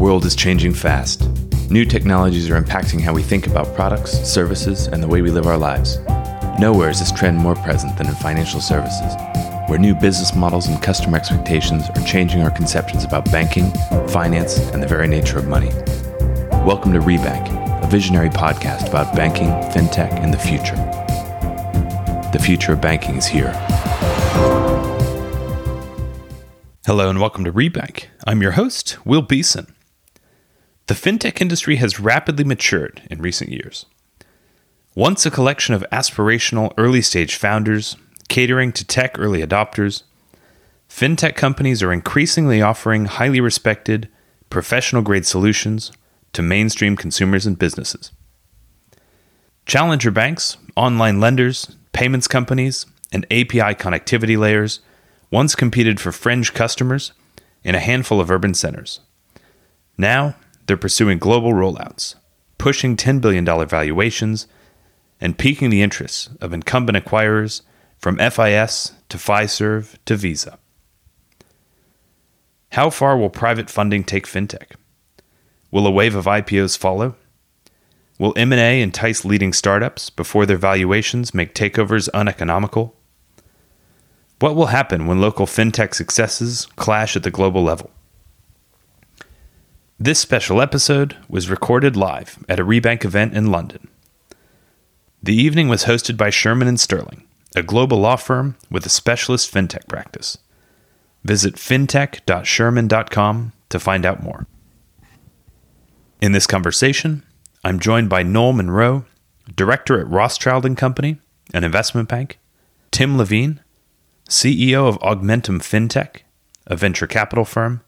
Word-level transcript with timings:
world 0.00 0.24
is 0.24 0.34
changing 0.34 0.72
fast. 0.72 1.28
New 1.70 1.84
technologies 1.84 2.48
are 2.48 2.58
impacting 2.58 3.02
how 3.02 3.12
we 3.12 3.22
think 3.22 3.46
about 3.46 3.74
products, 3.74 4.12
services, 4.26 4.86
and 4.86 5.02
the 5.02 5.06
way 5.06 5.20
we 5.20 5.30
live 5.30 5.46
our 5.46 5.58
lives. 5.58 5.98
Nowhere 6.58 6.88
is 6.88 7.00
this 7.00 7.12
trend 7.12 7.36
more 7.36 7.54
present 7.56 7.98
than 7.98 8.08
in 8.08 8.14
financial 8.14 8.62
services, 8.62 9.14
where 9.68 9.78
new 9.78 9.94
business 9.94 10.34
models 10.34 10.68
and 10.68 10.82
customer 10.82 11.18
expectations 11.18 11.84
are 11.90 12.02
changing 12.06 12.40
our 12.40 12.50
conceptions 12.50 13.04
about 13.04 13.30
banking, 13.30 13.70
finance, 14.08 14.58
and 14.70 14.82
the 14.82 14.86
very 14.86 15.06
nature 15.06 15.38
of 15.38 15.46
money. 15.48 15.68
Welcome 16.64 16.94
to 16.94 17.00
Rebank, 17.00 17.84
a 17.84 17.86
visionary 17.86 18.30
podcast 18.30 18.88
about 18.88 19.14
banking, 19.14 19.50
fintech, 19.70 20.12
and 20.12 20.32
the 20.32 20.38
future. 20.38 20.76
The 22.32 22.42
future 22.42 22.72
of 22.72 22.80
banking 22.80 23.16
is 23.16 23.26
here. 23.26 23.52
Hello 26.86 27.10
and 27.10 27.20
welcome 27.20 27.44
to 27.44 27.52
Rebank. 27.52 28.06
I'm 28.26 28.40
your 28.40 28.52
host, 28.52 28.96
Will 29.04 29.20
Beeson. 29.20 29.74
The 30.90 30.96
fintech 30.96 31.40
industry 31.40 31.76
has 31.76 32.00
rapidly 32.00 32.42
matured 32.42 33.02
in 33.12 33.22
recent 33.22 33.50
years. 33.52 33.86
Once 34.96 35.24
a 35.24 35.30
collection 35.30 35.72
of 35.72 35.86
aspirational 35.92 36.74
early 36.76 37.00
stage 37.00 37.36
founders 37.36 37.96
catering 38.28 38.72
to 38.72 38.84
tech 38.84 39.16
early 39.16 39.40
adopters, 39.40 40.02
fintech 40.88 41.36
companies 41.36 41.80
are 41.80 41.92
increasingly 41.92 42.60
offering 42.60 43.04
highly 43.04 43.40
respected, 43.40 44.08
professional 44.50 45.00
grade 45.00 45.24
solutions 45.24 45.92
to 46.32 46.42
mainstream 46.42 46.96
consumers 46.96 47.46
and 47.46 47.56
businesses. 47.56 48.10
Challenger 49.66 50.10
banks, 50.10 50.56
online 50.74 51.20
lenders, 51.20 51.76
payments 51.92 52.26
companies, 52.26 52.84
and 53.12 53.24
API 53.26 53.76
connectivity 53.76 54.36
layers 54.36 54.80
once 55.30 55.54
competed 55.54 56.00
for 56.00 56.10
fringe 56.10 56.52
customers 56.52 57.12
in 57.62 57.76
a 57.76 57.78
handful 57.78 58.20
of 58.20 58.28
urban 58.28 58.54
centers. 58.54 58.98
Now, 59.96 60.34
they're 60.70 60.76
pursuing 60.76 61.18
global 61.18 61.52
rollouts, 61.52 62.14
pushing 62.56 62.96
$10 62.96 63.20
billion 63.20 63.44
valuations, 63.44 64.46
and 65.20 65.36
piquing 65.36 65.68
the 65.68 65.82
interests 65.82 66.30
of 66.40 66.52
incumbent 66.52 66.96
acquirers 66.96 67.62
from 67.98 68.18
FIS 68.18 68.92
to 69.08 69.16
Fiserv 69.18 69.96
to 70.04 70.14
Visa. 70.14 70.60
How 72.70 72.88
far 72.88 73.18
will 73.18 73.30
private 73.30 73.68
funding 73.68 74.04
take 74.04 74.28
fintech? 74.28 74.76
Will 75.72 75.88
a 75.88 75.90
wave 75.90 76.14
of 76.14 76.26
IPOs 76.26 76.78
follow? 76.78 77.16
Will 78.20 78.32
M&A 78.36 78.80
entice 78.80 79.24
leading 79.24 79.52
startups 79.52 80.08
before 80.08 80.46
their 80.46 80.56
valuations 80.56 81.34
make 81.34 81.52
takeovers 81.52 82.08
uneconomical? 82.14 82.94
What 84.38 84.54
will 84.54 84.66
happen 84.66 85.08
when 85.08 85.20
local 85.20 85.46
fintech 85.46 85.96
successes 85.96 86.66
clash 86.76 87.16
at 87.16 87.24
the 87.24 87.32
global 87.32 87.64
level? 87.64 87.90
This 90.02 90.18
special 90.18 90.62
episode 90.62 91.18
was 91.28 91.50
recorded 91.50 91.94
live 91.94 92.42
at 92.48 92.58
a 92.58 92.64
Rebank 92.64 93.04
event 93.04 93.34
in 93.34 93.50
London. 93.50 93.86
The 95.22 95.34
evening 95.36 95.68
was 95.68 95.84
hosted 95.84 96.16
by 96.16 96.30
Shearman 96.30 96.68
and 96.68 96.80
Sterling, 96.80 97.26
a 97.54 97.62
global 97.62 97.98
law 97.98 98.16
firm 98.16 98.56
with 98.70 98.86
a 98.86 98.88
specialist 98.88 99.52
fintech 99.52 99.86
practice. 99.88 100.38
Visit 101.22 101.56
fintech.shearman.com 101.56 103.52
to 103.68 103.78
find 103.78 104.06
out 104.06 104.22
more. 104.22 104.46
In 106.22 106.32
this 106.32 106.46
conversation, 106.46 107.22
I'm 107.62 107.78
joined 107.78 108.08
by 108.08 108.22
Noel 108.22 108.54
Monro, 108.54 109.04
director 109.54 110.00
at 110.00 110.08
Rothschild 110.08 110.64
and 110.64 110.78
Company, 110.78 111.18
an 111.52 111.62
investment 111.62 112.08
bank, 112.08 112.38
Tim 112.90 113.18
Levene, 113.18 113.58
CEO 114.30 114.88
of 114.88 114.98
Augmentum 115.00 115.60
Fintech, 115.60 116.22
a 116.66 116.74
venture 116.74 117.06
capital 117.06 117.44
firm, 117.44 117.82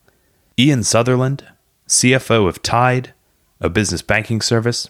Ian 0.59 0.83
Sutherland, 0.83 1.47
CFO 1.88 2.48
of 2.48 2.62
Tide, 2.62 3.12
a 3.61 3.69
business 3.69 4.02
banking 4.02 4.41
service, 4.41 4.88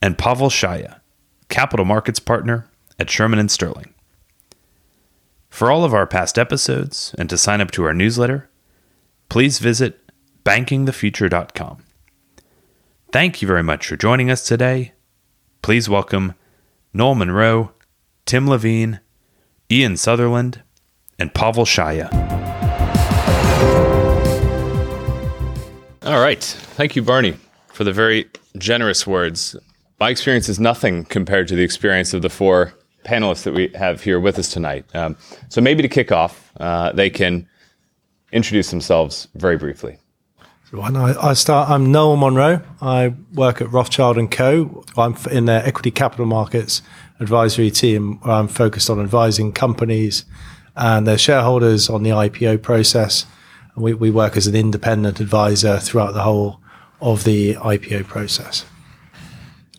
and 0.00 0.18
Pawel 0.18 0.50
Szaja, 0.50 1.00
capital 1.48 1.84
markets 1.84 2.18
partner 2.18 2.68
at 2.98 3.10
Shearman 3.10 3.38
and 3.38 3.50
Sterling. 3.50 3.94
For 5.48 5.70
all 5.70 5.84
of 5.84 5.94
our 5.94 6.06
past 6.06 6.38
episodes 6.38 7.14
and 7.16 7.30
to 7.30 7.38
sign 7.38 7.60
up 7.60 7.70
to 7.72 7.84
our 7.84 7.94
newsletter, 7.94 8.48
please 9.28 9.58
visit 9.60 10.00
bankingthefuture.com. 10.44 11.84
Thank 13.12 13.40
you 13.40 13.46
very 13.46 13.62
much 13.62 13.86
for 13.86 13.96
joining 13.96 14.30
us 14.30 14.44
today. 14.44 14.92
Please 15.62 15.88
welcome 15.88 16.34
Noel 16.92 17.14
Monro, 17.14 17.72
Tim 18.26 18.46
Levene, 18.46 18.98
Ian 19.70 19.96
Sutherland, 19.96 20.62
and 21.18 21.32
Pawel 21.32 21.64
Szaja. 21.64 22.33
All 26.04 26.20
right. 26.20 26.44
Thank 26.44 26.96
you, 26.96 27.02
Barney, 27.02 27.34
for 27.72 27.82
the 27.82 27.92
very 27.92 28.28
generous 28.58 29.06
words. 29.06 29.56
My 29.98 30.10
experience 30.10 30.50
is 30.50 30.60
nothing 30.60 31.06
compared 31.06 31.48
to 31.48 31.56
the 31.56 31.62
experience 31.62 32.12
of 32.12 32.20
the 32.20 32.28
four 32.28 32.74
panelists 33.06 33.44
that 33.44 33.54
we 33.54 33.68
have 33.74 34.02
here 34.02 34.20
with 34.20 34.38
us 34.38 34.50
tonight. 34.50 34.84
Um, 34.94 35.16
so 35.48 35.62
maybe 35.62 35.80
to 35.80 35.88
kick 35.88 36.12
off, 36.12 36.52
uh, 36.60 36.92
they 36.92 37.08
can 37.08 37.48
introduce 38.32 38.68
themselves 38.68 39.28
very 39.34 39.56
briefly. 39.56 39.96
I, 40.74 41.14
I 41.30 41.32
start, 41.32 41.70
I'm 41.70 41.90
Noel 41.90 42.16
Monro. 42.16 42.60
I 42.82 43.14
work 43.32 43.62
at 43.62 43.72
Rothschild 43.72 44.18
and 44.18 44.30
Co. 44.30 44.84
I'm 44.98 45.16
in 45.30 45.46
their 45.46 45.64
equity 45.64 45.90
capital 45.90 46.26
markets 46.26 46.82
advisory 47.18 47.70
team. 47.70 48.18
Where 48.20 48.34
I'm 48.34 48.48
focused 48.48 48.90
on 48.90 49.00
advising 49.00 49.52
companies 49.52 50.26
and 50.76 51.06
their 51.06 51.16
shareholders 51.16 51.88
on 51.88 52.02
the 52.02 52.10
IPO 52.10 52.60
process 52.60 53.24
we, 53.76 53.94
we 53.94 54.10
work 54.10 54.36
as 54.36 54.46
an 54.46 54.54
independent 54.54 55.20
advisor 55.20 55.78
throughout 55.78 56.14
the 56.14 56.22
whole 56.22 56.60
of 57.00 57.24
the 57.24 57.54
IPO 57.54 58.06
process. 58.06 58.64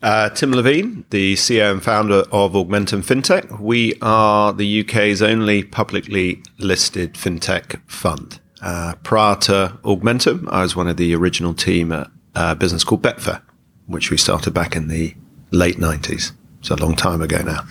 Uh, 0.02 0.30
Tim 0.30 0.52
Levene, 0.52 1.04
the 1.10 1.34
CEO 1.34 1.72
and 1.72 1.84
founder 1.84 2.24
of 2.32 2.54
Augmentum 2.54 3.02
FinTech. 3.02 3.60
We 3.60 3.98
are 4.02 4.54
the 4.54 4.82
UK's 4.82 5.22
only 5.22 5.64
publicly 5.64 6.44
listed 6.60 7.16
fintech 7.16 7.82
fund. 7.88 8.40
Uh, 8.62 8.96
prior 9.04 9.36
to 9.36 9.80
Augmentum, 9.84 10.48
I 10.52 10.62
was 10.62 10.76
one 10.76 10.88
of 10.88 10.98
the 10.98 11.16
original 11.16 11.54
team 11.54 11.92
at 11.92 12.12
a 12.36 12.56
business 12.56 12.84
called 12.84 13.02
Betfair, 13.02 13.42
which 13.88 14.12
we 14.12 14.18
started 14.18 14.54
back 14.54 14.76
in 14.76 14.90
the 14.90 15.16
late 15.52 15.78
90s. 15.78 16.34
It's 16.60 16.70
a 16.70 16.76
long 16.76 16.96
time 16.96 17.22
ago 17.22 17.42
now. 17.42 17.62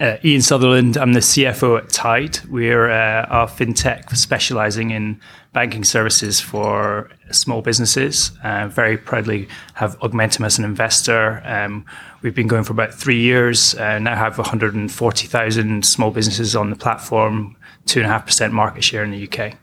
Uh, 0.00 0.16
Ian 0.24 0.40
Sutherland, 0.40 0.96
I'm 0.96 1.12
the 1.12 1.20
CFO 1.20 1.76
at 1.76 1.90
Tide. 1.90 2.38
We're 2.48 2.88
uh, 2.88 3.26
a 3.28 3.46
fintech 3.46 4.16
specializing 4.16 4.92
in 4.92 5.20
banking 5.52 5.84
services 5.84 6.40
for 6.40 7.10
small 7.32 7.60
businesses. 7.60 8.32
Uh, 8.42 8.68
very 8.68 8.96
proudly 8.96 9.46
have 9.74 9.98
Augmentum 9.98 10.46
as 10.46 10.58
an 10.58 10.64
investor. 10.64 11.42
Um, 11.44 11.84
we've 12.22 12.34
been 12.34 12.46
going 12.46 12.64
for 12.64 12.72
about 12.72 12.94
three 12.94 13.20
years. 13.20 13.74
Uh, 13.74 13.98
now 13.98 14.16
have 14.16 14.38
140,000 14.38 15.84
small 15.84 16.10
businesses 16.10 16.56
on 16.56 16.70
the 16.70 16.76
platform, 16.76 17.54
two 17.84 18.00
and 18.00 18.06
a 18.06 18.08
half 18.10 18.24
percent 18.24 18.54
market 18.54 18.82
share 18.82 19.04
in 19.04 19.10
the 19.10 19.28
UK. 19.28 19.58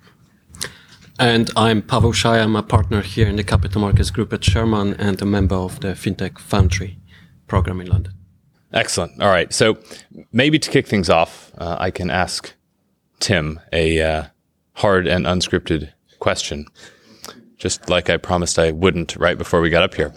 And 1.18 1.50
I'm 1.56 1.81
Pawel 1.81 2.14
Szaja. 2.14 2.44
I'm 2.44 2.56
a 2.56 2.62
partner 2.62 3.02
here 3.02 3.25
in 3.25 3.38
the 3.38 3.44
Capital 3.44 3.81
Markets 3.81 4.12
Group 4.12 4.31
at 4.34 4.44
Shearman 4.44 4.94
and 5.00 5.19
a 5.19 5.25
member 5.25 5.56
of 5.56 5.80
the 5.80 5.94
FinTech 5.94 6.38
Foundry 6.38 7.00
program 7.48 7.81
in 7.81 7.88
London. 7.88 8.17
Excellent. 8.74 9.22
All 9.22 9.30
right. 9.30 9.54
So 9.54 9.78
maybe 10.32 10.60
to 10.60 10.70
kick 10.70 10.88
things 10.88 11.10
off, 11.10 11.52
uh, 11.58 11.78
I 11.80 11.92
can 11.92 12.10
ask 12.10 12.54
Tim 13.20 13.60
a 13.72 14.02
uh, 14.02 14.24
hard 14.74 15.08
and 15.08 15.26
unscripted 15.26 15.92
question, 16.20 16.66
just 17.58 17.90
like 17.90 18.10
I 18.10 18.18
promised 18.18 18.60
I 18.60 18.72
wouldn't 18.72 19.16
right 19.16 19.38
before 19.38 19.62
we 19.62 19.70
got 19.70 19.84
up 19.84 19.94
here. 19.94 20.14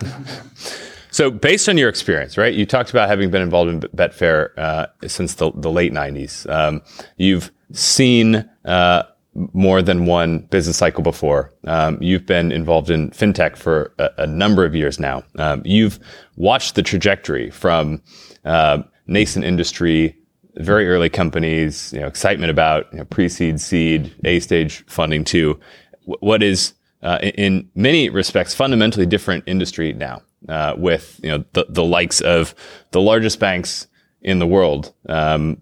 so, 1.10 1.30
based 1.30 1.68
on 1.68 1.76
your 1.76 1.88
experience, 1.88 2.38
right? 2.38 2.54
You 2.54 2.66
talked 2.66 2.90
about 2.90 3.08
having 3.08 3.30
been 3.30 3.42
involved 3.42 3.70
in 3.70 3.80
Betfair 3.80 4.56
uh, 4.56 4.86
since 5.06 5.34
the, 5.34 5.50
the, 5.54 5.70
late 5.70 5.92
'90s. 5.92 6.48
Um, 6.50 6.82
you've 7.16 7.50
seen 7.72 8.48
uh, 8.64 9.02
more 9.52 9.82
than 9.82 10.06
one 10.06 10.40
business 10.50 10.76
cycle 10.76 11.02
before. 11.02 11.52
Um, 11.64 11.98
you've 12.00 12.26
been 12.26 12.52
involved 12.52 12.90
in 12.90 13.10
fintech 13.10 13.56
for 13.56 13.92
a, 13.98 14.10
a 14.18 14.26
number 14.26 14.64
of 14.64 14.74
years 14.74 14.98
now. 14.98 15.22
Um, 15.38 15.62
you've 15.64 15.98
watched 16.36 16.74
the 16.74 16.82
trajectory 16.82 17.50
from 17.50 18.02
uh, 18.44 18.82
nascent 19.06 19.44
industry, 19.44 20.16
very 20.56 20.88
early 20.88 21.08
companies, 21.08 21.92
you 21.92 22.00
know, 22.00 22.06
excitement 22.06 22.50
about 22.50 22.92
you 22.92 22.98
know, 22.98 23.04
pre-seed, 23.04 23.60
seed, 23.60 24.14
A 24.24 24.40
stage 24.40 24.84
funding 24.86 25.24
to 25.24 25.58
what 26.20 26.42
is 26.42 26.74
uh, 27.02 27.18
in 27.22 27.68
many 27.74 28.08
respects 28.08 28.54
fundamentally 28.54 29.06
different 29.06 29.44
industry 29.46 29.92
now, 29.92 30.20
uh, 30.48 30.74
with 30.76 31.20
you 31.22 31.30
know 31.30 31.44
the, 31.52 31.66
the 31.68 31.84
likes 31.84 32.20
of 32.20 32.54
the 32.90 33.00
largest 33.00 33.38
banks 33.38 33.86
in 34.22 34.38
the 34.38 34.46
world. 34.46 34.92
Um, 35.08 35.58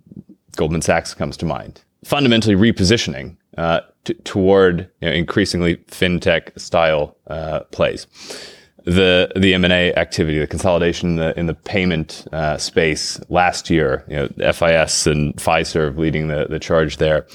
Goldman 0.56 0.82
Sachs 0.82 1.12
comes 1.14 1.37
to 1.38 1.46
mind. 1.46 1.82
Fundamentally 2.05 2.55
repositioning 2.55 3.37
uh, 3.56 3.81
t- 4.05 4.14
toward 4.25 4.91
you 5.00 5.08
know, 5.08 5.14
increasingly 5.14 5.76
fintech 5.88 6.58
style 6.58 7.17
uh, 7.29 7.61
plays. 7.70 8.06
the 8.85 9.32
the 9.35 9.53
M 9.53 9.64
and 9.64 9.73
A 9.73 9.93
activity, 9.94 10.38
the 10.38 10.47
consolidation 10.47 11.11
in 11.11 11.17
the, 11.17 11.38
in 11.38 11.47
the 11.47 11.55
payment 11.55 12.26
uh, 12.32 12.56
space 12.56 13.19
last 13.29 13.69
year. 13.69 14.05
You 14.08 14.17
know, 14.17 14.53
FIS 14.53 15.06
and 15.08 15.35
Fiserv 15.37 15.99
leading 15.99 16.29
the 16.29 16.47
the 16.49 16.61
charge 16.61 16.99
there. 16.99 17.26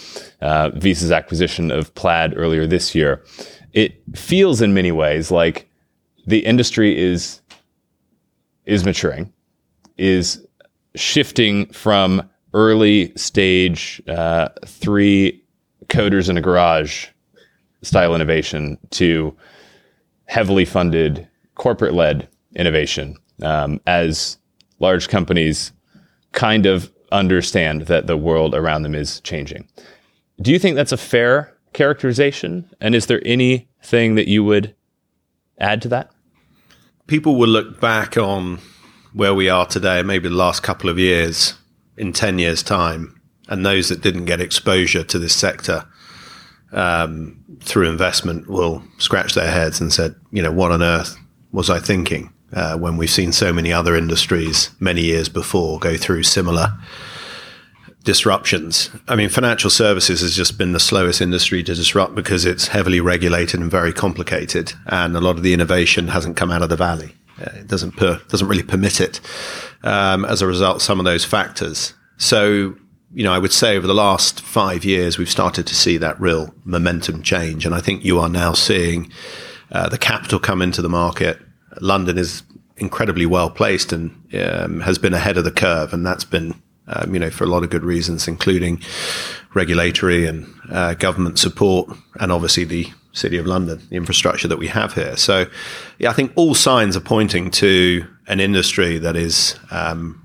Uh, 0.42 0.70
Visa's 0.76 1.12
acquisition 1.12 1.70
of 1.72 1.94
Plaid 1.96 2.34
earlier 2.38 2.66
this 2.66 2.96
year. 2.96 3.24
It 3.74 4.02
feels 4.16 4.62
in 4.62 4.74
many 4.74 4.92
ways 4.92 5.30
like 5.30 5.70
the 6.26 6.40
industry 6.46 6.98
is 6.98 7.42
is 8.66 8.86
maturing, 8.86 9.34
is 9.98 10.46
shifting 10.96 11.66
from 11.74 12.30
early 12.54 13.14
stage 13.18 14.02
uh, 14.08 14.48
three 14.66 15.44
coders 15.88 16.30
in 16.30 16.38
a 16.38 16.42
garage 16.42 17.08
style 17.82 18.16
innovation 18.16 18.78
to 18.92 19.36
heavily 20.26 20.66
funded 20.66 21.28
corporate 21.56 21.94
led 21.94 22.28
innovation 22.56 23.16
um, 23.44 23.80
as 23.88 24.38
large 24.80 25.10
companies 25.10 25.72
kind 26.32 26.66
of 26.66 26.92
understand 27.12 27.84
that 27.84 28.08
the 28.08 28.18
world 28.18 28.56
around 28.56 28.84
them 28.84 28.96
is 28.96 29.20
changing. 29.22 29.68
Do 30.42 30.52
you 30.52 30.60
think 30.60 30.76
that's 30.76 30.92
a 30.92 30.98
fair 30.98 31.56
characterization? 31.74 32.70
And 32.80 32.96
is 32.96 33.08
there 33.08 33.22
anything 33.26 34.16
that 34.16 34.28
you 34.28 34.44
would 34.44 34.76
add 35.60 35.82
to 35.84 35.88
that? 35.90 36.12
People 37.08 37.36
will 37.36 37.50
look 37.50 37.80
back 37.80 38.18
on 38.18 38.60
where 39.14 39.34
we 39.34 39.50
are 39.50 39.66
today, 39.66 40.02
maybe 40.02 40.30
the 40.30 40.36
last 40.36 40.64
couple 40.64 40.90
of 40.90 40.98
years, 40.98 41.56
in 41.98 42.14
10 42.14 42.40
years' 42.40 42.64
time, 42.64 43.21
and 43.52 43.66
those 43.66 43.90
that 43.90 44.02
didn't 44.02 44.26
get 44.26 44.42
exposure 44.42 45.04
to 45.04 45.20
this 45.20 45.36
sector 45.36 45.86
um, 46.72 47.44
through 47.60 47.90
investment 47.90 48.50
will 48.50 48.82
scratch 48.98 49.36
their 49.36 49.52
heads 49.52 49.82
and 49.82 49.92
said, 49.94 50.16
you 50.32 50.42
know, 50.42 50.52
what 50.52 50.72
on 50.72 50.82
earth 50.82 51.18
was 51.52 51.70
I 51.70 51.80
thinking 51.80 52.34
uh, 52.54 52.78
when 52.78 52.96
we've 52.96 53.10
seen 53.10 53.34
so 53.34 53.52
many 53.52 53.74
other 53.74 53.96
industries 53.96 54.72
many 54.80 55.02
years 55.02 55.28
before 55.28 55.80
go 55.80 55.98
through 55.98 56.24
similar 56.24 56.74
disruptions. 58.06 58.90
I 59.10 59.18
mean, 59.18 59.28
financial 59.28 59.70
services 59.70 60.22
has 60.22 60.34
just 60.34 60.58
been 60.58 60.72
the 60.72 60.80
slowest 60.80 61.22
industry 61.22 61.62
to 61.62 61.76
disrupt 61.76 62.16
because 62.16 62.46
it's 62.46 62.70
heavily 62.70 63.02
regulated 63.02 63.60
and 63.60 63.70
very 63.70 63.94
complicated, 63.94 64.74
and 64.88 65.16
a 65.16 65.22
lot 65.22 65.36
of 65.36 65.44
the 65.44 65.54
innovation 65.54 66.08
hasn't 66.08 66.38
come 66.38 66.52
out 66.52 66.62
of 66.62 66.70
the 66.70 66.78
valley. 66.78 67.16
Uh, 67.40 67.52
it 67.56 67.68
doesn't 67.68 67.98
per, 67.98 68.20
doesn't 68.30 68.48
really 68.48 68.64
permit 68.64 69.02
it. 69.02 69.20
Um, 69.84 70.26
as 70.26 70.42
a 70.42 70.48
result, 70.48 70.82
some 70.82 71.00
of 71.00 71.06
those 71.06 71.26
factors. 71.26 71.94
So, 72.18 72.76
you 73.14 73.24
know, 73.24 73.34
I 73.34 73.40
would 73.40 73.52
say 73.52 73.76
over 73.76 73.88
the 73.88 73.94
last 73.94 74.42
five 74.42 74.86
years, 74.86 75.18
we've 75.18 75.30
started 75.30 75.68
to 75.68 75.76
see 75.76 75.98
that 75.98 76.20
real 76.20 76.54
momentum 76.64 77.22
change, 77.24 77.66
and 77.66 77.76
I 77.76 77.82
think 77.82 78.06
you 78.06 78.20
are 78.20 78.30
now 78.30 78.54
seeing 78.54 79.12
uh, 79.72 79.90
the 79.90 79.98
capital 79.98 80.40
come 80.40 80.62
into 80.62 80.82
the 80.82 80.90
market. 80.90 81.40
London 81.80 82.18
is 82.18 82.44
incredibly 82.78 83.26
well 83.26 83.50
placed 83.50 83.94
and 83.94 84.12
um, 84.34 84.82
has 84.82 84.98
been 84.98 85.14
ahead 85.14 85.38
of 85.38 85.44
the 85.44 85.52
curve, 85.52 85.94
and 85.94 86.06
that's 86.06 86.24
been 86.24 86.56
um, 86.88 87.14
you 87.14 87.20
know, 87.20 87.30
for 87.30 87.44
a 87.44 87.48
lot 87.48 87.64
of 87.64 87.70
good 87.70 87.84
reasons, 87.84 88.28
including 88.28 88.82
regulatory 89.54 90.26
and 90.26 90.52
uh, 90.70 90.94
government 90.96 91.40
support, 91.40 91.90
and 92.20 92.32
obviously 92.32 92.64
the 92.64 92.88
City 93.14 93.38
of 93.38 93.46
London, 93.46 93.82
the 93.90 93.96
infrastructure 93.96 94.48
that 94.48 94.58
we 94.58 94.68
have 94.68 94.94
here. 94.94 95.18
So, 95.18 95.46
yeah, 96.00 96.10
I 96.10 96.14
think 96.14 96.32
all 96.36 96.56
signs 96.56 96.96
are 96.96 97.02
pointing 97.02 97.52
to 97.52 98.06
an 98.28 98.40
industry 98.40 98.98
that 99.00 99.16
is 99.16 99.60
um, 99.70 100.21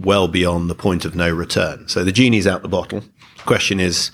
well 0.00 0.28
beyond 0.28 0.70
the 0.70 0.74
point 0.74 1.04
of 1.04 1.14
no 1.14 1.30
return. 1.30 1.86
So 1.88 2.04
the 2.04 2.12
genie's 2.12 2.46
out 2.46 2.62
the 2.62 2.68
bottle. 2.68 3.00
The 3.00 3.42
question 3.44 3.80
is, 3.80 4.10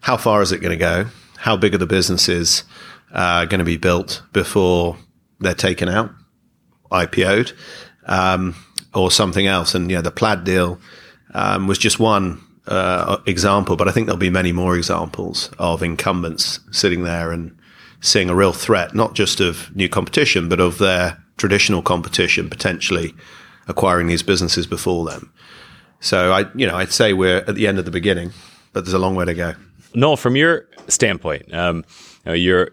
how 0.00 0.16
far 0.16 0.42
is 0.42 0.52
it 0.52 0.58
going 0.58 0.76
to 0.76 0.76
go? 0.76 1.06
How 1.38 1.56
big 1.56 1.74
are 1.74 1.78
the 1.78 1.86
businesses 1.86 2.64
uh, 3.12 3.44
going 3.46 3.60
to 3.60 3.64
be 3.64 3.76
built 3.76 4.22
before 4.32 4.96
they're 5.38 5.54
taken 5.54 5.88
out, 5.88 6.10
IPO'd, 6.90 7.52
um, 8.06 8.54
or 8.94 9.10
something 9.10 9.46
else? 9.46 9.74
And 9.74 9.90
yeah, 9.90 10.00
the 10.00 10.10
Plaid 10.10 10.44
deal 10.44 10.78
um, 11.32 11.66
was 11.66 11.78
just 11.78 12.00
one 12.00 12.40
uh, 12.66 13.18
example, 13.26 13.76
but 13.76 13.88
I 13.88 13.92
think 13.92 14.06
there'll 14.06 14.18
be 14.18 14.30
many 14.30 14.52
more 14.52 14.76
examples 14.76 15.50
of 15.58 15.82
incumbents 15.82 16.60
sitting 16.72 17.04
there 17.04 17.30
and 17.30 17.56
seeing 18.00 18.30
a 18.30 18.34
real 18.34 18.52
threat, 18.52 18.94
not 18.94 19.14
just 19.14 19.40
of 19.40 19.74
new 19.76 19.88
competition, 19.88 20.48
but 20.48 20.60
of 20.60 20.78
their 20.78 21.22
traditional 21.36 21.82
competition 21.82 22.50
potentially 22.50 23.14
acquiring 23.70 24.08
these 24.08 24.22
businesses 24.22 24.66
before 24.66 25.06
them. 25.06 25.32
So 26.00 26.32
I, 26.32 26.46
you 26.54 26.66
know, 26.66 26.76
I'd 26.76 26.92
say 26.92 27.12
we're 27.12 27.38
at 27.38 27.54
the 27.54 27.66
end 27.66 27.78
of 27.78 27.84
the 27.84 27.90
beginning, 27.90 28.32
but 28.72 28.84
there's 28.84 28.94
a 28.94 28.98
long 28.98 29.14
way 29.14 29.24
to 29.24 29.34
go. 29.34 29.54
Noel, 29.94 30.16
from 30.16 30.36
your 30.36 30.68
standpoint, 30.88 31.52
um, 31.54 31.84
you 32.26 32.32
you're 32.32 32.70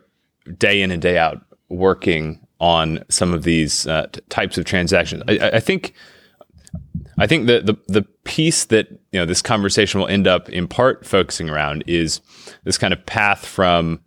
day 0.58 0.82
in 0.82 0.92
and 0.92 1.02
day 1.02 1.18
out 1.18 1.42
working 1.70 2.46
on 2.60 3.04
some 3.10 3.34
of 3.34 3.44
these 3.44 3.86
uh, 3.88 4.08
t- 4.12 4.22
types 4.30 4.58
of 4.58 4.66
transactions. 4.66 5.24
I, 5.28 5.52
I 5.54 5.60
think 5.60 5.94
I 7.18 7.28
think 7.28 7.48
the, 7.48 7.62
the 7.62 7.76
the 7.88 8.02
piece 8.24 8.66
that 8.66 8.90
you 9.12 9.20
know 9.20 9.26
this 9.26 9.42
conversation 9.42 10.00
will 10.00 10.08
end 10.08 10.28
up 10.28 10.50
in 10.50 10.68
part 10.68 11.06
focusing 11.06 11.50
around 11.50 11.84
is 11.88 12.22
this 12.64 12.78
kind 12.78 12.94
of 12.94 13.06
path 13.06 13.46
from 13.46 14.02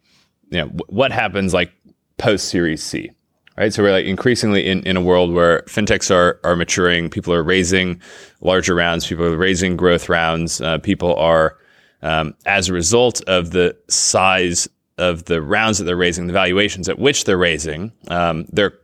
you 0.50 0.58
know 0.60 0.66
what 0.88 1.12
happens 1.12 1.52
like 1.52 1.72
post 2.19 2.48
Series 2.48 2.82
C, 2.82 3.10
right? 3.56 3.73
So 3.73 3.82
we're 3.82 3.93
like 3.93 4.06
increasingly 4.06 4.67
in, 4.67 4.82
in 4.85 4.97
a 4.97 5.02
world 5.02 5.32
where 5.32 5.62
fintechs 5.62 6.11
are 6.11 6.41
are 6.44 6.56
maturing, 6.56 7.11
people 7.11 7.32
are 7.32 7.43
raising 7.43 8.00
larger 8.41 8.75
rounds, 8.75 9.06
people 9.06 9.25
are 9.25 9.37
raising 9.37 9.76
growth 9.76 10.08
rounds, 10.08 10.61
uh, 10.61 10.79
people 10.79 11.14
are 11.17 11.56
um, 12.02 12.35
as 12.47 12.69
a 12.69 12.73
result 12.73 13.23
of 13.25 13.50
the 13.50 13.76
size 13.88 14.69
of 14.99 15.25
the 15.25 15.41
rounds 15.41 15.79
that 15.79 15.85
they're 15.85 15.97
raising, 15.97 16.26
the 16.26 16.32
valuations 16.32 16.88
at 16.88 16.99
which 16.99 17.25
they're 17.25 17.38
raising, 17.38 17.93
um, 18.08 18.47
they're 18.52 18.75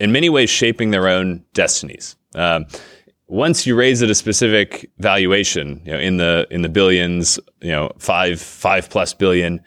in 0.00 0.12
many 0.12 0.28
ways 0.28 0.48
shaping 0.48 0.90
their 0.90 1.08
own 1.08 1.44
destinies. 1.52 2.16
Um, 2.34 2.66
once 3.26 3.66
you 3.66 3.74
raise 3.74 4.02
at 4.02 4.08
a 4.08 4.14
specific 4.14 4.90
valuation, 4.98 5.82
you 5.84 5.92
know, 5.92 5.98
in 5.98 6.16
the 6.16 6.46
in 6.50 6.62
the 6.62 6.68
billions, 6.68 7.38
you 7.60 7.70
know, 7.70 7.92
five 7.98 8.40
five 8.40 8.88
plus 8.88 9.12
billion, 9.12 9.60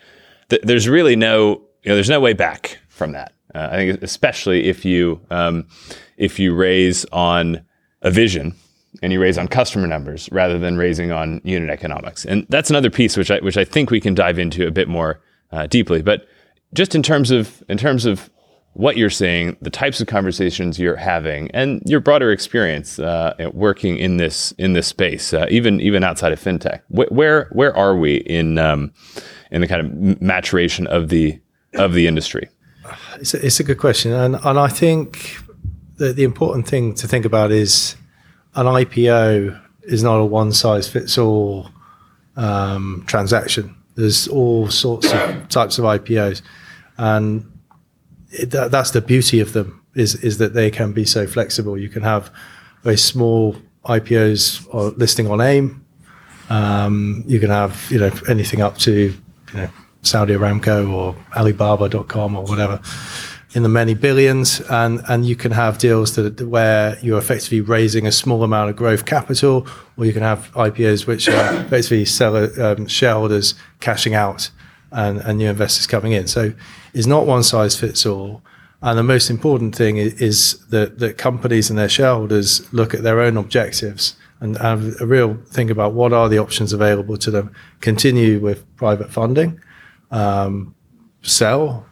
th- 0.50 0.62
there's 0.63 0.89
really 0.89 1.15
no 1.15 1.62
you 1.83 1.89
know, 1.89 1.95
there's 1.95 2.09
no 2.09 2.19
way 2.19 2.33
back 2.33 2.80
from 2.89 3.12
that. 3.13 3.33
Uh, 3.53 3.69
I 3.71 3.75
think 3.75 4.03
especially 4.03 4.65
if 4.68 4.86
you 4.86 5.19
um, 5.30 5.68
if 6.18 6.39
you 6.39 6.56
raise 6.56 7.06
on 7.12 7.62
a 8.01 8.12
vision 8.12 8.56
and 9.01 9.13
you 9.13 9.21
raise 9.21 9.38
on 9.38 9.48
customer 9.48 9.88
numbers 9.88 10.30
rather 10.31 10.59
than 10.59 10.77
raising 10.77 11.12
on 11.12 11.42
unit 11.44 11.69
economics, 11.69 12.25
and 12.25 12.45
that's 12.50 12.69
another 12.69 12.89
piece 12.89 13.18
which 13.18 13.31
I 13.31 13.39
which 13.39 13.57
I 13.57 13.63
think 13.65 13.92
we 13.92 14.00
can 14.00 14.13
dive 14.13 14.39
into 14.39 14.68
a 14.68 14.71
bit 14.71 14.88
more 14.88 15.21
uh, 15.51 15.68
deeply. 15.68 16.01
But 16.01 16.27
just 16.74 16.95
in 16.95 17.03
terms 17.03 17.31
of 17.31 17.63
in 17.69 17.77
terms 17.77 18.06
of 18.06 18.30
what 18.74 18.95
you're 18.95 19.09
seeing, 19.09 19.57
the 19.62 19.69
types 19.69 20.00
of 20.00 20.07
conversations 20.07 20.80
you're 20.80 20.95
having, 20.95 21.51
and 21.51 21.81
your 21.86 22.00
broader 22.00 22.31
experience 22.31 23.00
uh, 23.00 23.33
working 23.53 23.98
in 23.98 24.18
this 24.18 24.53
in 24.53 24.74
this 24.74 24.88
space, 24.88 25.33
uh, 25.33 25.45
even 25.50 25.81
even 25.81 26.03
outside 26.03 26.31
of 26.31 26.39
fintech. 26.39 26.81
Wh- 26.88 27.12
where 27.12 27.50
where 27.51 27.75
are 27.75 27.95
we 27.95 28.18
in 28.18 28.57
um, 28.57 28.94
in 29.51 29.62
the 29.62 29.68
kind 29.68 29.81
of 29.81 30.21
maturation 30.21 30.88
of 30.88 31.09
the 31.09 31.39
of 31.74 31.94
the 31.94 32.07
industry? 32.07 32.50
It's 33.21 33.35
a, 33.35 33.45
it's 33.45 33.59
a 33.59 33.63
good 33.63 33.77
question, 33.77 34.11
and 34.11 34.35
and 34.43 34.59
I 34.59 34.67
think 34.67 35.37
that 35.97 36.15
the 36.15 36.23
important 36.23 36.67
thing 36.67 36.95
to 36.95 37.07
think 37.07 37.23
about 37.23 37.51
is 37.51 37.95
an 38.55 38.65
IPO 38.65 39.61
is 39.83 40.01
not 40.01 40.15
a 40.15 40.25
one 40.25 40.51
size 40.51 40.89
fits 40.89 41.19
all 41.19 41.69
um, 42.35 43.03
transaction. 43.05 43.75
There's 43.93 44.27
all 44.27 44.69
sorts 44.69 45.13
of 45.13 45.47
types 45.49 45.77
of 45.77 45.85
IPOs, 45.85 46.41
and 46.97 47.45
it, 48.31 48.49
that, 48.51 48.71
that's 48.71 48.89
the 48.89 49.01
beauty 49.01 49.39
of 49.39 49.53
them 49.53 49.83
is 49.93 50.15
is 50.23 50.39
that 50.39 50.53
they 50.55 50.71
can 50.71 50.91
be 50.91 51.05
so 51.05 51.27
flexible. 51.27 51.77
You 51.77 51.89
can 51.89 52.01
have 52.01 52.31
very 52.81 52.97
small 52.97 53.55
IPOs 53.85 54.67
or 54.71 54.89
listing 54.97 55.29
on 55.29 55.41
AIM. 55.41 55.85
Um, 56.49 57.23
you 57.27 57.39
can 57.39 57.51
have 57.51 57.87
you 57.91 57.99
know 57.99 58.11
anything 58.27 58.61
up 58.61 58.79
to 58.79 58.93
you 58.93 59.53
know 59.53 59.69
Saudi 60.03 60.34
Aramco 60.34 60.91
or 60.91 61.15
Alibaba.com 61.36 62.36
or 62.36 62.43
whatever 62.43 62.81
in 63.53 63.63
the 63.63 63.70
many 63.70 63.93
billions, 63.93 64.62
and 64.70 65.01
and 65.10 65.25
you 65.25 65.36
can 65.36 65.51
have 65.51 65.77
deals 65.77 66.15
that 66.15 66.41
where 66.41 66.98
you're 67.01 67.20
effectively 67.20 67.62
raising 67.62 68.08
a 68.08 68.12
small 68.12 68.43
amount 68.43 68.70
of 68.70 68.75
growth 68.75 69.05
capital, 69.05 69.67
or 69.98 70.05
you 70.05 70.13
can 70.13 70.22
have 70.22 70.51
IPOs 70.53 71.05
which 71.05 71.27
are 71.27 71.53
effectively 71.65 72.05
seller 72.05 72.50
um, 72.62 72.88
shareholders 72.88 73.55
cashing 73.79 74.13
out 74.13 74.50
and, 74.91 75.20
and 75.20 75.38
new 75.38 75.50
investors 75.50 75.88
coming 75.88 76.13
in. 76.13 76.27
So 76.27 76.53
it's 76.93 77.08
not 77.08 77.25
one 77.25 77.43
size 77.43 77.77
fits 77.77 78.05
all. 78.05 78.41
And 78.84 78.98
the 78.98 79.03
most 79.03 79.29
important 79.29 79.75
thing 79.75 79.98
is 79.98 80.58
that, 80.70 80.98
that 81.00 81.17
companies 81.17 81.70
and 81.70 81.77
their 81.77 81.89
shareholders 81.89 82.72
look 82.74 82.96
at 82.96 83.03
their 83.03 83.20
own 83.20 83.38
objectives 83.38 84.15
and 84.39 84.58
have 84.58 85.00
a 85.00 85.05
real 85.05 85.38
think 85.46 85.70
about 85.70 85.93
what 85.93 86.13
are 86.13 86.27
the 86.27 86.39
options 86.39 86.74
available 86.74 87.15
to 87.17 87.29
them. 87.29 87.53
Continue 87.79 88.39
with 88.39 88.65
private 88.77 89.12
funding, 89.12 89.62
um, 90.12 90.75
sell, 91.22 91.86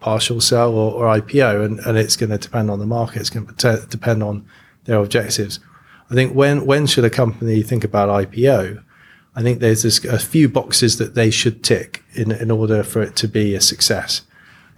partial 0.00 0.40
sell, 0.40 0.74
or, 0.74 0.92
or 0.92 1.20
IPO, 1.20 1.64
and, 1.64 1.78
and 1.80 1.98
it's 1.98 2.16
going 2.16 2.30
to 2.30 2.38
depend 2.38 2.70
on 2.70 2.78
the 2.78 2.86
market. 2.86 3.20
It's 3.20 3.30
going 3.30 3.46
to 3.46 3.86
depend 3.88 4.22
on 4.22 4.46
their 4.84 4.98
objectives. 4.98 5.60
I 6.10 6.14
think 6.14 6.34
when 6.34 6.64
when 6.64 6.86
should 6.86 7.04
a 7.04 7.10
company 7.10 7.62
think 7.62 7.84
about 7.84 8.08
IPO? 8.08 8.82
I 9.34 9.42
think 9.42 9.60
there's 9.60 9.82
this, 9.82 10.04
a 10.04 10.18
few 10.18 10.48
boxes 10.48 10.98
that 10.98 11.14
they 11.14 11.30
should 11.30 11.62
tick 11.62 12.02
in, 12.14 12.32
in 12.32 12.50
order 12.50 12.82
for 12.82 13.02
it 13.02 13.14
to 13.16 13.28
be 13.28 13.54
a 13.54 13.60
success. 13.60 14.22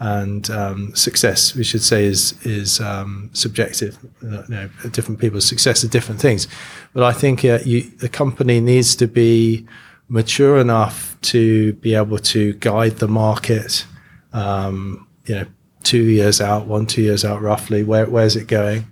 and 0.01 0.49
um, 0.51 0.95
success, 0.95 1.55
we 1.55 1.63
should 1.63 1.83
say, 1.83 2.07
is 2.07 2.35
is 2.45 2.81
um, 2.81 3.29
subjective. 3.35 3.99
You 4.23 4.45
know, 4.49 4.71
different 4.91 5.21
people's 5.21 5.45
success 5.45 5.85
are 5.85 5.89
different 5.89 6.21
things, 6.21 6.49
but 6.95 7.03
I 7.03 7.13
think 7.13 7.45
uh, 7.45 7.59
you, 7.65 7.83
the 7.83 8.09
company 8.09 8.61
needs 8.61 8.97
to 8.97 9.07
be 9.07 9.67
mature 10.11 10.59
enough 10.59 11.17
to 11.23 11.73
be 11.75 11.95
able 11.95 12.19
to 12.19 12.53
guide 12.55 12.97
the 12.97 13.09
market. 13.09 13.87
Um, 14.33 15.07
you 15.25 15.37
know, 15.37 15.47
two 15.85 16.03
years 16.03 16.41
out, 16.41 16.67
one 16.67 16.87
two 16.87 17.01
years 17.01 17.25
out, 17.25 17.41
roughly. 17.41 17.83
Where 17.83 18.07
where's 18.07 18.37
it 18.37 18.49
going? 18.49 18.87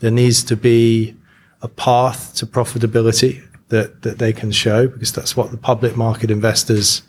There 0.00 0.12
needs 0.12 0.44
to 0.44 0.56
be 0.56 1.16
a 1.62 1.68
path 1.68 2.34
to 2.36 2.46
profitability 2.46 3.42
that 3.68 4.02
that 4.02 4.18
they 4.18 4.32
can 4.32 4.52
show 4.52 4.86
because 4.86 5.10
that's 5.10 5.36
what 5.36 5.50
the 5.50 5.56
public 5.56 5.96
market 5.96 6.30
investors 6.30 7.02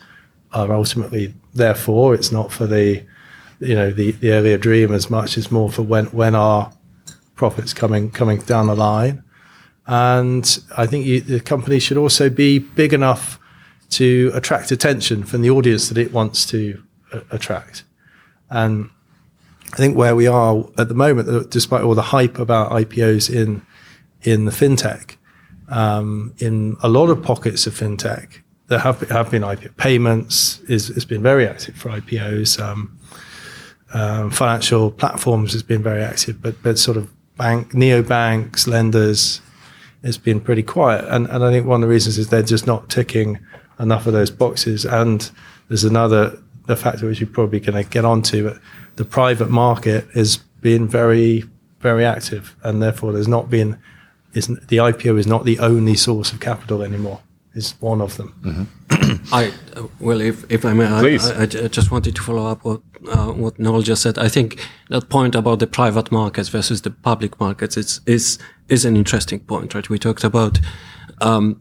are 0.54 0.74
ultimately 0.74 1.36
there 1.54 1.76
for. 1.76 2.16
It's 2.16 2.32
not 2.32 2.52
for 2.52 2.66
the 2.66 3.04
you 3.60 3.76
know 3.76 3.92
the, 3.92 4.12
the 4.12 4.32
earlier 4.32 4.58
dream 4.58 4.94
as 4.94 5.10
much 5.10 5.38
as 5.38 5.52
more 5.52 5.70
for 5.70 5.84
when 5.84 6.06
when 6.08 6.34
our 6.34 6.72
profits 7.36 7.74
coming 7.74 8.10
coming 8.10 8.40
down 8.40 8.68
the 8.68 8.76
line. 8.76 9.24
And 9.86 10.60
I 10.78 10.86
think 10.86 11.06
you, 11.06 11.20
the 11.20 11.40
company 11.40 11.80
should 11.80 11.98
also 11.98 12.30
be 12.30 12.60
big 12.60 12.94
enough 12.94 13.40
to 13.90 14.32
attract 14.34 14.72
attention 14.72 15.24
from 15.24 15.42
the 15.42 15.50
audience 15.50 15.90
that 15.90 15.98
it 15.98 16.14
wants 16.14 16.46
to 16.48 16.82
uh, 17.12 17.22
attract. 17.32 17.84
And 18.50 18.90
I 19.74 19.78
think 19.78 19.96
where 19.98 20.16
we 20.16 20.28
are 20.28 20.66
at 20.78 20.88
the 20.88 20.96
moment, 20.96 21.30
uh, 21.30 21.44
despite 21.50 21.82
all 21.82 21.96
the 21.96 22.02
hype 22.02 22.40
about 22.40 22.72
IPOs 22.72 23.34
in 23.34 23.62
in 24.22 24.46
the 24.46 24.52
fintech, 24.52 25.16
um, 25.70 26.34
in 26.40 26.76
a 26.82 26.90
lot 26.90 27.10
of 27.10 27.24
pockets 27.24 27.68
of 27.68 27.74
fintech, 27.74 28.42
there 28.68 28.80
have 28.80 29.00
been, 29.00 29.10
have 29.10 29.32
been 29.32 29.44
IPO 29.44 29.78
payments 29.78 30.60
is 30.62 30.88
has 30.90 31.06
been 31.06 31.22
very 31.22 31.48
active 31.48 31.76
for 31.76 31.90
IPOs. 31.90 32.60
Um, 32.60 32.98
um, 33.92 34.30
financial 34.30 34.92
platforms 34.92 35.54
has 35.54 35.64
been 35.64 35.82
very 35.82 36.04
active, 36.04 36.42
but 36.42 36.62
but 36.64 36.78
sort 36.78 36.98
of 36.98 37.12
bank 37.38 37.74
neo 37.74 38.02
banks, 38.04 38.68
lenders 38.68 39.42
has 40.04 40.18
been 40.18 40.40
pretty 40.40 40.64
quiet. 40.64 41.06
And 41.06 41.28
and 41.28 41.44
I 41.44 41.52
think 41.52 41.66
one 41.66 41.84
of 41.84 41.88
the 41.88 41.94
reasons 41.94 42.18
is 42.18 42.30
they're 42.30 42.42
just 42.42 42.68
not 42.68 42.90
ticking 42.90 43.40
enough 43.80 44.08
of 44.08 44.14
those 44.14 44.32
boxes. 44.32 44.86
And 44.86 45.30
there's 45.68 45.84
another 45.84 46.38
the 46.66 46.76
factor 46.76 47.08
which 47.08 47.20
you're 47.20 47.30
probably 47.30 47.60
going 47.60 47.84
to 47.84 47.90
get 47.90 48.06
onto, 48.06 48.50
but 48.50 48.60
the 48.96 49.06
private 49.06 49.50
market 49.50 50.08
has 50.14 50.38
been 50.62 50.88
very 50.88 51.44
very 51.80 52.06
active, 52.06 52.56
and 52.64 52.82
therefore 52.82 53.14
there's 53.14 53.28
not 53.28 53.50
been 53.50 53.78
is 54.34 54.48
the 54.48 54.78
IPO 54.78 55.18
is 55.18 55.26
not 55.26 55.46
the 55.46 55.60
only 55.60 55.96
source 55.96 56.32
of 56.32 56.40
capital 56.40 56.84
anymore. 56.84 57.22
Is 57.56 57.74
one 57.80 58.00
of 58.00 58.16
them. 58.18 58.36
Mm-hmm. 58.92 59.34
I 59.34 59.52
uh, 59.76 59.88
well, 60.00 60.22
if 60.22 60.50
if 60.52 60.64
I 60.66 60.74
may, 60.74 60.86
I, 60.86 61.02
I, 61.02 61.42
I, 61.42 61.46
just 61.68 61.90
wanted 61.90 62.16
to 62.16 62.22
follow 62.22 62.46
up 62.46 62.64
what 62.64 62.82
uh, 63.12 63.32
what 63.32 63.58
Noel 63.58 63.82
just 63.82 64.04
said. 64.04 64.20
I 64.20 64.30
think 64.30 64.60
that 64.90 65.10
point 65.10 65.34
about 65.34 65.58
the 65.58 65.66
private 65.66 66.12
markets 66.12 66.50
versus 66.50 66.84
the 66.84 66.92
public 66.92 67.40
markets 67.40 67.76
is 67.76 68.02
is 68.06 68.38
is 68.68 68.86
an 68.86 68.96
interesting 68.96 69.40
point, 69.40 69.74
right? 69.74 69.90
We 69.90 69.98
talked 69.98 70.24
about 70.24 70.60
um, 71.22 71.60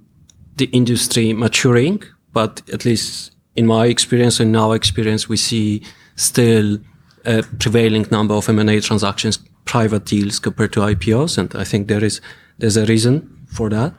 the 0.59 0.67
industry 0.67 1.33
maturing, 1.33 2.03
but 2.33 2.63
at 2.73 2.85
least 2.85 3.33
in 3.57 3.67
my 3.67 3.87
experience 3.87 4.41
and 4.41 4.57
our 4.57 4.77
experience, 4.77 5.29
we 5.29 5.37
see 5.37 5.83
still 6.17 6.79
a 7.25 7.43
prevailing 7.59 8.07
number 8.11 8.35
of 8.35 8.49
M&A 8.49 8.81
transactions, 8.81 9.39
private 9.65 10.05
deals 10.05 10.39
compared 10.39 10.73
to 10.73 10.81
IPOs, 10.81 11.39
and 11.39 11.55
I 11.57 11.65
think 11.65 11.89
there 11.89 12.05
is 12.05 12.21
there's 12.59 12.77
a 12.77 12.87
reason 12.87 13.47
for 13.53 13.69
that. 13.71 13.95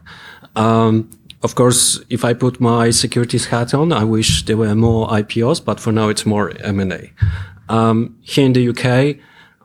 Um, 0.55 1.09
of 1.43 1.55
course, 1.55 2.01
if 2.09 2.25
I 2.25 2.33
put 2.33 2.59
my 2.59 2.89
securities 2.89 3.45
hat 3.45 3.73
on, 3.73 3.93
I 3.93 4.03
wish 4.03 4.45
there 4.45 4.57
were 4.57 4.75
more 4.75 5.07
IPOs, 5.07 5.63
but 5.63 5.79
for 5.79 5.91
now 5.93 6.09
it's 6.09 6.25
more 6.25 6.51
M&A. 6.61 7.13
Um, 7.69 8.17
here 8.21 8.45
in 8.45 8.53
the 8.53 8.67
UK, 8.69 9.17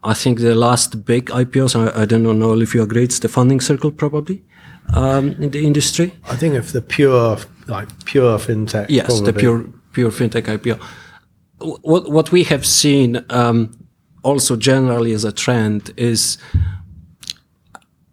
I 0.05 0.15
think 0.15 0.39
the 0.41 0.55
last 0.55 1.05
big 1.05 1.27
IPOs, 1.27 1.75
I, 1.75 2.03
I 2.03 2.05
don't 2.05 2.23
know 2.23 2.61
if 2.61 2.75
you 2.75 2.83
agree, 2.83 3.05
it's 3.05 3.19
the 3.19 3.29
funding 3.29 3.61
circle 3.61 3.91
probably 3.91 4.45
um, 4.93 5.33
in 5.41 5.51
the 5.51 5.65
industry. 5.65 6.13
I 6.29 6.37
think 6.37 6.55
if 6.55 6.73
the 6.73 6.83
pure, 6.83 7.39
like 7.67 7.89
pure 8.05 8.39
fintech. 8.39 8.87
Yes, 8.89 9.07
probably. 9.07 9.33
the 9.33 9.39
pure 9.39 9.65
pure 9.93 10.11
fintech 10.11 10.43
IPO. 10.43 10.81
What 11.83 12.11
what 12.11 12.33
we 12.33 12.45
have 12.45 12.67
seen 12.67 13.25
um, 13.31 13.71
also 14.23 14.57
generally 14.57 15.13
as 15.13 15.25
a 15.25 15.33
trend 15.33 15.93
is 15.97 16.39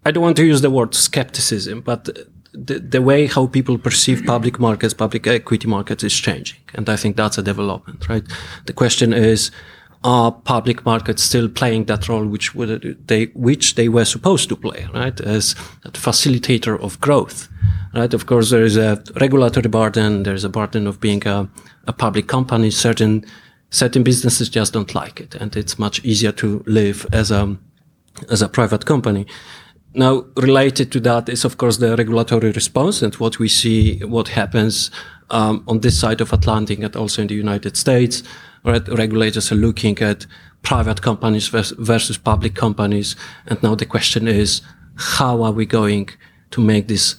I 0.06 0.12
don't 0.12 0.24
want 0.24 0.38
to 0.38 0.46
use 0.46 0.62
the 0.62 0.70
word 0.70 0.96
skepticism, 0.96 1.82
but 1.82 2.10
the, 2.54 2.80
the 2.80 3.02
way 3.02 3.28
how 3.28 3.48
people 3.48 3.78
perceive 3.78 4.24
public 4.26 4.60
markets, 4.60 4.94
public 4.94 5.28
equity 5.28 5.68
markets 5.68 6.04
is 6.04 6.14
changing. 6.14 6.60
And 6.74 6.90
I 6.90 6.96
think 6.96 7.16
that's 7.16 7.38
a 7.38 7.44
development, 7.44 8.10
right? 8.10 8.24
The 8.66 8.74
question 8.74 9.14
is, 9.14 9.52
are 10.04 10.32
public 10.32 10.84
markets 10.86 11.22
still 11.22 11.48
playing 11.48 11.86
that 11.86 12.10
role 12.10 12.26
which 12.26 12.54
they, 13.06 13.26
which 13.36 13.76
they 13.76 13.88
were 13.88 14.06
supposed 14.06 14.50
to 14.50 14.56
play, 14.56 14.88
right? 14.94 15.20
As 15.22 15.56
a 15.86 15.92
facilitator 15.92 16.80
of 16.82 17.00
growth, 17.00 17.48
right? 17.94 18.14
Of 18.14 18.26
course, 18.26 18.50
there 18.50 18.64
is 18.64 18.78
a 18.78 19.04
regulatory 19.20 19.70
burden. 19.70 20.24
There's 20.24 20.44
a 20.44 20.50
burden 20.50 20.88
of 20.88 21.00
being 21.00 21.28
a, 21.28 21.48
a 21.86 21.94
public 21.94 22.28
company. 22.28 22.72
Certain, 22.72 23.24
certain 23.70 24.02
businesses 24.02 24.50
just 24.50 24.74
don't 24.74 24.96
like 24.96 25.20
it. 25.20 25.36
And 25.36 25.56
it's 25.56 25.78
much 25.78 26.04
easier 26.04 26.32
to 26.34 26.64
live 26.66 27.06
as 27.12 27.30
a, 27.30 27.58
as 28.30 28.42
a 28.42 28.50
private 28.50 28.88
company. 28.88 29.28
Now, 29.94 30.26
related 30.36 30.92
to 30.94 31.00
that 31.02 31.30
is, 31.30 31.46
of 31.46 31.58
course, 31.58 31.78
the 31.78 31.96
regulatory 31.96 32.52
response 32.52 33.02
and 33.02 33.14
what 33.16 33.40
we 33.40 33.50
see, 33.50 34.00
what 34.00 34.30
happens 34.30 34.90
um, 35.30 35.64
on 35.68 35.82
this 35.82 36.00
side 36.00 36.22
of 36.22 36.34
Atlantic 36.34 36.80
and 36.80 36.96
also 36.96 37.22
in 37.22 37.28
the 37.28 37.36
United 37.36 37.78
States. 37.78 38.24
Regulators 38.64 39.52
are 39.52 39.56
looking 39.56 40.00
at 40.00 40.26
private 40.62 41.02
companies 41.02 41.48
versus 41.48 42.18
public 42.18 42.56
companies. 42.56 43.16
And 43.48 43.62
now 43.64 43.76
the 43.76 43.86
question 43.86 44.28
is, 44.28 44.62
how 44.96 45.44
are 45.44 45.52
we 45.52 45.66
going 45.66 46.10
to 46.52 46.62
make 46.62 46.88
this, 46.88 47.16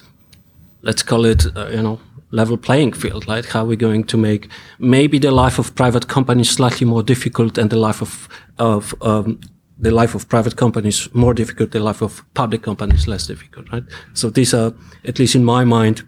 let's 0.83 1.03
call 1.03 1.25
it, 1.25 1.45
uh, 1.57 1.69
you 1.69 1.83
know, 1.83 2.01
level 2.31 2.57
playing 2.57 2.93
field, 2.93 3.29
right? 3.29 3.45
How 3.45 3.63
are 3.63 3.67
we 3.67 3.77
going 3.77 4.05
to 4.05 4.17
make 4.17 4.49
maybe 4.79 5.19
the 5.19 5.31
life 5.31 5.59
of 5.59 5.75
private 5.75 6.07
companies 6.09 6.51
slightly 6.51 6.87
more 6.87 7.03
difficult 7.03 7.59
and 7.59 7.71
the 7.71 7.77
life 7.77 8.01
of, 8.01 8.29
of 8.59 8.95
um, 9.03 9.41
the 9.79 9.91
life 9.91 10.15
of 10.15 10.29
private 10.29 10.57
companies 10.57 11.13
more 11.13 11.35
difficult, 11.35 11.73
the 11.73 11.81
life 11.81 12.03
of 12.03 12.25
public 12.35 12.63
companies 12.63 13.09
less 13.09 13.27
difficult, 13.27 13.71
right? 13.73 13.83
So 14.15 14.31
these 14.31 14.55
are, 14.55 14.73
at 15.05 15.19
least 15.19 15.35
in 15.35 15.45
my 15.45 15.65
mind, 15.65 16.03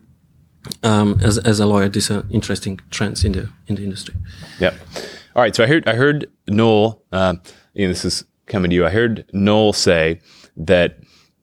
um, 0.83 1.19
as, 1.21 1.39
as 1.39 1.61
a 1.61 1.67
lawyer, 1.67 1.89
these 1.89 2.11
are 2.11 2.25
interesting 2.31 2.81
trends 2.91 3.25
in 3.25 3.33
the 3.33 3.49
in 3.67 3.75
the 3.75 3.83
industry. 3.83 4.15
Yeah. 4.61 4.75
All 5.35 5.43
right. 5.43 5.55
So 5.55 5.65
I 5.65 5.67
heard 5.67 5.89
I 5.89 5.95
heard 5.95 6.31
Noel. 6.49 7.03
Know, 7.13 7.39
this 7.75 8.05
is 8.05 8.25
coming 8.47 8.71
to 8.71 8.75
you. 8.75 8.87
I 8.87 8.91
heard 8.91 9.25
Noel 9.33 9.73
say 9.73 10.21
that 10.57 10.99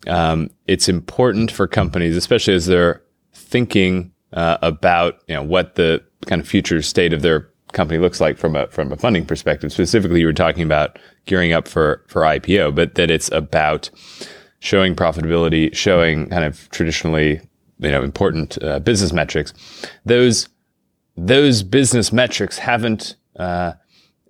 um, 0.07 0.49
it's 0.67 0.87
important 0.87 1.51
for 1.51 1.67
companies, 1.67 2.15
especially 2.15 2.53
as 2.53 2.65
they're 2.65 3.01
thinking 3.33 4.11
uh, 4.33 4.57
about 4.61 5.21
you 5.27 5.35
know 5.35 5.43
what 5.43 5.75
the 5.75 6.03
kind 6.25 6.41
of 6.41 6.47
future 6.47 6.81
state 6.81 7.13
of 7.13 7.21
their 7.21 7.49
company 7.73 7.99
looks 7.99 8.21
like 8.21 8.37
from 8.37 8.55
a 8.55 8.67
from 8.67 8.91
a 8.91 8.97
funding 8.97 9.25
perspective. 9.25 9.71
Specifically, 9.71 10.21
you 10.21 10.25
were 10.25 10.33
talking 10.33 10.63
about 10.63 10.97
gearing 11.25 11.51
up 11.51 11.67
for 11.67 12.05
for 12.07 12.21
IPO, 12.21 12.75
but 12.75 12.95
that 12.95 13.11
it's 13.11 13.31
about 13.31 13.89
showing 14.59 14.95
profitability, 14.95 15.73
showing 15.75 16.29
kind 16.29 16.45
of 16.45 16.69
traditionally 16.69 17.41
you 17.79 17.91
know 17.91 18.03
important 18.03 18.61
uh, 18.63 18.79
business 18.79 19.11
metrics. 19.11 19.53
Those 20.05 20.47
those 21.17 21.61
business 21.61 22.13
metrics 22.13 22.57
haven't, 22.57 23.15
uh, 23.35 23.73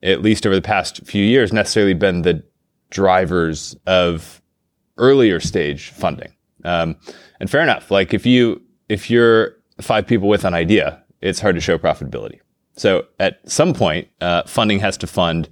at 0.04 0.22
least 0.22 0.46
over 0.46 0.56
the 0.56 0.62
past 0.62 1.06
few 1.06 1.24
years, 1.24 1.54
necessarily 1.54 1.94
been 1.94 2.22
the 2.24 2.44
drivers 2.90 3.76
of 3.88 4.42
earlier 4.98 5.40
stage 5.40 5.90
funding. 5.90 6.34
Um, 6.64 6.96
and 7.40 7.50
fair 7.50 7.62
enough. 7.62 7.90
Like 7.92 8.14
if 8.14 8.26
you 8.26 8.62
if 8.90 9.10
you're 9.10 9.58
five 9.80 10.06
people 10.06 10.28
with 10.28 10.46
an 10.46 10.54
idea, 10.54 11.02
it's 11.22 11.40
hard 11.40 11.56
to 11.56 11.62
show 11.62 11.78
profitability. 11.78 12.40
So 12.76 13.06
at 13.20 13.40
some 13.50 13.74
point, 13.74 14.08
uh, 14.22 14.44
funding 14.44 14.80
has 14.80 14.98
to 14.98 15.08
fund 15.08 15.50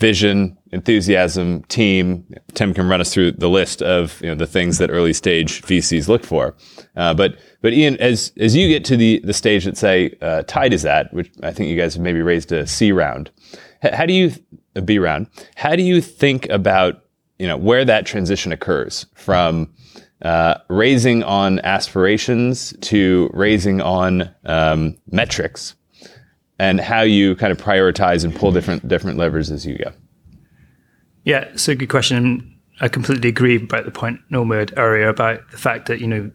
vision, 0.00 0.56
enthusiasm, 0.72 1.62
team. 1.64 2.26
Tim 2.54 2.72
can 2.72 2.88
run 2.88 3.00
us 3.00 3.12
through 3.12 3.32
the 3.32 3.50
list 3.50 3.82
of 3.82 4.20
you 4.22 4.28
know, 4.28 4.34
the 4.34 4.46
things 4.46 4.78
that 4.78 4.90
early 4.90 5.12
stage 5.12 5.62
VCs 5.62 6.08
look 6.08 6.24
for. 6.24 6.56
Uh, 6.96 7.14
but 7.14 7.36
but 7.60 7.74
Ian, 7.74 7.96
as 7.98 8.32
as 8.38 8.56
you 8.56 8.66
get 8.68 8.84
to 8.86 8.96
the 8.96 9.20
the 9.22 9.34
stage 9.34 9.64
that 9.64 9.76
say 9.76 10.16
uh, 10.22 10.42
Tide 10.44 10.72
is 10.72 10.84
at, 10.84 11.12
which 11.12 11.30
I 11.42 11.52
think 11.52 11.68
you 11.68 11.76
guys 11.76 11.94
have 11.94 12.02
maybe 12.02 12.22
raised 12.22 12.50
a 12.50 12.66
C 12.66 12.90
round, 12.90 13.30
how 13.82 14.06
do 14.06 14.14
you 14.14 14.32
a 14.74 14.82
B 14.82 14.98
round? 14.98 15.28
How 15.54 15.76
do 15.76 15.82
you 15.82 16.00
think 16.00 16.48
about 16.48 17.04
you 17.38 17.46
know 17.46 17.56
where 17.56 17.84
that 17.84 18.06
transition 18.06 18.52
occurs 18.52 19.06
from 19.14 19.72
uh, 20.22 20.54
raising 20.68 21.22
on 21.22 21.60
aspirations 21.60 22.74
to 22.80 23.30
raising 23.34 23.82
on 23.82 24.34
um, 24.46 24.96
metrics? 25.10 25.74
And 26.60 26.78
how 26.78 27.00
you 27.00 27.34
kind 27.36 27.50
of 27.50 27.56
prioritize 27.56 28.22
and 28.22 28.36
pull 28.36 28.52
different 28.52 28.86
different 28.86 29.16
levers 29.16 29.50
as 29.50 29.64
you 29.64 29.78
go. 29.78 29.92
Yeah, 31.24 31.40
it's 31.54 31.66
a 31.68 31.74
good 31.74 31.88
question. 31.88 32.54
I 32.82 32.88
completely 32.88 33.30
agree 33.30 33.56
about 33.56 33.86
the 33.86 33.90
point 33.90 34.20
Noel 34.28 34.44
made 34.44 34.74
earlier 34.76 35.08
about 35.08 35.50
the 35.50 35.56
fact 35.56 35.86
that 35.88 36.00
you 36.00 36.06
know 36.06 36.30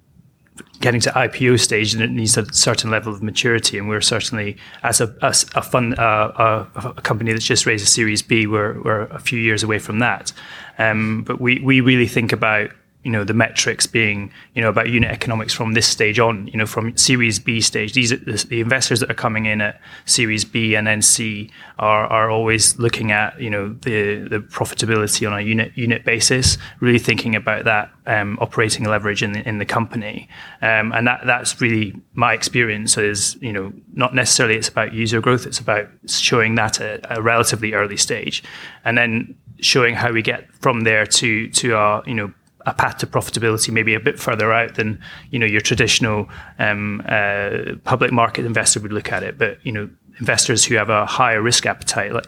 getting 0.80 1.02
to 1.02 1.12
IPO 1.12 1.60
stage 1.60 1.94
and 1.94 2.02
it 2.02 2.10
needs 2.10 2.38
a 2.38 2.52
certain 2.54 2.90
level 2.90 3.14
of 3.14 3.22
maturity. 3.22 3.78
And 3.78 3.90
we're 3.90 4.02
certainly, 4.02 4.56
as 4.84 5.02
a, 5.02 5.14
as 5.22 5.46
a 5.54 5.62
fund, 5.62 6.00
uh, 6.00 6.32
a, 6.76 6.94
a, 6.98 7.02
company 7.02 7.34
that's 7.34 7.46
just 7.46 7.66
raised 7.66 7.84
a 7.84 7.90
Series 7.90 8.22
B, 8.22 8.48
we're, 8.48 8.82
we're 8.82 9.02
a 9.08 9.20
few 9.20 9.38
years 9.38 9.64
away 9.64 9.80
from 9.80 10.00
that. 10.00 10.32
Um, 10.78 11.24
but 11.24 11.42
we, 11.42 11.60
we 11.60 11.82
really 11.82 12.08
think 12.08 12.32
about 12.32 12.72
you 13.06 13.12
know 13.12 13.24
the 13.24 13.34
metrics 13.34 13.86
being 13.86 14.32
you 14.56 14.62
know 14.62 14.70
about 14.70 14.90
unit 14.90 15.12
economics 15.12 15.54
from 15.54 15.74
this 15.74 15.88
stage 15.88 16.20
on 16.20 16.48
you 16.48 16.58
know 16.58 16.66
from 16.66 16.98
series 16.98 17.38
b 17.38 17.62
stage. 17.62 17.94
These 17.94 18.12
are 18.12 18.18
the, 18.18 18.60
investors 18.60 19.00
that 19.00 19.12
are 19.12 19.16
coming 19.16 19.46
in 19.46 19.62
at 19.62 19.80
series 20.06 20.44
b 20.44 20.76
and 20.76 20.88
then 20.88 21.02
c 21.04 21.52
are, 21.78 22.08
are 22.08 22.32
always 22.32 22.78
looking 22.80 23.12
at 23.12 23.40
you 23.40 23.50
know 23.50 23.70
the 23.70 24.28
the 24.28 24.40
profitability 24.40 25.30
on 25.30 25.38
a 25.38 25.42
unit 25.42 25.72
unit 25.76 26.04
basis 26.04 26.58
really 26.80 26.98
thinking 26.98 27.36
about 27.36 27.64
that 27.66 27.92
um, 28.08 28.38
operating 28.42 28.86
leverage 28.86 29.22
in 29.22 29.34
the, 29.34 29.48
in 29.48 29.60
the 29.60 29.66
company. 29.66 30.28
Um, 30.62 30.92
and 30.92 31.06
that 31.06 31.22
that's 31.26 31.62
really 31.62 31.94
my 32.16 32.34
experience 32.34 32.98
is 32.98 33.38
you 33.40 33.54
know 33.54 33.72
not 33.94 34.16
necessarily 34.16 34.58
it's 34.58 34.68
about 34.68 34.94
user 34.94 35.22
growth 35.22 35.46
it's 35.46 35.60
about 35.60 35.88
showing 36.08 36.56
that 36.56 36.82
at 36.82 37.06
a 37.16 37.22
relatively 37.22 37.74
early 37.74 37.98
stage. 37.98 38.44
And 38.84 38.98
then 38.98 39.36
showing 39.60 39.94
how 39.94 40.12
we 40.12 40.24
get 40.24 40.52
from 40.56 40.82
there 40.82 41.06
to 41.06 41.50
to 41.50 41.76
our 41.76 42.04
you 42.08 42.16
know 42.16 42.34
a 42.66 42.74
path 42.74 42.98
to 42.98 43.08
profitability 43.08 43.72
maybe 43.72 43.94
a 43.94 44.00
bit 44.00 44.20
further 44.20 44.52
out 44.52 44.76
than 44.76 45.00
you 45.32 45.40
know 45.40 45.46
your 45.46 45.62
traditional 45.62 46.30
um, 46.60 47.02
uh, 47.08 47.76
public 47.84 48.12
market 48.12 48.46
investor 48.46 48.80
would 48.80 48.94
look 48.94 49.12
at 49.12 49.24
it. 49.24 49.38
But 49.38 49.60
you 49.66 49.72
know 49.72 49.90
investors 50.20 50.64
who 50.64 50.76
have 50.76 50.90
a 50.90 51.06
higher 51.06 51.42
risk 51.42 51.66
appetite, 51.66 52.14
like 52.14 52.28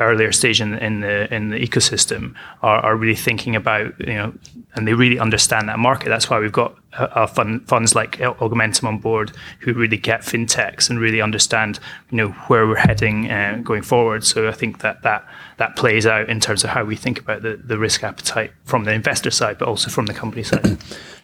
earlier 0.00 0.32
stage 0.32 0.60
in, 0.60 0.74
in 0.74 1.00
the 1.00 1.32
in 1.34 1.50
the 1.50 1.58
ecosystem, 1.58 2.34
are, 2.62 2.80
are 2.80 2.96
really 2.96 3.14
thinking 3.14 3.54
about 3.54 3.98
you 4.00 4.14
know, 4.14 4.32
and 4.74 4.86
they 4.86 4.94
really 4.94 5.18
understand 5.18 5.68
that 5.68 5.78
market. 5.78 6.08
That's 6.08 6.30
why 6.30 6.38
we've 6.38 6.52
got 6.52 6.76
uh, 6.94 7.26
fund, 7.26 7.66
funds 7.68 7.94
like 7.94 8.18
Augmentum 8.18 8.84
on 8.84 8.98
board, 8.98 9.32
who 9.60 9.74
really 9.74 9.98
get 9.98 10.20
fintechs 10.20 10.88
and 10.88 10.98
really 10.98 11.20
understand 11.20 11.78
you 12.10 12.16
know 12.16 12.28
where 12.48 12.66
we're 12.66 12.76
heading 12.76 13.30
uh, 13.30 13.60
going 13.62 13.82
forward. 13.82 14.24
So 14.24 14.48
I 14.48 14.52
think 14.52 14.80
that 14.80 15.02
that 15.02 15.26
that 15.58 15.76
plays 15.76 16.06
out 16.06 16.28
in 16.28 16.40
terms 16.40 16.64
of 16.64 16.70
how 16.70 16.84
we 16.84 16.96
think 16.96 17.18
about 17.18 17.42
the, 17.42 17.60
the 17.62 17.78
risk 17.78 18.04
appetite 18.04 18.52
from 18.64 18.84
the 18.84 18.92
investor 18.92 19.30
side, 19.30 19.58
but 19.58 19.68
also 19.68 19.90
from 19.90 20.06
the 20.06 20.14
company 20.14 20.42
side. 20.42 20.78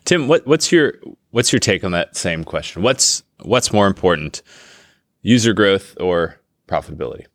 Tim, 0.04 0.28
what, 0.28 0.46
what's 0.46 0.72
your 0.72 0.94
what's 1.30 1.52
your 1.52 1.60
take 1.60 1.84
on 1.84 1.92
that 1.92 2.16
same 2.16 2.44
question? 2.44 2.82
What's 2.82 3.22
what's 3.42 3.72
more 3.72 3.86
important? 3.86 4.42
user 5.22 5.54
growth 5.54 5.96
or 5.98 6.40
profitability? 6.68 7.26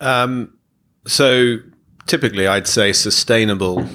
Um, 0.00 0.58
so 1.06 1.58
typically, 2.06 2.46
I'd 2.46 2.66
say 2.66 2.92
sustainable 2.92 3.86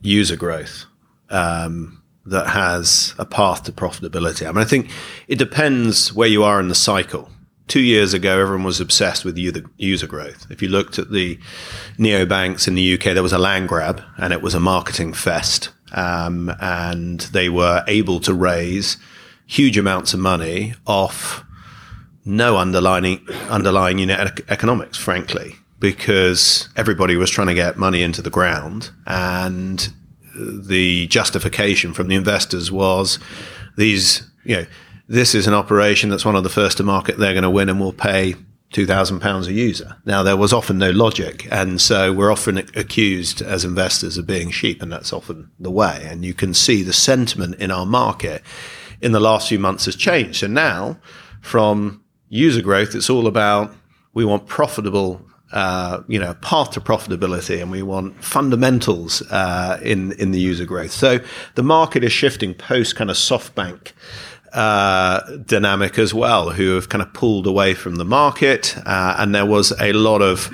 user 0.00 0.36
growth 0.36 0.86
um, 1.30 2.02
that 2.26 2.48
has 2.48 3.14
a 3.18 3.26
path 3.26 3.64
to 3.64 3.72
profitability. 3.72 4.46
I 4.46 4.52
mean, 4.52 4.58
I 4.58 4.64
think 4.64 4.90
it 5.28 5.38
depends 5.38 6.12
where 6.12 6.28
you 6.28 6.42
are 6.42 6.58
in 6.58 6.68
the 6.68 6.74
cycle. 6.74 7.30
Two 7.66 7.80
years 7.80 8.12
ago, 8.12 8.40
everyone 8.40 8.64
was 8.64 8.80
obsessed 8.80 9.24
with 9.24 9.38
user 9.38 10.06
growth. 10.06 10.46
If 10.50 10.60
you 10.60 10.68
looked 10.68 10.98
at 10.98 11.10
the 11.10 11.38
neobanks 11.98 12.68
in 12.68 12.74
the 12.74 12.94
UK, 12.94 13.14
there 13.14 13.22
was 13.22 13.32
a 13.32 13.38
land 13.38 13.68
grab 13.68 14.02
and 14.18 14.32
it 14.32 14.42
was 14.42 14.54
a 14.54 14.60
marketing 14.60 15.14
fest. 15.14 15.70
Um, 15.92 16.52
and 16.60 17.20
they 17.20 17.48
were 17.48 17.82
able 17.86 18.20
to 18.20 18.34
raise 18.34 18.98
huge 19.46 19.78
amounts 19.78 20.12
of 20.12 20.20
money 20.20 20.74
off 20.86 21.44
no 22.24 22.56
underlying 22.56 23.26
underlying 23.50 23.98
unit 23.98 24.40
economics, 24.48 24.96
frankly, 24.96 25.56
because 25.78 26.68
everybody 26.76 27.16
was 27.16 27.30
trying 27.30 27.48
to 27.48 27.54
get 27.54 27.76
money 27.76 28.02
into 28.02 28.22
the 28.22 28.30
ground, 28.30 28.90
and 29.06 29.92
the 30.34 31.06
justification 31.08 31.92
from 31.92 32.08
the 32.08 32.14
investors 32.14 32.72
was 32.72 33.18
these, 33.76 34.28
you 34.44 34.56
know, 34.56 34.66
this 35.08 35.34
is 35.34 35.46
an 35.46 35.54
operation 35.54 36.10
that's 36.10 36.24
one 36.24 36.36
of 36.36 36.42
the 36.42 36.48
first 36.50 36.78
to 36.78 36.82
market. 36.82 37.18
They're 37.18 37.32
going 37.32 37.42
to 37.42 37.50
win, 37.50 37.68
and 37.68 37.80
we'll 37.80 37.92
pay 37.92 38.34
two 38.72 38.86
thousand 38.86 39.20
pounds 39.20 39.46
a 39.46 39.52
user. 39.52 39.96
Now 40.04 40.22
there 40.24 40.36
was 40.36 40.52
often 40.52 40.78
no 40.78 40.90
logic, 40.90 41.46
and 41.50 41.80
so 41.80 42.12
we're 42.12 42.32
often 42.32 42.58
accused 42.74 43.40
as 43.40 43.64
investors 43.64 44.18
of 44.18 44.26
being 44.26 44.50
sheep, 44.50 44.82
and 44.82 44.92
that's 44.92 45.12
often 45.12 45.50
the 45.60 45.70
way. 45.70 46.06
And 46.10 46.24
you 46.24 46.34
can 46.34 46.54
see 46.54 46.82
the 46.82 46.92
sentiment 46.92 47.54
in 47.56 47.70
our 47.70 47.86
market 47.86 48.42
in 49.00 49.12
the 49.12 49.20
last 49.20 49.48
few 49.48 49.58
months 49.58 49.84
has 49.84 49.96
changed. 49.96 50.40
So 50.40 50.46
now, 50.48 50.98
from 51.40 52.02
user 52.28 52.62
growth, 52.62 52.94
it's 52.94 53.10
all 53.10 53.26
about 53.26 53.70
we 54.14 54.24
want 54.24 54.46
profitable, 54.46 55.24
uh, 55.52 56.02
you 56.08 56.18
know, 56.18 56.34
path 56.34 56.70
to 56.72 56.80
profitability, 56.80 57.60
and 57.60 57.70
we 57.70 57.82
want 57.82 58.24
fundamentals 58.24 59.22
uh, 59.30 59.78
in 59.82 60.12
in 60.12 60.32
the 60.32 60.40
user 60.40 60.64
growth. 60.64 60.90
So 60.90 61.20
the 61.54 61.62
market 61.62 62.02
is 62.02 62.12
shifting 62.12 62.54
post 62.54 62.96
kind 62.96 63.10
of 63.10 63.16
SoftBank. 63.16 63.92
Uh, 64.54 65.38
dynamic 65.38 65.98
as 65.98 66.14
well, 66.14 66.50
who 66.50 66.76
have 66.76 66.88
kind 66.88 67.02
of 67.02 67.12
pulled 67.12 67.44
away 67.44 67.74
from 67.74 67.96
the 67.96 68.04
market, 68.04 68.76
uh, 68.86 69.16
and 69.18 69.34
there 69.34 69.44
was 69.44 69.72
a 69.80 69.92
lot 69.92 70.22
of 70.22 70.48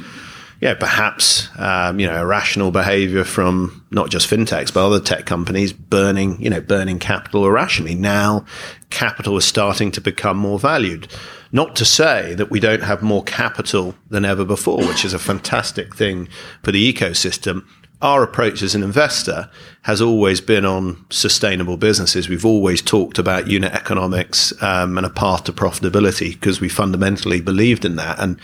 yeah, 0.61 0.75
perhaps 0.75 1.49
um, 1.59 1.99
you 1.99 2.07
know 2.07 2.21
irrational 2.21 2.71
behavior 2.71 3.25
from 3.25 3.85
not 3.91 4.11
just 4.11 4.29
fintechs 4.29 4.73
but 4.73 4.87
other 4.87 5.01
tech 5.01 5.25
companies 5.25 5.73
burning 5.73 6.41
you 6.41 6.51
know 6.51 6.61
burning 6.61 6.99
capital 6.99 7.47
irrationally. 7.47 7.95
Now, 7.95 8.45
capital 8.91 9.37
is 9.39 9.45
starting 9.45 9.91
to 9.93 10.01
become 10.01 10.37
more 10.37 10.59
valued. 10.59 11.09
Not 11.53 11.75
to 11.77 11.85
say 11.85 12.35
that 12.35 12.51
we 12.51 12.61
don't 12.61 12.83
have 12.83 13.03
more 13.03 13.25
capital 13.25 13.95
than 14.09 14.25
ever 14.25 14.45
before, 14.45 14.79
which 14.87 15.05
is 15.05 15.15
a 15.15 15.19
fantastic 15.19 15.97
thing 15.97 16.29
for 16.63 16.73
the 16.73 16.93
ecosystem. 16.93 17.67
Our 18.03 18.23
approach 18.23 18.63
as 18.63 18.75
an 18.75 18.83
investor 18.83 19.51
has 19.83 20.01
always 20.01 20.41
been 20.41 20.65
on 20.65 21.05
sustainable 21.11 21.77
businesses. 21.77 22.31
We've 22.31 22.47
always 22.47 22.81
talked 22.81 23.19
about 23.19 23.47
unit 23.47 23.73
economics 23.75 24.55
um, 24.63 24.97
and 24.97 25.07
a 25.07 25.11
path 25.11 25.45
to 25.45 25.53
profitability 25.53 26.33
because 26.33 26.63
we 26.63 26.71
fundamentally 26.71 27.43
believed 27.43 27.85
in 27.85 27.97
that. 27.97 28.19
And 28.19 28.41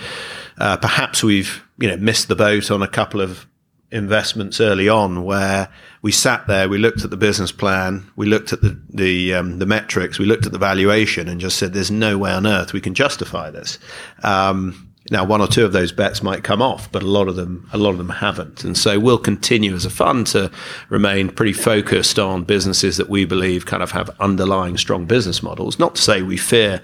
uh, 0.58 0.76
perhaps 0.76 1.22
we've 1.22 1.62
you 1.78 1.88
know 1.88 1.96
missed 1.96 2.28
the 2.28 2.36
boat 2.36 2.70
on 2.70 2.82
a 2.82 2.88
couple 2.88 3.20
of 3.20 3.46
investments 3.90 4.60
early 4.60 4.88
on 4.88 5.24
where 5.24 5.68
we 6.02 6.12
sat 6.12 6.46
there, 6.46 6.68
we 6.68 6.76
looked 6.78 7.04
at 7.04 7.10
the 7.10 7.16
business 7.16 7.52
plan, 7.52 8.10
we 8.16 8.26
looked 8.26 8.52
at 8.52 8.60
the 8.60 8.78
the, 8.90 9.34
um, 9.34 9.58
the 9.58 9.66
metrics, 9.66 10.18
we 10.18 10.26
looked 10.26 10.46
at 10.46 10.52
the 10.52 10.58
valuation, 10.58 11.28
and 11.28 11.40
just 11.40 11.58
said, 11.58 11.72
"There's 11.72 11.90
no 11.90 12.18
way 12.18 12.32
on 12.32 12.46
earth 12.46 12.72
we 12.72 12.80
can 12.80 12.94
justify 12.94 13.50
this." 13.50 13.78
Um, 14.22 14.92
now, 15.10 15.24
one 15.24 15.40
or 15.40 15.46
two 15.46 15.64
of 15.64 15.72
those 15.72 15.92
bets 15.92 16.22
might 16.22 16.42
come 16.42 16.60
off, 16.60 16.90
but 16.90 17.02
a 17.02 17.06
lot 17.06 17.28
of 17.28 17.36
them, 17.36 17.68
a 17.72 17.78
lot 17.78 17.90
of 17.90 17.98
them 17.98 18.08
haven't. 18.08 18.64
And 18.64 18.76
so 18.76 18.98
we'll 18.98 19.18
continue 19.18 19.74
as 19.74 19.84
a 19.84 19.90
fund 19.90 20.26
to 20.28 20.50
remain 20.88 21.28
pretty 21.28 21.52
focused 21.52 22.18
on 22.18 22.42
businesses 22.42 22.96
that 22.96 23.08
we 23.08 23.24
believe 23.24 23.66
kind 23.66 23.82
of 23.82 23.92
have 23.92 24.10
underlying 24.18 24.76
strong 24.76 25.06
business 25.06 25.42
models. 25.42 25.78
Not 25.78 25.94
to 25.94 26.02
say 26.02 26.22
we 26.22 26.36
fear 26.36 26.82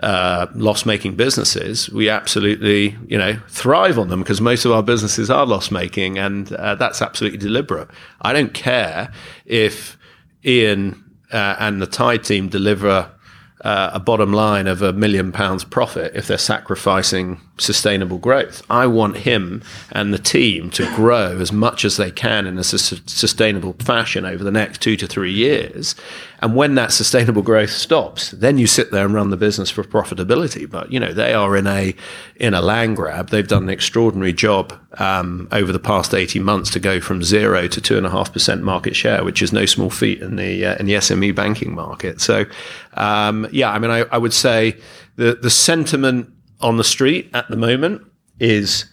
uh, 0.00 0.46
loss-making 0.54 1.16
businesses. 1.16 1.90
We 1.90 2.08
absolutely, 2.08 2.96
you 3.06 3.18
know, 3.18 3.38
thrive 3.48 3.98
on 3.98 4.08
them 4.08 4.20
because 4.20 4.40
most 4.40 4.64
of 4.64 4.72
our 4.72 4.82
businesses 4.82 5.30
are 5.30 5.44
loss-making, 5.44 6.18
and 6.18 6.50
uh, 6.54 6.76
that's 6.76 7.02
absolutely 7.02 7.38
deliberate. 7.38 7.88
I 8.22 8.32
don't 8.32 8.54
care 8.54 9.12
if 9.44 9.98
Ian 10.44 11.04
uh, 11.30 11.56
and 11.58 11.82
the 11.82 11.86
Tide 11.86 12.24
team 12.24 12.48
deliver 12.48 13.10
uh, 13.62 13.90
a 13.92 14.00
bottom 14.00 14.32
line 14.32 14.66
of 14.66 14.80
a 14.80 14.92
million 14.92 15.32
pounds 15.32 15.64
profit 15.64 16.12
if 16.14 16.26
they're 16.26 16.38
sacrificing 16.38 17.40
sustainable 17.60 18.18
growth. 18.18 18.62
I 18.70 18.86
want 18.86 19.18
him 19.18 19.62
and 19.92 20.12
the 20.12 20.18
team 20.18 20.70
to 20.70 20.86
grow 20.94 21.38
as 21.40 21.52
much 21.52 21.84
as 21.84 21.96
they 21.96 22.10
can 22.10 22.46
in 22.46 22.58
a 22.58 22.64
su- 22.64 22.98
sustainable 23.06 23.74
fashion 23.74 24.24
over 24.24 24.42
the 24.42 24.50
next 24.50 24.80
two 24.80 24.96
to 24.96 25.06
three 25.06 25.32
years. 25.32 25.94
And 26.42 26.56
when 26.56 26.74
that 26.76 26.90
sustainable 26.90 27.42
growth 27.42 27.70
stops, 27.70 28.30
then 28.30 28.56
you 28.56 28.66
sit 28.66 28.90
there 28.90 29.04
and 29.04 29.14
run 29.14 29.30
the 29.30 29.36
business 29.36 29.70
for 29.70 29.84
profitability. 29.84 30.68
But 30.68 30.90
you 30.90 30.98
know 30.98 31.12
they 31.12 31.34
are 31.34 31.54
in 31.56 31.66
a 31.66 31.94
in 32.36 32.54
a 32.54 32.62
land 32.62 32.96
grab. 32.96 33.28
They've 33.28 33.46
done 33.46 33.64
an 33.64 33.68
extraordinary 33.68 34.32
job 34.32 34.72
um, 34.98 35.48
over 35.52 35.70
the 35.70 35.78
past 35.78 36.14
eighteen 36.14 36.42
months 36.42 36.70
to 36.70 36.80
go 36.80 37.00
from 37.00 37.22
zero 37.22 37.68
to 37.68 37.80
two 37.80 37.98
and 37.98 38.06
a 38.06 38.10
half 38.10 38.32
percent 38.32 38.62
market 38.62 38.96
share, 38.96 39.22
which 39.22 39.42
is 39.42 39.52
no 39.52 39.66
small 39.66 39.90
feat 39.90 40.22
in 40.22 40.36
the 40.36 40.64
uh, 40.64 40.76
in 40.76 40.86
the 40.86 40.94
SME 40.94 41.34
banking 41.34 41.74
market. 41.74 42.20
So 42.22 42.46
um, 42.94 43.46
yeah, 43.52 43.70
I 43.70 43.78
mean 43.78 43.90
I, 43.90 44.00
I 44.10 44.16
would 44.16 44.32
say 44.32 44.78
the 45.16 45.38
the 45.40 45.50
sentiment 45.50 46.32
on 46.60 46.76
the 46.76 46.84
street 46.84 47.30
at 47.34 47.48
the 47.48 47.56
moment 47.56 48.02
is 48.38 48.84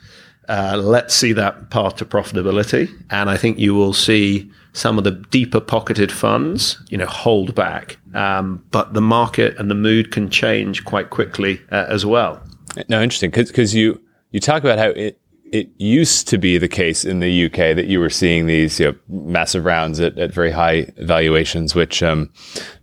uh, 0.50 0.80
let's 0.82 1.14
see 1.14 1.34
that 1.34 1.70
path 1.70 1.98
to 1.98 2.06
profitability. 2.06 2.90
And 3.10 3.30
I 3.30 3.38
think 3.38 3.60
you 3.60 3.76
will 3.76 3.94
see 3.94 4.50
some 4.74 4.98
of 4.98 5.04
the 5.04 5.12
deeper 5.12 5.60
pocketed 5.60 6.12
funds, 6.12 6.82
you 6.90 6.98
know, 6.98 7.06
hold 7.06 7.56
back. 7.56 7.98
Um, 8.14 8.64
but 8.72 8.94
the 8.94 9.02
market 9.02 9.58
and 9.58 9.70
the 9.70 9.76
mood 9.76 10.12
can 10.12 10.30
change 10.30 10.86
quite 10.86 11.10
quickly 11.10 11.60
uh, 11.72 11.86
as 11.90 12.06
well. 12.06 12.42
No, 12.88 13.02
interesting, 13.02 13.32
because 13.32 13.74
you 13.74 14.00
you 14.32 14.40
talk 14.40 14.64
about 14.64 14.78
how 14.78 14.90
it 14.90 15.20
it 15.52 15.70
used 15.78 16.28
to 16.30 16.38
be 16.38 16.58
the 16.58 16.68
case 16.68 17.06
in 17.06 17.20
the 17.20 17.46
UK 17.46 17.76
that 17.76 17.88
you 17.88 18.00
were 18.00 18.10
seeing 18.10 18.46
these 18.46 18.80
you 18.80 18.88
know, 18.88 18.96
massive 19.08 19.66
rounds 19.66 20.00
at, 20.00 20.18
at 20.18 20.34
very 20.34 20.52
high 20.52 20.92
valuations, 20.98 21.76
which 21.76 22.02
um, 22.04 22.32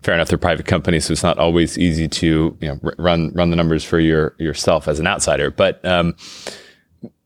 fair 0.02 0.14
enough, 0.14 0.28
they're 0.28 0.38
private 0.38 0.66
companies, 0.66 1.06
so 1.06 1.12
it's 1.12 1.22
not 1.22 1.38
always 1.38 1.78
easy 1.78 2.08
to 2.08 2.56
you 2.60 2.68
know, 2.68 2.80
run 2.98 3.32
run 3.34 3.50
the 3.50 3.56
numbers 3.56 3.84
for 3.84 3.98
your 3.98 4.34
yourself 4.38 4.88
as 4.88 4.98
an 4.98 5.06
outsider. 5.06 5.50
But 5.50 5.84
um, 5.84 6.14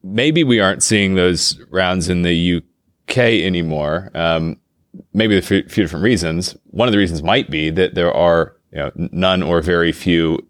maybe 0.02 0.44
we 0.44 0.60
aren't 0.60 0.82
seeing 0.82 1.14
those 1.14 1.60
rounds 1.70 2.08
in 2.08 2.22
the 2.22 2.56
UK 2.56 3.18
anymore. 3.18 4.10
Um, 4.14 4.58
maybe 5.12 5.36
a 5.36 5.42
few 5.42 5.62
different 5.62 6.02
reasons. 6.02 6.56
One 6.70 6.88
of 6.88 6.92
the 6.92 6.98
reasons 6.98 7.22
might 7.22 7.50
be 7.50 7.70
that 7.70 7.94
there 7.94 8.12
are 8.12 8.56
you 8.72 8.78
know, 8.78 8.90
none 8.94 9.42
or 9.42 9.60
very 9.60 9.92
few 9.92 10.46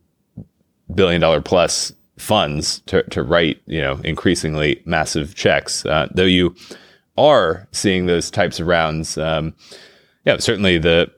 billion 0.95 1.21
dollar 1.21 1.41
plus 1.41 1.93
funds 2.19 2.81
to, 2.87 3.03
to 3.05 3.23
write, 3.23 3.61
you 3.67 3.81
know, 3.81 4.01
increasingly 4.05 4.83
massive 4.85 5.35
checks. 5.35 5.87
Uh, 5.87 6.09
though 6.13 6.25
you 6.25 6.55
are 7.17 7.67
seeing 7.73 8.07
those 8.07 8.31
types 8.31 8.61
of 8.61 8.67
rounds, 8.67 9.17
um, 9.19 9.55
yeah, 10.25 10.37
certainly 10.39 10.79
the 10.79 11.11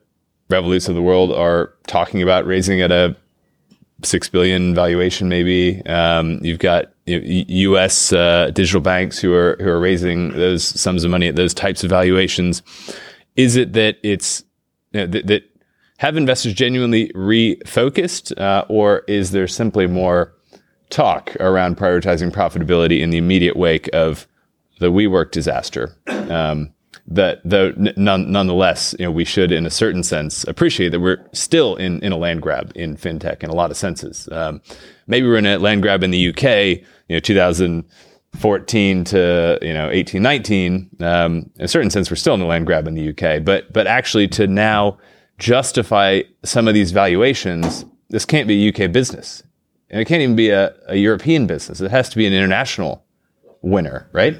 Revoluts 0.49 0.89
of 0.89 0.95
the 0.95 1.01
world 1.01 1.31
are 1.31 1.73
talking 1.87 2.21
about 2.21 2.45
raising 2.45 2.81
at 2.81 2.91
a 2.91 3.15
six 4.03 4.27
billion 4.27 4.75
valuation, 4.75 5.29
maybe. 5.29 5.81
Um, 5.85 6.39
you've 6.43 6.59
got 6.59 6.91
U.S. 7.05 8.11
Uh, 8.11 8.51
digital 8.53 8.81
banks 8.81 9.19
who 9.19 9.33
are 9.33 9.55
who 9.59 9.69
are 9.69 9.79
raising 9.79 10.29
those 10.33 10.63
sums 10.63 11.03
of 11.03 11.11
money 11.11 11.27
at 11.27 11.35
those 11.35 11.53
types 11.53 11.83
of 11.83 11.89
valuations. 11.89 12.61
Is 13.35 13.55
it 13.55 13.73
that 13.73 13.97
it's 14.03 14.43
you 14.91 15.01
know, 15.01 15.07
that, 15.07 15.27
that 15.27 15.43
have 15.97 16.17
investors 16.17 16.53
genuinely 16.53 17.09
refocused, 17.09 18.37
uh, 18.39 18.65
or 18.67 19.03
is 19.07 19.31
there 19.31 19.47
simply 19.47 19.87
more 19.87 20.33
talk 20.91 21.35
around 21.39 21.77
prioritizing 21.77 22.31
profitability 22.31 23.01
in 23.01 23.09
the 23.09 23.17
immediate 23.17 23.57
wake 23.57 23.89
of 23.93 24.27
the 24.79 24.91
WeWork 24.91 25.31
disaster? 25.31 25.95
Um, 26.07 26.73
that 27.07 27.41
though 27.43 27.73
none, 27.97 28.31
nonetheless, 28.31 28.95
you 28.99 29.05
know, 29.05 29.11
we 29.11 29.25
should, 29.25 29.51
in 29.51 29.65
a 29.65 29.69
certain 29.69 30.03
sense, 30.03 30.43
appreciate 30.45 30.89
that 30.89 30.99
we're 30.99 31.23
still 31.33 31.75
in, 31.75 32.01
in 32.03 32.11
a 32.11 32.17
land 32.17 32.41
grab 32.41 32.71
in 32.75 32.95
fintech 32.95 33.43
in 33.43 33.49
a 33.49 33.55
lot 33.55 33.71
of 33.71 33.77
senses. 33.77 34.29
Um, 34.31 34.61
maybe 35.07 35.27
we're 35.27 35.37
in 35.37 35.45
a 35.45 35.57
land 35.57 35.81
grab 35.81 36.03
in 36.03 36.11
the 36.11 36.29
UK, 36.29 36.83
you 37.07 37.15
know, 37.15 37.19
2014 37.19 39.03
to 39.05 39.59
you 39.61 39.73
know 39.73 39.89
18, 39.89 40.21
19. 40.21 40.89
Um, 41.01 41.49
in 41.57 41.65
a 41.65 41.67
certain 41.67 41.89
sense, 41.89 42.09
we're 42.09 42.15
still 42.15 42.33
in 42.33 42.39
the 42.39 42.45
land 42.45 42.65
grab 42.65 42.87
in 42.87 42.93
the 42.93 43.09
UK, 43.09 43.43
but 43.43 43.71
but 43.73 43.87
actually 43.87 44.27
to 44.29 44.47
now 44.47 44.97
justify 45.37 46.21
some 46.43 46.67
of 46.67 46.73
these 46.73 46.91
valuations, 46.91 47.83
this 48.09 48.25
can't 48.25 48.47
be 48.47 48.67
a 48.67 48.69
UK 48.69 48.91
business, 48.91 49.43
and 49.91 50.01
it 50.01 50.05
can't 50.05 50.21
even 50.21 50.35
be 50.35 50.49
a, 50.49 50.73
a 50.87 50.95
European 50.95 51.45
business. 51.45 51.81
It 51.81 51.91
has 51.91 52.09
to 52.09 52.17
be 52.17 52.25
an 52.25 52.33
international 52.33 53.05
winner, 53.61 54.09
right? 54.13 54.37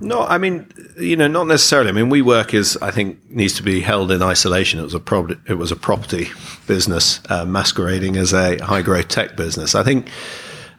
No, 0.00 0.22
I 0.22 0.36
mean, 0.36 0.70
you 0.98 1.16
know, 1.16 1.28
not 1.28 1.46
necessarily. 1.46 1.88
I 1.88 1.92
mean, 1.92 2.10
WeWork 2.10 2.54
is, 2.54 2.76
I 2.82 2.90
think, 2.90 3.30
needs 3.30 3.54
to 3.54 3.62
be 3.62 3.80
held 3.80 4.10
in 4.10 4.20
isolation. 4.20 4.80
It 4.80 4.82
was 4.82 4.94
a 4.94 5.00
pro- 5.00 5.36
it 5.48 5.54
was 5.54 5.72
a 5.72 5.76
property 5.76 6.28
business 6.66 7.20
uh, 7.28 7.44
masquerading 7.44 8.16
as 8.16 8.32
a 8.32 8.58
high 8.58 8.82
growth 8.82 9.08
tech 9.08 9.36
business. 9.36 9.74
I 9.74 9.84
think 9.84 10.08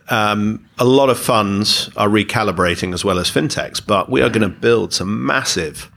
um, 0.10 0.68
a 0.78 0.86
lot 0.86 1.10
of 1.10 1.18
funds 1.18 1.90
are 1.96 2.10
recalibrating 2.10 2.94
as 2.94 3.06
well 3.06 3.18
as 3.18 3.32
fintechs, 3.32 3.86
but 3.86 4.12
we 4.12 4.22
are 4.22 4.30
going 4.30 4.42
to 4.42 4.50
build 4.50 4.94
some 4.94 5.26
massive 5.26 5.90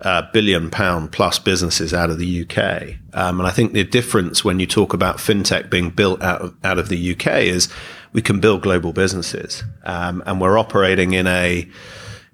uh, 0.00 0.22
billion 0.32 0.68
pound 0.68 1.12
plus 1.12 1.38
businesses 1.38 1.94
out 1.94 2.10
of 2.10 2.18
the 2.18 2.42
UK. 2.42 2.98
Um, 3.14 3.40
and 3.40 3.48
I 3.48 3.52
think 3.52 3.72
the 3.72 3.84
difference 3.84 4.44
when 4.44 4.60
you 4.60 4.66
talk 4.66 4.92
about 4.92 5.18
fintech 5.18 5.70
being 5.70 5.90
built 5.90 6.20
out 6.22 6.42
of, 6.42 6.56
out 6.64 6.78
of 6.78 6.88
the 6.88 7.12
UK 7.12 7.26
is 7.44 7.68
we 8.12 8.20
can 8.20 8.40
build 8.40 8.62
global 8.62 8.92
businesses, 8.92 9.62
um, 9.84 10.22
and 10.26 10.40
we're 10.40 10.58
operating 10.58 11.12
in 11.14 11.26
a 11.26 11.68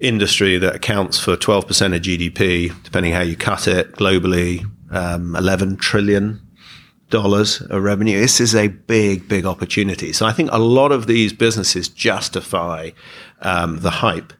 industry 0.00 0.58
that 0.58 0.74
accounts 0.74 1.20
for 1.20 1.36
12% 1.36 1.94
of 1.94 2.02
GDP, 2.02 2.82
depending 2.82 3.12
how 3.12 3.20
you 3.20 3.36
cut 3.36 3.68
it 3.68 3.92
globally, 3.92 4.64
um, 4.90 5.36
11 5.36 5.76
trillion 5.76 6.40
dollars 7.10 7.60
of 7.62 7.82
revenue. 7.82 8.18
This 8.18 8.40
is 8.40 8.54
a 8.54 8.68
big, 8.68 9.28
big 9.28 9.44
opportunity. 9.44 10.12
So 10.12 10.26
I 10.26 10.32
think 10.32 10.50
a 10.52 10.58
lot 10.58 10.92
of 10.92 11.06
these 11.06 11.32
businesses 11.32 11.88
justify 11.88 12.90
um, 13.42 13.80
the 13.80 13.90
hype. 13.90 14.32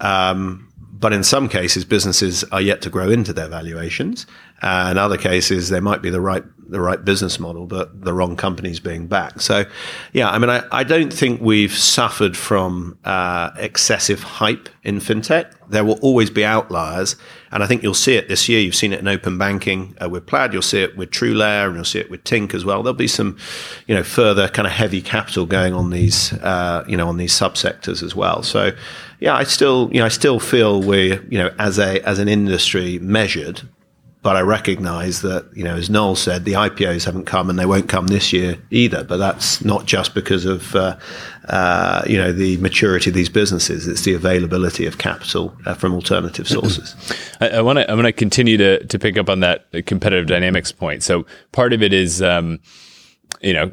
Um, 0.00 0.68
but 0.92 1.12
in 1.12 1.24
some 1.24 1.48
cases, 1.48 1.84
businesses 1.84 2.44
are 2.44 2.60
yet 2.60 2.82
to 2.82 2.90
grow 2.90 3.08
into 3.08 3.32
their 3.32 3.48
valuations. 3.48 4.26
Uh, 4.62 4.88
in 4.90 4.98
other 4.98 5.16
cases, 5.16 5.68
there 5.68 5.80
might 5.80 6.02
be 6.02 6.10
the 6.10 6.20
right 6.20 6.44
the 6.68 6.80
right 6.80 7.02
business 7.02 7.40
model, 7.40 7.66
but 7.66 8.04
the 8.04 8.12
wrong 8.12 8.36
companies 8.36 8.78
being 8.78 9.06
backed. 9.06 9.40
So, 9.40 9.64
yeah, 10.12 10.30
I 10.30 10.38
mean, 10.38 10.50
I, 10.50 10.62
I 10.70 10.84
don't 10.84 11.12
think 11.12 11.40
we've 11.40 11.72
suffered 11.72 12.36
from 12.36 12.98
uh, 13.04 13.50
excessive 13.56 14.22
hype 14.22 14.68
in 14.84 14.98
fintech. 14.98 15.54
There 15.70 15.84
will 15.84 15.98
always 16.00 16.28
be 16.28 16.44
outliers, 16.44 17.16
and 17.50 17.62
I 17.62 17.66
think 17.66 17.82
you'll 17.82 17.94
see 17.94 18.16
it 18.16 18.28
this 18.28 18.48
year. 18.48 18.60
You've 18.60 18.74
seen 18.74 18.92
it 18.92 19.00
in 19.00 19.08
open 19.08 19.38
banking 19.38 19.96
uh, 20.02 20.10
with 20.10 20.26
Plaid. 20.26 20.52
You'll 20.52 20.62
see 20.62 20.82
it 20.82 20.96
with 20.96 21.10
TrueLayer, 21.10 21.66
and 21.66 21.74
you'll 21.74 21.84
see 21.84 22.00
it 22.00 22.10
with 22.10 22.22
Tink 22.24 22.52
as 22.52 22.64
well. 22.64 22.82
There'll 22.82 22.94
be 22.94 23.08
some, 23.08 23.38
you 23.86 23.94
know, 23.94 24.02
further 24.02 24.48
kind 24.48 24.66
of 24.66 24.72
heavy 24.72 25.00
capital 25.00 25.46
going 25.46 25.72
on 25.72 25.88
these, 25.90 26.34
uh, 26.34 26.84
you 26.86 26.98
know, 26.98 27.08
on 27.08 27.16
these 27.16 27.32
subsectors 27.32 28.02
as 28.02 28.14
well. 28.14 28.42
So, 28.42 28.72
yeah, 29.20 29.34
I 29.34 29.44
still, 29.44 29.88
you 29.90 30.00
know, 30.00 30.06
I 30.06 30.10
still 30.10 30.38
feel 30.38 30.82
we're, 30.82 31.22
you 31.30 31.38
know, 31.38 31.54
as 31.58 31.78
a 31.78 32.00
as 32.06 32.18
an 32.18 32.28
industry 32.28 32.98
measured 32.98 33.62
but 34.20 34.36
I 34.36 34.40
recognise 34.40 35.22
that, 35.22 35.48
you 35.54 35.62
know, 35.62 35.76
as 35.76 35.88
Noel 35.88 36.16
said, 36.16 36.44
the 36.44 36.54
IPOs 36.54 37.04
haven't 37.04 37.26
come 37.26 37.48
and 37.48 37.58
they 37.58 37.66
won't 37.66 37.88
come 37.88 38.08
this 38.08 38.32
year 38.32 38.58
either. 38.70 39.04
But 39.04 39.18
that's 39.18 39.64
not 39.64 39.86
just 39.86 40.12
because 40.12 40.44
of, 40.44 40.74
uh, 40.74 40.96
uh, 41.48 42.02
you 42.06 42.18
know, 42.18 42.32
the 42.32 42.56
maturity 42.56 43.10
of 43.10 43.14
these 43.14 43.28
businesses. 43.28 43.86
It's 43.86 44.02
the 44.02 44.14
availability 44.14 44.86
of 44.86 44.98
capital 44.98 45.56
uh, 45.66 45.74
from 45.74 45.94
alternative 45.94 46.48
sources. 46.48 46.96
I 47.40 47.60
want 47.60 47.78
to 47.78 47.88
I 47.88 47.94
want 47.94 48.06
to 48.06 48.12
continue 48.12 48.56
to 48.56 48.84
to 48.84 48.98
pick 48.98 49.16
up 49.16 49.28
on 49.28 49.40
that 49.40 49.66
competitive 49.86 50.26
dynamics 50.26 50.72
point. 50.72 51.04
So 51.04 51.24
part 51.52 51.72
of 51.72 51.82
it 51.82 51.92
is, 51.92 52.20
um, 52.20 52.58
you 53.40 53.52
know, 53.52 53.70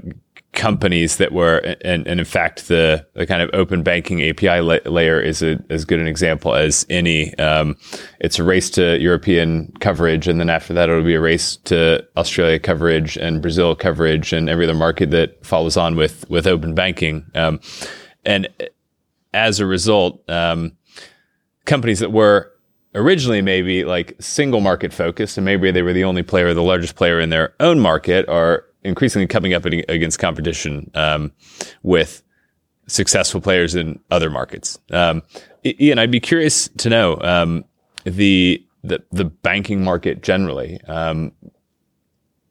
companies 0.55 1.17
that 1.17 1.31
were, 1.31 1.57
and, 1.83 2.07
and 2.07 2.19
in 2.19 2.25
fact, 2.25 2.67
the, 2.67 3.05
the 3.13 3.27
kind 3.27 3.41
of 3.41 3.49
open 3.53 3.83
banking 3.83 4.23
API 4.23 4.61
la- 4.61 4.79
layer 4.85 5.19
is 5.19 5.43
a, 5.43 5.63
as 5.69 5.85
good 5.85 5.99
an 5.99 6.07
example 6.07 6.55
as 6.55 6.85
any. 6.89 7.37
Um, 7.37 7.77
it's 8.19 8.39
a 8.39 8.43
race 8.43 8.69
to 8.71 8.97
European 8.99 9.71
coverage, 9.79 10.27
and 10.27 10.39
then 10.39 10.49
after 10.49 10.73
that, 10.73 10.89
it'll 10.89 11.03
be 11.03 11.15
a 11.15 11.21
race 11.21 11.57
to 11.65 12.05
Australia 12.17 12.57
coverage 12.57 13.17
and 13.17 13.41
Brazil 13.41 13.75
coverage 13.75 14.33
and 14.33 14.49
every 14.49 14.65
other 14.65 14.73
market 14.73 15.11
that 15.11 15.45
follows 15.45 15.77
on 15.77 15.95
with 15.95 16.27
with 16.29 16.47
open 16.47 16.73
banking. 16.73 17.25
Um, 17.35 17.59
and 18.25 18.47
as 19.33 19.59
a 19.59 19.65
result, 19.65 20.27
um, 20.29 20.71
companies 21.65 21.99
that 21.99 22.11
were 22.11 22.51
originally 22.95 23.41
maybe 23.41 23.83
like 23.83 24.15
single 24.19 24.61
market 24.61 24.93
focused 24.93 25.37
and 25.37 25.43
maybe 25.43 25.69
they 25.69 25.81
were 25.81 25.93
the 25.93 26.05
only 26.05 26.23
player, 26.23 26.53
the 26.53 26.63
largest 26.63 26.95
player 26.95 27.19
in 27.19 27.29
their 27.29 27.53
own 27.59 27.79
market 27.79 28.27
are 28.29 28.65
increasingly 28.85 29.27
coming 29.27 29.53
up 29.53 29.65
against 29.65 30.19
competition 30.19 30.89
um, 30.93 31.31
with 31.83 32.23
successful 32.87 33.41
players 33.41 33.75
in 33.75 33.99
other 34.11 34.29
markets. 34.29 34.79
Um, 34.91 35.23
Ian, 35.65 35.99
I'd 35.99 36.11
be 36.11 36.19
curious 36.19 36.69
to 36.77 36.89
know 36.89 37.19
um, 37.21 37.65
the, 38.03 38.63
the, 38.83 39.03
the 39.11 39.25
banking 39.25 39.83
market 39.83 40.21
generally. 40.21 40.79
Um, 40.83 41.31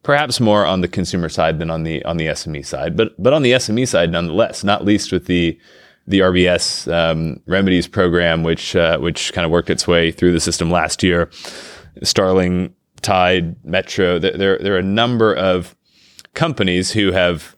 perhaps 0.03 0.39
more 0.39 0.65
on 0.65 0.81
the 0.81 0.87
consumer 0.87 1.29
side 1.29 1.57
than 1.57 1.71
on 1.71 1.83
the 1.83 2.05
on 2.05 2.17
the 2.17 2.27
SME 2.27 2.65
side, 2.65 2.95
but 2.95 3.21
but 3.21 3.33
on 3.33 3.41
the 3.41 3.53
SME 3.53 3.87
side, 3.87 4.11
nonetheless, 4.11 4.63
not 4.63 4.85
least 4.85 5.11
with 5.11 5.25
the 5.25 5.59
the 6.07 6.19
RBS 6.19 6.91
um, 6.93 7.41
remedies 7.47 7.87
program, 7.87 8.43
which 8.43 8.75
uh, 8.75 8.99
which 8.99 9.33
kind 9.33 9.45
of 9.45 9.51
worked 9.51 9.69
its 9.69 9.87
way 9.87 10.11
through 10.11 10.31
the 10.31 10.39
system 10.39 10.69
last 10.69 11.01
year. 11.01 11.29
Starling, 12.03 12.75
Tide, 13.01 13.55
Metro. 13.65 14.19
There, 14.19 14.57
there 14.57 14.75
are 14.75 14.79
a 14.79 14.83
number 14.83 15.33
of 15.33 15.75
companies 16.35 16.91
who 16.91 17.11
have 17.11 17.55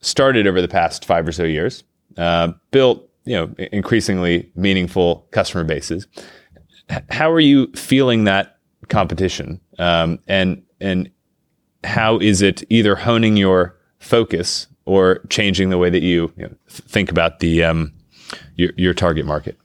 started 0.00 0.46
over 0.46 0.60
the 0.60 0.68
past 0.68 1.04
five 1.04 1.26
or 1.26 1.32
so 1.32 1.44
years, 1.44 1.82
uh, 2.18 2.52
built 2.70 3.08
you 3.24 3.34
know 3.34 3.52
increasingly 3.72 4.50
meaningful 4.54 5.26
customer 5.30 5.64
bases. 5.64 6.06
How 7.10 7.30
are 7.30 7.40
you 7.40 7.72
feeling 7.72 8.24
that 8.24 8.58
competition, 8.88 9.60
um, 9.78 10.18
and 10.28 10.62
and 10.80 11.10
how 11.84 12.18
is 12.18 12.42
it 12.42 12.62
either 12.68 12.94
honing 12.94 13.36
your 13.36 13.76
focus 13.98 14.66
or 14.84 15.20
changing 15.28 15.70
the 15.70 15.78
way 15.78 15.90
that 15.90 16.02
you, 16.02 16.32
you 16.36 16.44
know, 16.44 16.54
think 16.68 17.10
about 17.10 17.40
the 17.40 17.64
um, 17.64 17.92
your, 18.56 18.70
your 18.76 18.94
target 18.94 19.26
market? 19.26 19.58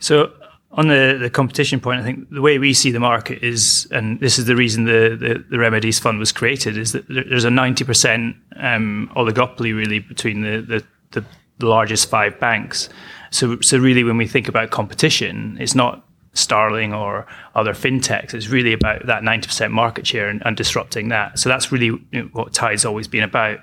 So 0.00 0.32
on 0.72 0.88
the, 0.88 1.16
the 1.20 1.30
competition 1.30 1.80
point, 1.80 2.00
I 2.00 2.02
think 2.02 2.28
the 2.30 2.42
way 2.42 2.58
we 2.58 2.74
see 2.74 2.90
the 2.90 3.00
market 3.00 3.42
is, 3.42 3.88
and 3.90 4.20
this 4.20 4.38
is 4.38 4.44
the 4.44 4.56
reason 4.56 4.84
the, 4.84 5.16
the, 5.18 5.44
the 5.48 5.58
Remedies 5.58 5.98
Fund 5.98 6.18
was 6.18 6.32
created, 6.32 6.76
is 6.76 6.92
that 6.92 7.06
there's 7.08 7.44
a 7.44 7.50
90% 7.50 8.36
um, 8.56 9.10
oligopoly 9.16 9.74
really 9.74 10.00
between 10.00 10.42
the, 10.42 10.60
the, 10.60 10.84
the, 11.20 11.24
largest 11.66 12.10
five 12.10 12.38
banks. 12.38 12.90
So, 13.30 13.58
so 13.60 13.78
really, 13.78 14.04
when 14.04 14.18
we 14.18 14.26
think 14.26 14.46
about 14.46 14.70
competition, 14.70 15.56
it's 15.58 15.74
not 15.74 16.06
Starling 16.36 16.92
or 16.92 17.26
other 17.54 17.72
fintechs. 17.72 18.34
It's 18.34 18.48
really 18.48 18.74
about 18.74 19.06
that 19.06 19.22
90% 19.22 19.70
market 19.70 20.06
share 20.06 20.28
and, 20.28 20.42
and 20.44 20.54
disrupting 20.54 21.08
that. 21.08 21.38
So 21.38 21.48
that's 21.48 21.72
really 21.72 21.88
what 22.32 22.52
Tide's 22.52 22.84
always 22.84 23.08
been 23.08 23.22
about. 23.22 23.60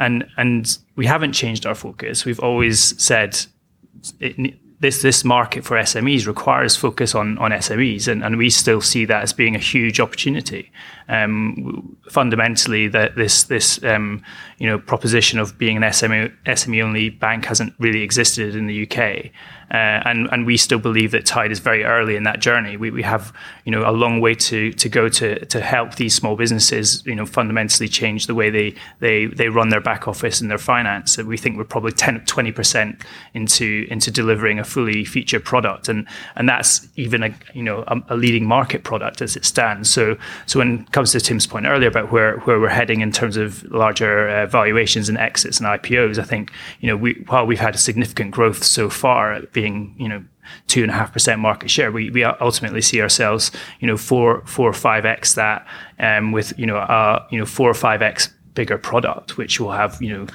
And, 0.00 0.26
and 0.36 0.76
we 0.96 1.06
haven't 1.06 1.34
changed 1.34 1.66
our 1.66 1.76
focus. 1.76 2.24
We've 2.24 2.40
always 2.40 3.00
said 3.00 3.38
it, 4.18 4.56
this 4.80 5.02
this 5.02 5.24
market 5.24 5.64
for 5.64 5.76
SMEs 5.76 6.26
requires 6.26 6.74
focus 6.74 7.14
on 7.14 7.38
on 7.38 7.50
SMEs, 7.52 8.08
and, 8.08 8.24
and 8.24 8.36
we 8.36 8.50
still 8.50 8.80
see 8.80 9.04
that 9.04 9.22
as 9.22 9.32
being 9.32 9.54
a 9.54 9.58
huge 9.58 10.00
opportunity. 10.00 10.72
Um, 11.10 11.96
fundamentally, 12.08 12.86
that 12.88 13.16
this 13.16 13.44
this 13.44 13.82
um, 13.82 14.22
you 14.58 14.66
know 14.68 14.78
proposition 14.78 15.38
of 15.38 15.58
being 15.58 15.76
an 15.76 15.82
SME 15.82 16.32
SME 16.46 16.84
only 16.84 17.10
bank 17.10 17.46
hasn't 17.46 17.74
really 17.78 18.02
existed 18.02 18.54
in 18.54 18.66
the 18.66 18.86
UK. 18.86 19.32
Uh, 19.72 20.02
and 20.04 20.28
and 20.32 20.46
we 20.46 20.56
still 20.56 20.80
believe 20.80 21.12
that 21.12 21.24
Tide 21.24 21.52
is 21.52 21.60
very 21.60 21.84
early 21.84 22.16
in 22.16 22.24
that 22.24 22.40
journey. 22.40 22.76
We, 22.76 22.90
we 22.90 23.02
have 23.04 23.32
you 23.64 23.70
know 23.70 23.88
a 23.88 23.92
long 23.92 24.20
way 24.20 24.34
to 24.34 24.72
to 24.72 24.88
go 24.88 25.08
to 25.08 25.44
to 25.46 25.60
help 25.60 25.94
these 25.94 26.12
small 26.12 26.34
businesses 26.34 27.04
you 27.06 27.14
know 27.14 27.24
fundamentally 27.24 27.88
change 27.88 28.26
the 28.26 28.34
way 28.34 28.50
they 28.50 28.74
they 28.98 29.26
they 29.26 29.48
run 29.48 29.68
their 29.68 29.80
back 29.80 30.08
office 30.08 30.40
and 30.40 30.50
their 30.50 30.58
finance. 30.58 31.18
And 31.18 31.28
we 31.28 31.36
think 31.36 31.56
we're 31.56 31.64
probably 31.64 31.92
10 31.92 32.24
20 32.24 32.50
percent 32.52 33.02
into 33.32 33.86
into 33.90 34.10
delivering 34.10 34.58
a 34.58 34.64
fully 34.64 35.04
featured 35.04 35.44
product, 35.44 35.88
and 35.88 36.04
and 36.34 36.48
that's 36.48 36.88
even 36.96 37.22
a 37.22 37.32
you 37.54 37.62
know 37.62 37.84
a, 37.86 38.02
a, 38.08 38.16
leading 38.16 38.46
market 38.46 38.82
product 38.82 39.22
as 39.22 39.36
it 39.36 39.44
stands. 39.44 39.88
So 39.88 40.16
so 40.46 40.58
when 40.58 40.84
comes 41.00 41.12
to 41.12 41.20
Tim's 41.20 41.46
point 41.46 41.64
earlier 41.64 41.88
about 41.88 42.12
where 42.12 42.36
where 42.40 42.60
we're 42.60 42.68
heading 42.68 43.00
in 43.00 43.10
terms 43.10 43.38
of 43.38 43.64
larger 43.70 44.28
uh, 44.28 44.44
valuations 44.44 45.08
and 45.08 45.16
exits 45.16 45.58
and 45.58 45.66
IPOs, 45.66 46.18
I 46.18 46.24
think 46.24 46.52
you 46.80 46.88
know 46.88 46.96
we 46.96 47.24
while 47.26 47.46
we've 47.46 47.58
had 47.58 47.74
a 47.74 47.78
significant 47.78 48.32
growth 48.32 48.62
so 48.62 48.90
far 48.90 49.40
being, 49.52 49.94
you 49.96 50.10
know, 50.10 50.22
two 50.66 50.82
and 50.82 50.90
a 50.90 50.94
half 50.94 51.10
percent 51.10 51.40
market 51.40 51.70
share, 51.70 51.90
we, 51.90 52.10
we 52.10 52.22
ultimately 52.22 52.82
see 52.82 53.00
ourselves, 53.00 53.50
you 53.78 53.86
know, 53.86 53.96
four, 53.96 54.42
four 54.44 54.68
or 54.68 54.74
five 54.74 55.06
X 55.06 55.34
that, 55.36 55.66
um, 55.98 56.32
with, 56.32 56.52
you 56.58 56.66
know, 56.66 56.76
uh, 56.76 57.24
you 57.30 57.38
know, 57.38 57.46
four 57.46 57.70
or 57.70 57.74
five 57.74 58.02
X 58.02 58.28
bigger 58.52 58.76
product, 58.76 59.38
which 59.38 59.58
will 59.58 59.72
have, 59.72 60.02
you 60.02 60.12
know, 60.12 60.26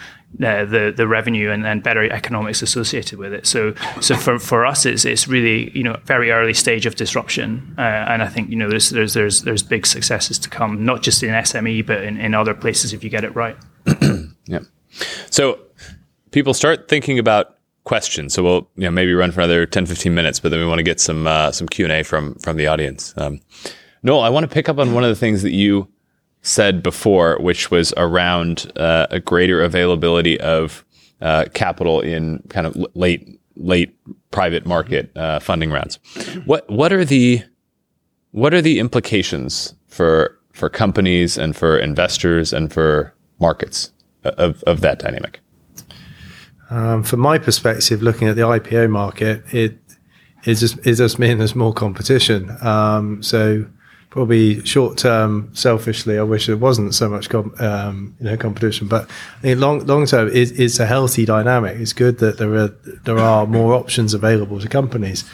uh, 0.43 0.65
the 0.65 0.93
the 0.95 1.07
revenue 1.07 1.51
and, 1.51 1.65
and 1.65 1.81
better 1.81 2.03
economics 2.11 2.61
associated 2.61 3.19
with 3.19 3.33
it. 3.33 3.47
So 3.47 3.73
so 4.01 4.15
for, 4.15 4.39
for 4.39 4.65
us, 4.65 4.85
it's 4.85 5.05
it's 5.05 5.27
really 5.27 5.71
you 5.77 5.83
know 5.83 5.97
very 6.05 6.31
early 6.31 6.53
stage 6.53 6.85
of 6.85 6.95
disruption, 6.95 7.75
uh, 7.77 7.81
and 7.81 8.21
I 8.21 8.27
think 8.27 8.49
you 8.49 8.55
know 8.55 8.69
there's 8.69 8.89
there's 8.89 9.13
there's 9.13 9.43
there's 9.43 9.63
big 9.63 9.85
successes 9.85 10.39
to 10.39 10.49
come, 10.49 10.83
not 10.83 11.01
just 11.01 11.23
in 11.23 11.29
SME 11.29 11.85
but 11.85 12.03
in, 12.03 12.17
in 12.17 12.33
other 12.33 12.53
places 12.53 12.93
if 12.93 13.03
you 13.03 13.09
get 13.09 13.23
it 13.23 13.35
right. 13.35 13.57
yeah. 14.45 14.59
So 15.29 15.59
people 16.31 16.53
start 16.53 16.87
thinking 16.87 17.19
about 17.19 17.57
questions. 17.83 18.33
So 18.33 18.43
we'll 18.43 18.67
you 18.75 18.83
know 18.83 18.91
maybe 18.91 19.13
run 19.13 19.31
for 19.31 19.41
another 19.41 19.65
10, 19.65 19.85
15 19.85 20.13
minutes, 20.13 20.39
but 20.39 20.49
then 20.49 20.59
we 20.59 20.65
want 20.65 20.79
to 20.79 20.83
get 20.83 20.99
some 20.99 21.27
uh, 21.27 21.51
some 21.51 21.67
Q 21.67 21.85
and 21.85 21.91
A 21.93 22.03
from 22.03 22.35
from 22.35 22.57
the 22.57 22.67
audience. 22.67 23.13
Um, 23.17 23.39
Noel, 24.03 24.21
I 24.21 24.29
want 24.29 24.43
to 24.43 24.53
pick 24.53 24.69
up 24.69 24.77
on 24.77 24.93
one 24.93 25.03
of 25.03 25.09
the 25.09 25.15
things 25.15 25.41
that 25.41 25.51
you 25.51 25.87
said 26.45 26.83
before, 26.83 27.37
which 27.39 27.71
was 27.71 27.91
around 27.97 28.71
uh, 28.77 29.07
a 29.09 29.19
greater 29.19 29.63
availability 29.63 30.39
of 30.39 30.85
uh, 31.21 31.45
capital 31.53 32.01
in 32.01 32.43
kind 32.49 32.67
of 32.67 32.77
late 32.93 33.39
late 33.55 33.97
private 34.31 34.65
market 34.65 35.15
uh, 35.17 35.39
funding 35.39 35.71
rounds. 35.71 35.97
What 36.45 36.69
what 36.69 36.93
are 36.93 37.03
the 37.03 37.43
what 38.31 38.53
are 38.53 38.61
the 38.61 38.79
implications 38.79 39.73
for 39.87 40.37
for 40.53 40.69
companies 40.69 41.37
and 41.37 41.55
for 41.55 41.77
investors 41.77 42.53
and 42.53 42.71
for 42.71 43.13
markets 43.39 43.91
of, 44.23 44.63
of 44.63 44.81
that 44.81 44.99
dynamic? 44.99 45.39
Um, 46.69 47.03
from 47.03 47.19
my 47.21 47.37
perspective, 47.37 48.01
looking 48.01 48.27
at 48.27 48.35
the 48.35 48.43
IPO 48.43 48.89
market, 48.89 49.43
it 49.51 49.79
it 50.43 50.55
just 50.55 50.77
it 50.85 50.95
just 50.95 51.17
means 51.17 51.39
there's 51.39 51.55
more 51.55 51.73
competition. 51.73 52.55
Um, 52.61 53.23
so 53.23 53.65
probably 54.15 54.63
short 54.63 54.97
term, 54.97 55.53
selfishly, 55.53 56.17
I 56.17 56.23
wish 56.23 56.47
there 56.47 56.55
wasn't 56.55 56.95
so 56.95 57.09
much 57.09 57.29
com- 57.29 57.53
um, 57.59 58.15
you 58.17 58.25
know 58.25 58.37
competition. 58.37 58.87
But 58.87 59.09
I 59.43 59.55
long 59.55 59.85
long 59.85 60.05
term, 60.05 60.29
it, 60.29 60.57
it's 60.57 60.79
a 60.79 60.85
healthy 60.85 61.25
dynamic. 61.25 61.77
It's 61.77 61.91
good 61.91 62.19
that 62.19 62.37
there 62.37 62.55
are 62.55 62.69
there 63.03 63.19
are 63.19 63.45
more 63.45 63.73
options 63.73 64.13
available 64.13 64.61
to 64.61 64.69
companies, 64.69 65.29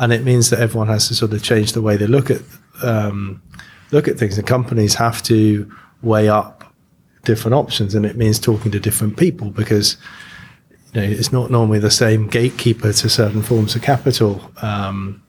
and 0.00 0.12
it 0.12 0.24
means 0.24 0.50
that 0.50 0.58
everyone 0.58 0.88
has 0.88 1.06
to 1.08 1.14
sort 1.14 1.32
of 1.32 1.44
change 1.44 1.74
the 1.74 1.80
way 1.80 1.96
they 1.96 2.08
look 2.08 2.28
at 2.28 2.42
um, 2.82 3.40
look 3.92 4.08
at 4.08 4.18
things. 4.18 4.36
And 4.36 4.44
companies 4.44 4.96
have 4.96 5.22
to 5.22 5.72
weigh 6.02 6.28
up 6.28 6.74
different 7.22 7.54
options, 7.54 7.94
and 7.94 8.04
it 8.04 8.16
means 8.16 8.40
talking 8.40 8.72
to 8.72 8.80
different 8.80 9.16
people 9.16 9.50
because 9.50 9.96
you 10.92 11.00
know, 11.00 11.06
it's 11.06 11.30
not 11.30 11.52
normally 11.52 11.78
the 11.78 11.88
same 11.88 12.26
gatekeeper 12.26 12.92
to 12.92 13.08
certain 13.08 13.42
forms 13.42 13.76
of 13.76 13.82
capital. 13.82 14.50
Um, 14.60 15.23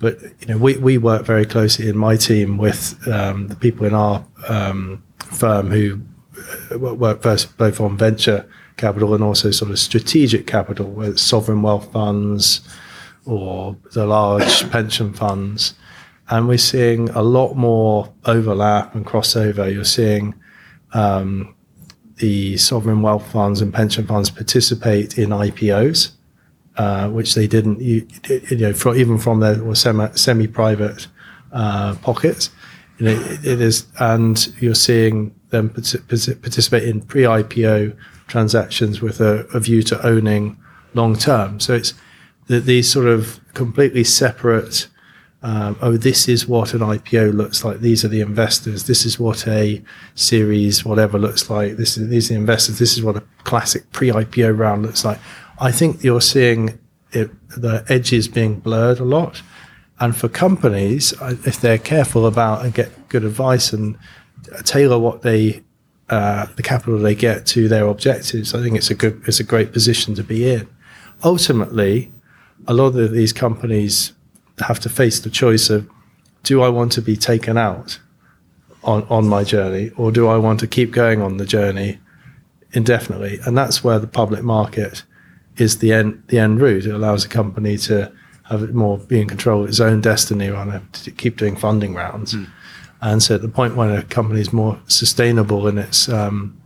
but 0.00 0.20
you 0.40 0.46
know, 0.48 0.56
we, 0.56 0.76
we 0.78 0.98
work 0.98 1.24
very 1.24 1.44
closely 1.44 1.88
in 1.88 1.96
my 1.96 2.16
team 2.16 2.56
with 2.56 3.06
um, 3.06 3.48
the 3.48 3.54
people 3.54 3.86
in 3.86 3.94
our 3.94 4.24
um, 4.48 5.04
firm 5.18 5.70
who 5.70 6.00
uh, 6.72 6.78
work 6.78 7.22
first, 7.22 7.56
both 7.58 7.80
on 7.80 7.96
venture 7.98 8.48
capital 8.78 9.14
and 9.14 9.22
also 9.22 9.50
sort 9.50 9.70
of 9.70 9.78
strategic 9.78 10.46
capital, 10.46 10.86
whether 10.86 11.12
it's 11.12 11.22
sovereign 11.22 11.60
wealth 11.60 11.92
funds 11.92 12.62
or 13.26 13.76
the 13.92 14.06
large 14.06 14.68
pension 14.72 15.12
funds. 15.12 15.74
And 16.30 16.48
we're 16.48 16.58
seeing 16.58 17.10
a 17.10 17.22
lot 17.22 17.54
more 17.54 18.10
overlap 18.24 18.94
and 18.94 19.04
crossover. 19.04 19.70
You're 19.70 19.84
seeing 19.84 20.34
um, 20.94 21.54
the 22.16 22.56
sovereign 22.56 23.02
wealth 23.02 23.30
funds 23.30 23.60
and 23.60 23.74
pension 23.74 24.06
funds 24.06 24.30
participate 24.30 25.18
in 25.18 25.30
IPOs, 25.30 26.12
uh, 26.80 27.10
which 27.10 27.34
they 27.34 27.46
didn't, 27.46 27.78
you, 27.82 28.06
you 28.48 28.56
know, 28.56 28.72
for, 28.72 28.96
even 28.96 29.18
from 29.18 29.40
their 29.40 29.74
semi 29.74 30.46
private 30.46 31.08
uh, 31.52 31.94
pockets. 31.96 32.48
You 32.96 33.04
know, 33.04 33.12
it, 33.12 33.44
it 33.44 33.60
is, 33.60 33.86
and 33.98 34.34
you're 34.62 34.74
seeing 34.74 35.34
them 35.50 35.68
participate 35.68 36.84
in 36.84 37.02
pre 37.02 37.24
IPO 37.24 37.94
transactions 38.28 39.02
with 39.02 39.20
a, 39.20 39.46
a, 39.52 39.60
view 39.60 39.82
to 39.82 40.06
owning 40.06 40.56
long 40.94 41.16
term. 41.16 41.60
So 41.60 41.74
it's 41.74 41.92
the, 42.46 42.60
these 42.60 42.90
sort 42.90 43.08
of 43.08 43.40
completely 43.52 44.04
separate 44.04 44.88
um, 45.42 45.78
oh, 45.80 45.96
this 45.96 46.28
is 46.28 46.46
what 46.46 46.74
an 46.74 46.80
IPO 46.80 47.34
looks 47.34 47.64
like. 47.64 47.80
These 47.80 48.04
are 48.04 48.08
the 48.08 48.20
investors. 48.20 48.84
This 48.84 49.06
is 49.06 49.18
what 49.18 49.48
a 49.48 49.82
series, 50.14 50.84
whatever, 50.84 51.18
looks 51.18 51.48
like. 51.48 51.76
This 51.76 51.96
is 51.96 52.08
these 52.08 52.30
are 52.30 52.34
the 52.34 52.40
investors. 52.40 52.78
This 52.78 52.92
is 52.96 53.02
what 53.02 53.16
a 53.16 53.22
classic 53.44 53.90
pre-IPO 53.92 54.58
round 54.58 54.82
looks 54.82 55.02
like. 55.02 55.18
I 55.60 55.72
think 55.72 56.02
you're 56.02 56.22
seeing 56.22 56.78
it, 57.12 57.30
the 57.50 57.84
edges 57.88 58.28
being 58.28 58.60
blurred 58.60 58.98
a 58.98 59.04
lot. 59.04 59.42
And 59.98 60.16
for 60.16 60.28
companies, 60.28 61.12
if 61.20 61.60
they're 61.60 61.78
careful 61.78 62.26
about 62.26 62.64
and 62.64 62.72
get 62.72 63.08
good 63.10 63.24
advice 63.24 63.72
and 63.72 63.98
tailor 64.64 64.98
what 64.98 65.22
they 65.22 65.62
uh, 66.08 66.46
the 66.56 66.62
capital 66.62 66.98
they 66.98 67.14
get 67.14 67.46
to 67.46 67.68
their 67.68 67.86
objectives, 67.86 68.52
I 68.52 68.62
think 68.62 68.76
it's 68.76 68.90
a 68.90 68.96
good, 68.96 69.22
it's 69.28 69.38
a 69.38 69.44
great 69.44 69.72
position 69.72 70.14
to 70.16 70.24
be 70.24 70.50
in. 70.50 70.68
Ultimately, 71.22 72.12
a 72.66 72.74
lot 72.74 72.96
of 72.96 73.12
these 73.12 73.32
companies 73.32 74.12
have 74.58 74.80
to 74.80 74.88
face 74.88 75.20
the 75.20 75.30
choice 75.30 75.70
of 75.70 75.88
do 76.42 76.62
I 76.62 76.68
want 76.68 76.90
to 76.92 77.02
be 77.02 77.16
taken 77.16 77.56
out 77.56 78.00
on, 78.82 79.06
on 79.08 79.28
my 79.28 79.44
journey 79.44 79.90
or 79.96 80.10
do 80.10 80.26
I 80.26 80.36
want 80.36 80.58
to 80.60 80.66
keep 80.66 80.90
going 80.90 81.22
on 81.22 81.36
the 81.36 81.46
journey 81.46 82.00
indefinitely? 82.72 83.38
And 83.44 83.56
that's 83.56 83.84
where 83.84 83.98
the 83.98 84.08
public 84.08 84.42
market 84.42 85.04
is 85.56 85.78
the 85.78 85.92
end 85.92 86.22
the 86.28 86.38
end 86.38 86.60
route. 86.60 86.86
It 86.86 86.94
allows 86.94 87.24
a 87.24 87.28
company 87.28 87.76
to 87.78 88.12
have 88.44 88.62
it 88.62 88.74
more 88.74 88.98
be 88.98 89.20
in 89.20 89.28
control 89.28 89.62
of 89.62 89.68
its 89.68 89.80
own 89.80 90.00
destiny 90.00 90.50
rather 90.50 90.82
to 90.92 91.10
keep 91.12 91.36
doing 91.36 91.56
funding 91.56 91.94
rounds. 91.94 92.34
Mm. 92.34 92.48
And 93.00 93.22
so 93.22 93.36
at 93.36 93.42
the 93.42 93.48
point 93.48 93.76
when 93.76 93.90
a 93.90 94.02
company 94.02 94.40
is 94.40 94.52
more 94.52 94.78
sustainable 94.86 95.66
in 95.68 95.78
its 95.78 96.08
um, 96.08 96.60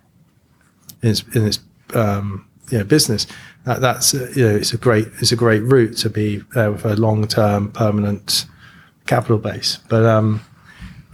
in 1.02 1.10
its, 1.10 1.22
in 1.34 1.46
its 1.46 1.60
um, 1.92 2.48
you 2.70 2.78
know, 2.78 2.84
business, 2.84 3.26
that, 3.64 3.80
that's 3.80 4.14
uh, 4.14 4.32
you 4.34 4.48
know 4.48 4.56
it's 4.56 4.72
a 4.72 4.78
great 4.78 5.08
it's 5.20 5.32
a 5.32 5.36
great 5.36 5.62
route 5.62 5.96
to 5.98 6.10
be 6.10 6.40
uh, 6.56 6.70
with 6.72 6.84
a 6.84 6.96
long 6.96 7.28
term 7.28 7.70
permanent 7.70 8.46
capital 9.06 9.38
base. 9.38 9.78
But 9.88 10.04
um, 10.06 10.40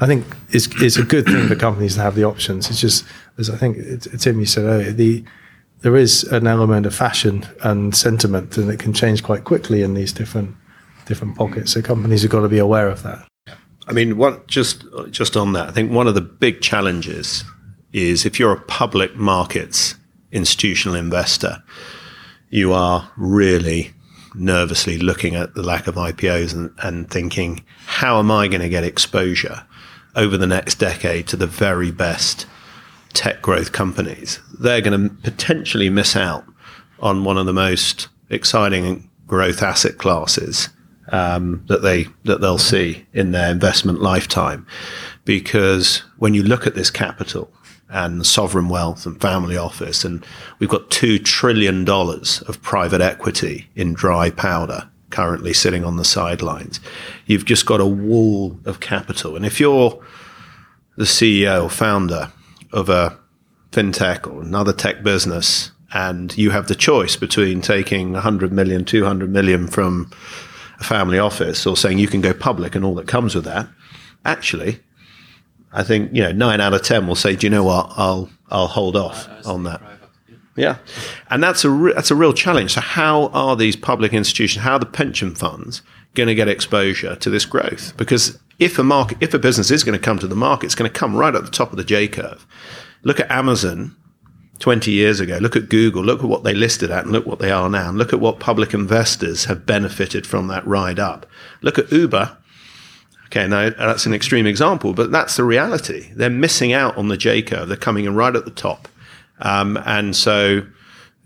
I 0.00 0.06
think 0.06 0.24
it's 0.50 0.68
it's 0.80 0.96
a 0.96 1.02
good 1.02 1.26
thing 1.26 1.48
for 1.48 1.56
companies 1.56 1.96
to 1.96 2.00
have 2.02 2.14
the 2.14 2.24
options. 2.24 2.70
It's 2.70 2.80
just 2.80 3.04
as 3.36 3.50
I 3.50 3.56
think 3.56 3.76
it, 3.76 4.00
Tim 4.20 4.40
you 4.40 4.46
said 4.46 4.64
earlier, 4.64 4.92
the 4.92 5.24
there 5.82 5.96
is 5.96 6.24
an 6.24 6.46
element 6.46 6.86
of 6.86 6.94
fashion 6.94 7.46
and 7.62 7.94
sentiment, 7.94 8.56
and 8.56 8.70
it 8.70 8.78
can 8.78 8.92
change 8.92 9.22
quite 9.22 9.44
quickly 9.44 9.82
in 9.82 9.94
these 9.94 10.12
different 10.12 10.56
different 11.06 11.36
pockets. 11.36 11.72
So 11.72 11.82
companies 11.82 12.22
have 12.22 12.30
got 12.30 12.40
to 12.40 12.48
be 12.48 12.58
aware 12.58 12.88
of 12.88 13.02
that. 13.02 13.26
I 13.86 13.92
mean, 13.92 14.16
what 14.16 14.46
just 14.46 14.84
just 15.10 15.36
on 15.36 15.52
that, 15.54 15.68
I 15.68 15.72
think 15.72 15.90
one 15.90 16.06
of 16.06 16.14
the 16.14 16.20
big 16.20 16.60
challenges 16.60 17.44
is 17.92 18.24
if 18.24 18.38
you're 18.38 18.52
a 18.52 18.60
public 18.60 19.16
markets 19.16 19.96
institutional 20.30 20.96
investor, 20.96 21.62
you 22.50 22.72
are 22.72 23.10
really 23.16 23.92
nervously 24.34 24.98
looking 24.98 25.34
at 25.34 25.54
the 25.54 25.62
lack 25.62 25.88
of 25.88 25.96
IPOs 25.96 26.54
and, 26.54 26.72
and 26.82 27.10
thinking, 27.10 27.64
how 27.86 28.20
am 28.20 28.30
I 28.30 28.46
going 28.46 28.60
to 28.60 28.68
get 28.68 28.84
exposure 28.84 29.66
over 30.14 30.36
the 30.36 30.46
next 30.46 30.76
decade 30.76 31.26
to 31.28 31.36
the 31.36 31.46
very 31.46 31.90
best 31.90 32.46
tech 33.12 33.42
growth 33.42 33.72
companies? 33.72 34.40
They're 34.58 34.80
going 34.80 35.08
to 35.08 35.14
potentially 35.22 35.90
miss 35.90 36.16
out 36.16 36.44
on 37.00 37.24
one 37.24 37.38
of 37.38 37.46
the 37.46 37.52
most 37.52 38.08
exciting 38.28 39.08
growth 39.26 39.62
asset 39.62 39.98
classes 39.98 40.68
um, 41.12 41.64
that 41.68 41.82
they 41.82 42.06
that 42.24 42.40
they'll 42.40 42.58
see 42.58 43.06
in 43.12 43.32
their 43.32 43.50
investment 43.50 44.00
lifetime, 44.00 44.66
because 45.24 45.98
when 46.18 46.34
you 46.34 46.42
look 46.42 46.66
at 46.66 46.74
this 46.74 46.90
capital 46.90 47.50
and 47.90 48.24
sovereign 48.24 48.68
wealth 48.68 49.04
and 49.04 49.20
family 49.20 49.56
office. 49.56 50.04
And 50.04 50.24
we've 50.58 50.68
got 50.68 50.90
$2 50.90 51.24
trillion 51.24 51.88
of 51.88 52.62
private 52.62 53.00
equity 53.00 53.68
in 53.74 53.94
dry 53.94 54.30
powder 54.30 54.88
currently 55.10 55.52
sitting 55.52 55.84
on 55.84 55.96
the 55.96 56.04
sidelines. 56.04 56.78
You've 57.26 57.44
just 57.44 57.66
got 57.66 57.80
a 57.80 57.86
wall 57.86 58.58
of 58.64 58.78
capital. 58.78 59.34
And 59.34 59.44
if 59.44 59.58
you're 59.58 60.00
the 60.96 61.04
CEO 61.04 61.64
or 61.64 61.70
founder 61.70 62.30
of 62.72 62.88
a 62.88 63.18
fintech 63.72 64.30
or 64.30 64.42
another 64.42 64.72
tech 64.72 65.02
business, 65.02 65.72
and 65.92 66.36
you 66.36 66.50
have 66.50 66.68
the 66.68 66.74
choice 66.74 67.16
between 67.16 67.60
taking 67.60 68.12
100 68.12 68.52
million, 68.52 68.84
200 68.84 69.30
million 69.30 69.66
from 69.66 70.10
a 70.78 70.84
family 70.84 71.18
office 71.18 71.66
or 71.66 71.76
saying 71.76 71.98
you 71.98 72.06
can 72.06 72.20
go 72.20 72.32
public 72.32 72.74
and 72.74 72.84
all 72.84 72.94
that 72.94 73.08
comes 73.08 73.34
with 73.34 73.44
that, 73.44 73.68
actually, 74.24 74.80
I 75.72 75.82
think, 75.84 76.12
you 76.12 76.22
know, 76.22 76.32
nine 76.32 76.60
out 76.60 76.74
of 76.74 76.82
10 76.82 77.06
will 77.06 77.14
say, 77.14 77.36
do 77.36 77.46
you 77.46 77.50
know 77.50 77.64
what? 77.64 77.92
I'll, 77.96 78.30
I'll 78.50 78.66
hold 78.66 78.96
off 78.96 79.28
on 79.46 79.64
that. 79.64 79.80
Yeah, 80.56 80.78
and 81.30 81.42
that's 81.42 81.64
a 81.64 81.70
re- 81.70 81.92
that's 81.94 82.10
a 82.10 82.14
real 82.14 82.32
challenge. 82.34 82.72
So 82.74 82.80
how 82.80 83.28
are 83.28 83.56
these 83.56 83.76
public 83.76 84.12
institutions, 84.12 84.62
how 84.62 84.74
are 84.74 84.78
the 84.78 84.84
pension 84.84 85.34
funds 85.34 85.80
going 86.14 86.28
to 86.28 86.34
get 86.34 86.48
exposure 86.48 87.16
to 87.16 87.30
this 87.30 87.44
growth? 87.44 87.96
Because 87.96 88.38
if 88.58 88.78
a 88.78 88.84
market, 88.84 89.18
if 89.20 89.34
a 89.34 89.38
business 89.38 89.70
is 89.70 89.84
going 89.84 89.98
to 89.98 90.04
come 90.04 90.18
to 90.18 90.26
the 90.26 90.36
market, 90.36 90.66
it's 90.66 90.74
going 90.74 90.90
to 90.90 90.98
come 90.98 91.16
right 91.16 91.34
at 91.34 91.44
the 91.44 91.50
top 91.50 91.70
of 91.70 91.76
the 91.76 91.84
J 91.84 92.08
curve. 92.08 92.46
Look 93.02 93.20
at 93.20 93.30
Amazon 93.30 93.96
20 94.60 94.90
years 94.90 95.20
ago. 95.20 95.38
Look 95.38 95.56
at 95.56 95.68
Google. 95.68 96.04
Look 96.04 96.20
at 96.20 96.28
what 96.28 96.44
they 96.44 96.54
listed 96.54 96.90
at 96.90 97.04
and 97.04 97.12
look 97.12 97.26
what 97.26 97.38
they 97.38 97.50
are 97.50 97.68
now. 97.68 97.88
And 97.88 97.98
look 97.98 98.12
at 98.12 98.20
what 98.20 98.38
public 98.38 98.74
investors 98.74 99.46
have 99.46 99.66
benefited 99.66 100.26
from 100.26 100.46
that 100.48 100.66
ride 100.66 100.98
up. 100.98 101.26
Look 101.62 101.78
at 101.78 101.90
Uber. 101.90 102.36
Okay, 103.26 103.46
now 103.46 103.70
that's 103.70 104.06
an 104.06 104.12
extreme 104.12 104.46
example, 104.46 104.92
but 104.92 105.10
that's 105.10 105.36
the 105.36 105.44
reality. 105.44 106.10
They're 106.14 106.28
missing 106.28 106.72
out 106.72 106.96
on 106.96 107.08
the 107.08 107.16
J 107.16 107.42
curve. 107.42 107.68
They're 107.68 107.76
coming 107.76 108.04
in 108.04 108.14
right 108.14 108.34
at 108.34 108.44
the 108.44 108.50
top. 108.50 108.88
Um, 109.40 109.78
and 109.86 110.14
so 110.14 110.66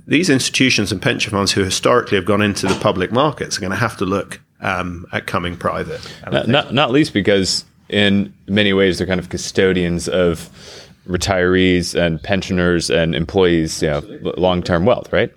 these 0.07 0.31
institutions 0.31 0.93
and 0.93 1.01
pension 1.03 1.33
funds 1.33 1.53
who 1.53 1.65
historically 1.65 2.17
have 2.17 2.27
gone 2.27 2.43
into 2.43 2.67
the 2.67 2.79
public 2.79 3.11
markets 3.11 3.57
are 3.57 3.61
going 3.61 3.71
to 3.71 3.77
have 3.77 3.97
to 3.97 4.05
look 4.05 4.41
um, 4.61 5.07
at 5.13 5.27
coming 5.27 5.57
private. 5.57 6.01
Not, 6.31 6.49
not, 6.49 6.75
not, 6.75 6.91
least 6.91 7.13
because 7.13 7.65
in 7.89 8.33
many 8.47 8.73
ways 8.73 8.99
they're 8.99 9.07
kind 9.07 9.21
of 9.21 9.29
custodians 9.29 10.09
of 10.09 10.51
retirees 11.07 11.95
and 11.95 12.23
pensioners 12.23 12.91
and 12.91 13.15
employees, 13.15 13.83
you 13.83 13.89
know, 13.89 14.03
long-term 14.37 14.87
wealth, 14.87 15.13
right? 15.13 15.33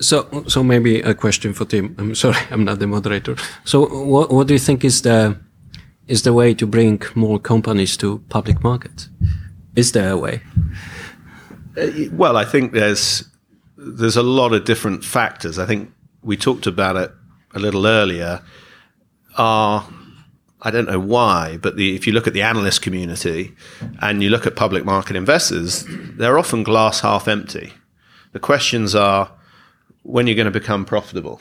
So, 0.00 0.44
so 0.46 0.62
maybe 0.62 1.00
a 1.00 1.14
question 1.14 1.52
for 1.52 1.64
Tim. 1.64 1.94
I'm 1.98 2.14
sorry, 2.24 2.38
I'm 2.50 2.64
not 2.64 2.78
the 2.78 2.86
moderator. 2.86 3.36
So, 3.64 3.86
what, 4.04 4.30
what 4.30 4.46
do 4.46 4.54
you 4.54 4.60
think 4.60 4.84
is 4.84 5.02
the 5.02 5.38
is 6.06 6.22
the 6.22 6.32
way 6.32 6.54
to 6.54 6.66
bring 6.66 7.00
more 7.14 7.38
companies 7.38 7.96
to 7.98 8.18
public 8.28 8.64
markets? 8.64 9.08
Is 9.76 9.92
there 9.92 10.10
a 10.10 10.16
way? 10.16 10.42
Uh, 11.76 11.86
well, 12.12 12.36
I 12.36 12.44
think 12.44 12.72
there's 12.72 13.24
there's 13.76 14.16
a 14.16 14.22
lot 14.22 14.52
of 14.52 14.64
different 14.64 15.04
factors. 15.04 15.58
I 15.58 15.66
think 15.66 15.92
we 16.22 16.36
talked 16.36 16.66
about 16.66 16.96
it 16.96 17.12
a 17.54 17.58
little 17.58 17.86
earlier. 17.86 18.42
Are 19.36 19.86
I 20.62 20.70
don't 20.70 20.86
know 20.86 21.00
why, 21.00 21.58
but 21.60 21.76
the, 21.76 21.94
if 21.96 22.06
you 22.06 22.12
look 22.12 22.26
at 22.26 22.34
the 22.34 22.42
analyst 22.42 22.82
community 22.82 23.54
and 24.02 24.22
you 24.22 24.28
look 24.28 24.46
at 24.46 24.56
public 24.56 24.84
market 24.84 25.16
investors, 25.16 25.86
they're 25.88 26.38
often 26.38 26.62
glass 26.62 27.00
half 27.00 27.28
empty. 27.28 27.72
The 28.32 28.40
questions 28.40 28.94
are 28.94 29.32
when 30.02 30.26
you're 30.26 30.36
going 30.36 30.52
to 30.52 30.58
become 30.58 30.84
profitable. 30.84 31.40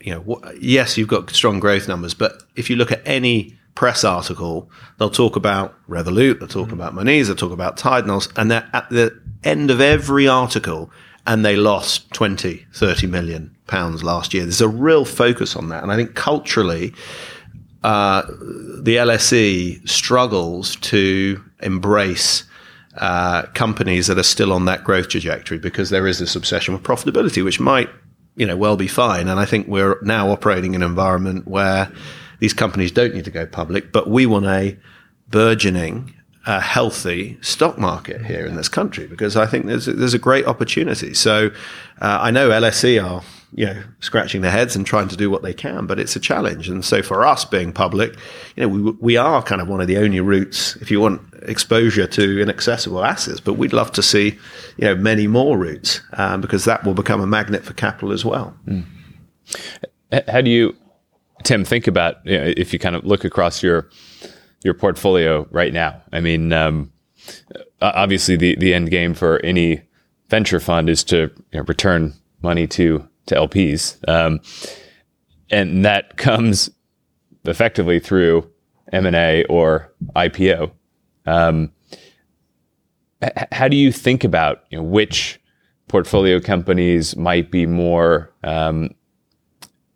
You 0.00 0.14
know, 0.14 0.42
yes, 0.60 0.98
you've 0.98 1.08
got 1.08 1.30
strong 1.30 1.60
growth 1.60 1.86
numbers, 1.86 2.14
but 2.14 2.42
if 2.56 2.68
you 2.68 2.76
look 2.76 2.90
at 2.90 3.02
any 3.04 3.56
press 3.74 4.02
article, 4.02 4.68
they'll 4.98 5.10
talk 5.10 5.36
about 5.36 5.76
Revolut, 5.88 6.40
they'll 6.40 6.48
talk 6.48 6.68
mm. 6.68 6.72
about 6.72 6.94
Monese, 6.94 7.28
they'll 7.28 7.36
talk 7.36 7.52
about 7.52 7.76
Tidals, 7.76 8.28
and 8.36 8.50
they're 8.50 8.68
at 8.72 8.88
the 8.90 9.20
end 9.44 9.70
of 9.70 9.80
every 9.80 10.26
article, 10.26 10.90
and 11.26 11.44
they 11.44 11.54
lost 11.54 12.10
20, 12.12 12.66
30 12.72 13.06
million 13.06 13.56
pounds 13.68 14.02
last 14.02 14.34
year. 14.34 14.42
There's 14.42 14.60
a 14.60 14.68
real 14.68 15.04
focus 15.04 15.54
on 15.54 15.68
that. 15.68 15.82
And 15.82 15.92
I 15.92 15.96
think 15.96 16.14
culturally, 16.14 16.92
uh, 17.84 18.22
the 18.22 18.96
LSE 18.96 19.88
struggles 19.88 20.76
to 20.76 21.42
embrace 21.60 22.44
uh, 22.96 23.42
companies 23.54 24.08
that 24.08 24.18
are 24.18 24.24
still 24.24 24.52
on 24.52 24.64
that 24.64 24.82
growth 24.82 25.08
trajectory 25.08 25.58
because 25.58 25.90
there 25.90 26.06
is 26.06 26.18
this 26.18 26.34
obsession 26.34 26.74
with 26.74 26.82
profitability, 26.82 27.44
which 27.44 27.60
might, 27.60 27.88
you 28.34 28.44
know, 28.46 28.56
well 28.56 28.76
be 28.76 28.88
fine. 28.88 29.28
And 29.28 29.38
I 29.38 29.44
think 29.44 29.68
we're 29.68 30.00
now 30.02 30.30
operating 30.30 30.74
in 30.74 30.82
an 30.82 30.88
environment 30.88 31.46
where 31.46 31.92
these 32.40 32.52
companies 32.52 32.90
don't 32.90 33.14
need 33.14 33.24
to 33.24 33.30
go 33.30 33.46
public, 33.46 33.92
but 33.92 34.10
we 34.10 34.26
want 34.26 34.46
a 34.46 34.76
burgeoning, 35.28 36.14
uh, 36.46 36.60
healthy 36.60 37.38
stock 37.42 37.78
market 37.78 38.24
here 38.24 38.46
in 38.46 38.56
this 38.56 38.68
country 38.68 39.06
because 39.06 39.36
I 39.36 39.46
think 39.46 39.66
there's 39.66 39.86
a, 39.86 39.92
there's 39.92 40.14
a 40.14 40.18
great 40.18 40.46
opportunity. 40.46 41.14
So 41.14 41.50
uh, 42.00 42.18
I 42.22 42.30
know 42.30 42.48
LSE 42.48 43.04
are 43.04 43.22
you 43.52 43.66
know 43.66 43.82
scratching 44.00 44.42
their 44.42 44.50
heads 44.50 44.76
and 44.76 44.86
trying 44.86 45.08
to 45.08 45.16
do 45.16 45.30
what 45.30 45.42
they 45.42 45.54
can, 45.54 45.86
but 45.86 45.98
it's 45.98 46.16
a 46.16 46.20
challenge. 46.20 46.68
And 46.68 46.84
so 46.84 47.02
for 47.02 47.26
us 47.26 47.44
being 47.44 47.72
public, 47.72 48.14
you 48.56 48.62
know, 48.62 48.68
we 48.68 48.90
we 49.00 49.16
are 49.16 49.42
kind 49.42 49.60
of 49.60 49.68
one 49.68 49.80
of 49.80 49.86
the 49.86 49.98
only 49.98 50.20
routes 50.20 50.76
if 50.76 50.90
you 50.90 51.00
want 51.00 51.22
exposure 51.42 52.06
to 52.06 52.40
inaccessible 52.40 53.04
assets. 53.04 53.40
But 53.40 53.54
we'd 53.54 53.72
love 53.72 53.92
to 53.92 54.02
see 54.02 54.38
you 54.76 54.84
know 54.84 54.94
many 54.94 55.26
more 55.26 55.56
routes 55.56 56.00
um, 56.14 56.40
because 56.40 56.64
that 56.64 56.84
will 56.84 56.94
become 56.94 57.20
a 57.20 57.26
magnet 57.26 57.64
for 57.64 57.74
capital 57.74 58.12
as 58.12 58.24
well. 58.24 58.54
Mm. 58.66 58.84
How 60.28 60.40
do 60.40 60.50
you 60.50 60.76
Tim, 61.44 61.64
think 61.64 61.86
about 61.86 62.24
you 62.24 62.38
know, 62.38 62.52
if 62.56 62.72
you 62.72 62.78
kind 62.78 62.96
of 62.96 63.04
look 63.04 63.24
across 63.24 63.62
your 63.62 63.88
your 64.64 64.74
portfolio 64.74 65.46
right 65.50 65.72
now. 65.72 66.02
I 66.12 66.20
mean, 66.20 66.52
um, 66.52 66.92
obviously, 67.80 68.36
the 68.36 68.56
the 68.56 68.74
end 68.74 68.90
game 68.90 69.14
for 69.14 69.38
any 69.44 69.82
venture 70.28 70.60
fund 70.60 70.88
is 70.88 71.04
to 71.04 71.30
you 71.52 71.58
know, 71.58 71.62
return 71.62 72.14
money 72.42 72.66
to 72.66 73.08
to 73.28 73.34
LPs, 73.34 73.96
um, 74.08 74.40
and 75.50 75.84
that 75.84 76.16
comes 76.16 76.70
effectively 77.44 77.98
through 77.98 78.50
M 78.92 79.06
and 79.06 79.16
A 79.16 79.44
or 79.44 79.92
IPO. 80.16 80.70
Um, 81.26 81.72
how 83.52 83.68
do 83.68 83.76
you 83.76 83.92
think 83.92 84.24
about 84.24 84.64
you 84.70 84.78
know, 84.78 84.84
which 84.84 85.40
portfolio 85.88 86.40
companies 86.40 87.16
might 87.16 87.50
be 87.50 87.66
more 87.66 88.32
um, 88.44 88.90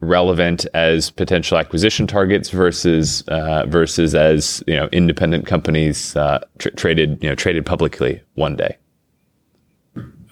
relevant 0.00 0.66
as 0.74 1.10
potential 1.10 1.56
acquisition 1.56 2.06
targets 2.06 2.50
versus 2.50 3.22
uh, 3.28 3.64
versus 3.66 4.14
as 4.14 4.62
you 4.66 4.74
know 4.74 4.88
independent 4.92 5.46
companies 5.46 6.16
uh, 6.16 6.40
tra- 6.58 6.74
traded 6.74 7.22
you 7.22 7.28
know 7.28 7.34
traded 7.34 7.64
publicly 7.64 8.20
one 8.34 8.56
day? 8.56 8.76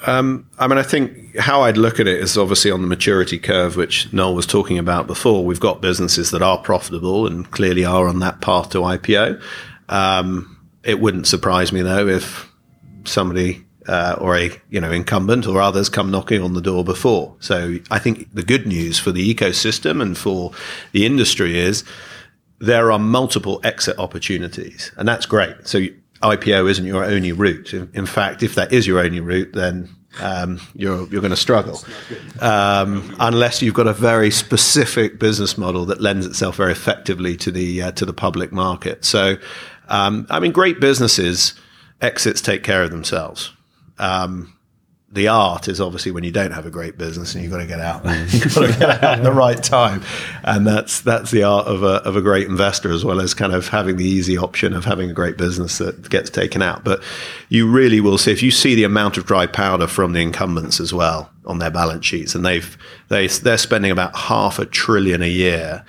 Um, 0.07 0.49
I 0.59 0.67
mean, 0.67 0.79
I 0.79 0.83
think 0.83 1.37
how 1.37 1.63
I'd 1.63 1.77
look 1.77 2.01
at 2.01 2.07
it 2.07 2.21
is 2.21 2.39
obviously 2.39 2.71
on 2.71 2.81
the 2.81 2.89
maturity 2.89 3.39
curve, 3.39 3.77
which 3.77 4.13
Noel 4.13 4.35
was 4.35 4.47
talking 4.47 4.79
about 4.79 5.07
before. 5.07 5.45
We've 5.45 5.61
got 5.61 5.81
businesses 5.81 6.31
that 6.31 6.43
are 6.43 6.59
profitable 6.59 7.27
and 7.27 7.51
clearly 7.51 7.85
are 7.85 8.09
on 8.09 8.21
that 8.21 8.41
path 8.41 8.71
to 8.71 8.79
IPO. 8.79 9.43
Um, 9.89 10.57
it 10.83 11.01
wouldn't 11.01 11.27
surprise 11.27 11.73
me 11.73 11.83
though 11.83 12.09
if 12.09 12.51
somebody 13.05 13.65
uh, 13.87 14.17
or 14.21 14.37
a 14.37 14.51
you 14.71 14.81
know 14.81 14.91
incumbent 14.91 15.47
or 15.47 15.61
others 15.61 15.89
come 15.89 16.11
knocking 16.11 16.43
on 16.43 16.55
the 16.55 16.61
door 16.61 16.85
before. 16.85 17.37
So 17.41 17.77
I 17.91 17.99
think 17.99 18.33
the 18.33 18.43
good 18.43 18.67
news 18.67 18.99
for 18.99 19.13
the 19.13 19.35
ecosystem 19.35 20.01
and 20.01 20.17
for 20.17 20.53
the 20.93 21.05
industry 21.05 21.59
is 21.59 21.85
there 22.59 22.93
are 22.93 22.99
multiple 22.99 23.61
exit 23.65 23.99
opportunities, 23.99 24.93
and 24.97 25.09
that's 25.09 25.27
great. 25.27 25.67
So 25.67 25.87
IPO 26.22 26.70
isn't 26.70 26.85
your 26.85 27.04
only 27.04 27.33
route. 27.33 27.72
In, 27.72 28.06
fact, 28.06 28.42
if 28.42 28.54
that 28.54 28.72
is 28.72 28.87
your 28.87 29.00
only 29.00 29.20
route, 29.20 29.52
then 29.52 29.88
um, 30.20 30.61
you're 30.74 31.06
you're 31.09 31.20
going 31.20 31.30
to 31.30 31.37
struggle 31.37 31.80
um, 32.40 33.14
unless 33.20 33.62
you've 33.62 33.74
got 33.74 33.87
a 33.87 33.92
very 33.92 34.30
specific 34.30 35.18
business 35.18 35.56
model 35.56 35.87
that 35.87 36.00
lends 36.00 36.26
itself 36.26 36.56
very 36.56 36.72
effectively 36.72 37.37
to 37.37 37.50
the 37.50 37.83
uh, 37.83 37.92
to 37.92 38.04
the 38.04 38.12
public 38.12 38.52
market. 38.52 39.04
So, 39.04 39.37
um, 39.88 40.26
I 40.28 40.40
mean, 40.40 40.52
great 40.52 40.80
businesses 40.80 41.54
exits 42.00 42.40
take 42.40 42.64
care 42.64 42.83
of 42.83 42.90
themselves. 42.90 43.52
Um, 43.98 44.56
the 45.12 45.27
art 45.27 45.66
is 45.66 45.81
obviously 45.81 46.12
when 46.12 46.23
you 46.23 46.31
don't 46.31 46.53
have 46.53 46.66
a 46.66 46.70
great 46.70 46.96
business 46.96 47.35
and 47.35 47.42
you've 47.42 47.53
got 47.53 47.59
to 47.59 47.66
get 47.66 47.81
out. 47.81 48.05
you've 48.33 48.55
got 48.55 48.66
to 48.66 48.79
get 48.79 48.90
out 48.90 49.05
at 49.18 49.23
the 49.25 49.33
right 49.33 49.61
time, 49.61 50.03
and 50.44 50.64
that's 50.64 51.01
that's 51.01 51.33
the 51.33 51.42
art 51.42 51.66
of 51.66 51.83
a 51.83 51.96
of 52.05 52.14
a 52.14 52.23
great 52.23 52.46
investor 52.46 52.92
as 52.92 53.05
well 53.05 53.20
as 53.20 53.35
kind 53.35 53.53
of 53.53 53.68
having 53.68 53.96
the 53.96 54.05
easy 54.05 54.38
option 54.38 54.73
of 54.73 54.85
having 54.85 55.11
a 55.11 55.12
great 55.12 55.37
business 55.37 55.79
that 55.79 56.09
gets 56.11 56.31
taken 56.31 56.62
out. 56.62 56.85
But 56.85 57.03
you 57.49 57.68
really 57.68 58.01
will 58.01 58.18
see 58.18 58.31
if 58.31 58.42
you 58.42 58.53
see 58.53 58.77
the 58.77 58.85
amount 58.85 59.16
of 59.16 59.27
dry 59.27 59.46
powder 59.46 59.88
from 59.88 60.12
the 60.12 60.20
incumbents 60.20 60.79
as 60.79 60.94
well 60.94 61.31
on 61.44 61.59
their 61.59 61.70
balance 61.70 62.05
sheets, 62.07 62.37
and 62.37 62.46
they've 62.46 62.79
they 63.09 63.27
they're 63.27 63.59
spending 63.59 63.90
about 63.90 64.14
half 64.14 64.61
a 64.61 64.66
trillion 64.66 65.23
a 65.23 65.29
year 65.29 65.85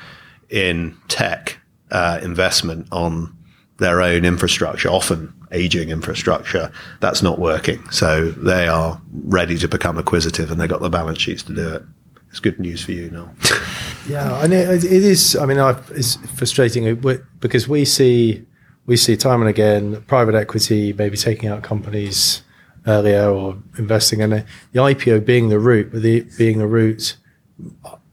in 0.49 0.97
tech 1.07 1.59
uh, 1.91 2.19
investment 2.23 2.87
on 2.91 3.37
their 3.77 4.01
own 4.01 4.25
infrastructure, 4.25 4.89
often 4.89 5.33
aging 5.51 5.89
infrastructure, 5.89 6.71
that's 6.99 7.21
not 7.21 7.39
working. 7.39 7.87
So 7.89 8.31
they 8.31 8.67
are 8.67 9.01
ready 9.25 9.57
to 9.57 9.67
become 9.67 9.97
acquisitive 9.97 10.51
and 10.51 10.59
they've 10.59 10.69
got 10.69 10.81
the 10.81 10.89
balance 10.89 11.19
sheets 11.19 11.43
to 11.43 11.53
do 11.53 11.75
it. 11.75 11.83
It's 12.29 12.39
good 12.39 12.59
news 12.59 12.83
for 12.83 12.93
you, 12.93 13.11
Noel. 13.11 13.33
yeah, 14.07 14.41
and 14.41 14.53
it, 14.53 14.85
it 14.85 15.03
is. 15.03 15.35
I 15.35 15.45
mean, 15.45 15.57
it's 15.89 16.15
frustrating 16.37 16.87
uh, 16.87 17.17
because 17.41 17.67
we 17.67 17.83
see 17.83 18.45
we 18.85 18.95
see 18.95 19.17
time 19.17 19.41
and 19.41 19.49
again 19.49 20.01
private 20.03 20.33
equity 20.33 20.93
maybe 20.93 21.17
taking 21.17 21.49
out 21.49 21.61
companies 21.61 22.41
earlier 22.87 23.29
or 23.29 23.57
investing 23.77 24.21
in 24.21 24.33
it. 24.33 24.45
The 24.71 24.79
IPO 24.79 25.25
being 25.25 25.49
the 25.49 25.59
route, 25.59 25.91
but 25.91 26.01
the 26.01 26.21
being 26.37 26.57
the 26.57 26.67
route, 26.67 27.17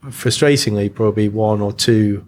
frustratingly, 0.05 0.93
probably 0.93 1.29
one 1.29 1.61
or 1.61 1.71
two 1.71 2.27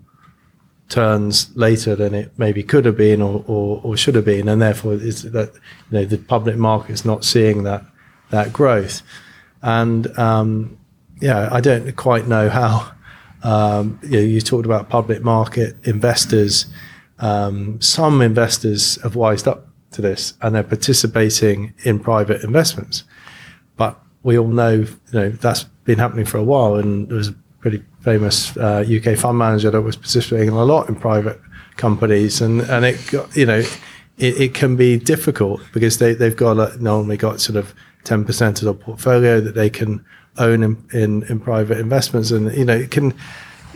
turns 0.92 1.56
later 1.56 1.96
than 1.96 2.14
it 2.14 2.32
maybe 2.38 2.62
could 2.62 2.86
have 2.86 2.98
been 2.98 3.22
or, 3.22 3.44
or, 3.48 3.82
or 3.84 3.98
should 3.98 4.14
have 4.16 4.26
been, 4.26 4.48
and 4.48 4.62
therefore 4.62 4.98
that 4.98 5.52
you 5.90 5.98
know 5.98 6.06
the 6.06 6.18
public 6.18 6.58
market 6.58 6.92
is 6.92 7.06
not 7.06 7.26
seeing 7.26 7.64
that 7.64 7.84
that 8.30 8.54
growth, 8.54 9.02
and 9.64 10.08
um, 10.20 10.78
yeah, 11.22 11.50
I 11.52 11.62
don't 11.62 11.96
quite 11.96 12.28
know 12.28 12.50
how. 12.50 12.92
Um, 13.44 14.00
you, 14.04 14.12
know, 14.12 14.20
you 14.20 14.40
talked 14.40 14.68
about 14.68 14.90
public 14.90 15.24
market 15.24 15.76
investors. 15.84 16.68
Um, 17.18 17.82
some 17.82 18.22
investors 18.22 19.02
have 19.02 19.16
wised 19.16 19.48
up 19.48 19.68
to 19.92 20.02
this 20.02 20.34
and 20.42 20.56
they're 20.56 20.64
participating 20.64 21.74
in 21.84 22.00
private 22.00 22.44
investments. 22.44 23.04
But 23.78 24.00
we 24.24 24.38
all 24.38 24.48
know, 24.48 24.72
you 24.74 24.90
know, 25.12 25.30
that's 25.30 25.64
been 25.86 26.00
happening 26.00 26.26
for 26.26 26.38
a 26.38 26.44
while. 26.44 26.76
And 26.76 27.08
there 27.10 27.18
was 27.18 27.30
a 27.30 27.36
pretty 27.60 27.84
famous 28.02 28.56
uh, 28.58 28.84
UK 28.88 29.18
fund 29.18 29.38
manager 29.38 29.72
that 29.72 29.82
was 29.82 29.96
participating 29.96 30.50
a 30.50 30.64
lot 30.64 30.90
in 30.90 30.96
private 30.96 31.40
companies, 31.78 32.42
and 32.42 32.62
and 32.62 32.86
it 32.86 33.00
got, 33.12 33.36
you 33.36 33.46
know, 33.46 33.60
it, 34.18 34.42
it 34.42 34.54
can 34.54 34.76
be 34.76 34.98
difficult 34.98 35.62
because 35.74 35.98
they 36.00 36.14
they've 36.14 36.36
got 36.36 36.58
a, 36.58 36.82
normally 36.82 37.18
got 37.18 37.40
sort 37.40 37.58
of 37.58 37.74
ten 38.04 38.26
percent 38.26 38.62
of 38.62 38.66
the 38.66 38.74
portfolio 38.74 39.40
that 39.42 39.56
they 39.56 39.70
can 39.70 40.04
own 40.38 40.64
in, 40.64 40.88
in, 40.94 41.24
in 41.24 41.40
private 41.40 41.78
investments, 41.78 42.32
and 42.32 42.54
you 42.56 42.66
know, 42.66 42.76
it 42.76 42.92
can 42.92 43.14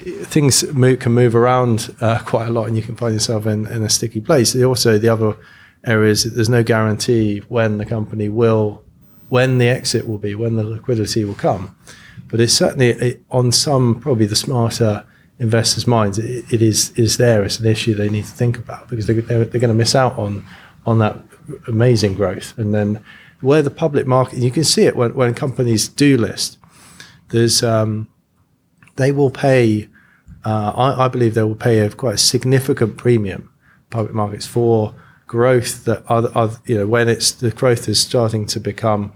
things 0.06 0.72
move, 0.74 1.00
can 1.00 1.14
move 1.14 1.36
around 1.36 1.96
uh, 2.02 2.20
quite 2.20 2.48
a 2.48 2.52
lot, 2.52 2.68
and 2.68 2.76
you 2.76 2.84
can 2.84 2.96
find 2.96 3.14
yourself 3.14 3.46
in, 3.46 3.66
in 3.68 3.84
a 3.84 3.90
sticky 3.90 4.22
place. 4.22 4.56
Also, 4.56 4.98
the 4.98 5.10
other 5.10 5.36
areas 5.86 6.24
there's 6.24 6.50
no 6.50 6.64
guarantee 6.64 7.40
when 7.48 7.78
the 7.78 7.86
company 7.86 8.30
will, 8.30 8.84
when 9.30 9.58
the 9.58 9.68
exit 9.68 10.08
will 10.08 10.18
be, 10.18 10.36
when 10.36 10.56
the 10.56 10.64
liquidity 10.64 11.24
will 11.24 11.36
come. 11.36 11.76
But 12.28 12.40
it's 12.40 12.54
certainly 12.54 12.90
it, 12.90 13.24
on 13.32 13.52
some 13.52 14.00
probably 14.00 14.26
the 14.26 14.36
smarter 14.36 15.06
investors' 15.40 15.88
minds, 15.88 16.18
it, 16.18 16.46
it 16.52 16.62
is 16.62 16.92
is 16.92 17.18
there 17.18 17.44
as 17.44 17.60
an 17.60 17.68
issue 17.68 17.94
they 17.94 18.10
need 18.10 18.26
to 18.26 18.32
think 18.32 18.58
about 18.58 18.88
because 18.88 19.08
they're, 19.08 19.22
they're, 19.22 19.46
they're 19.46 19.62
going 19.62 19.70
to 19.70 19.74
miss 19.74 19.96
out 19.96 20.18
on 20.18 20.46
on 20.86 21.00
that 21.00 21.18
amazing 21.68 22.16
growth. 22.16 22.58
And 22.58 22.74
then 22.74 23.04
where 23.42 23.62
the 23.62 23.72
public 23.72 24.08
market, 24.08 24.40
you 24.40 24.52
can 24.52 24.64
see 24.64 24.86
it 24.86 24.96
when, 24.96 25.14
when 25.14 25.34
companies 25.34 25.88
do 25.88 26.18
list. 26.18 26.58
There's 27.30 27.64
um, 27.64 28.08
they 28.96 29.12
will 29.12 29.32
pay. 29.32 29.90
Uh, 30.44 30.72
I, 30.76 31.06
I, 31.06 31.08
believe 31.08 31.34
they 31.34 31.42
will 31.44 31.56
pay 31.56 31.80
a 31.80 31.90
quite 31.90 32.16
a 32.16 32.20
significant 32.20 32.98
premium 32.98 33.52
public 33.90 34.14
markets 34.14 34.46
for 34.46 34.94
growth 35.26 35.86
that 35.86 36.06
other, 36.06 36.58
you 36.66 36.78
know 36.78 36.86
when 36.86 37.10
it's 37.10 37.32
the 37.32 37.50
growth 37.50 37.90
is 37.90 38.00
starting 38.00 38.46
to 38.46 38.60
become 38.60 39.12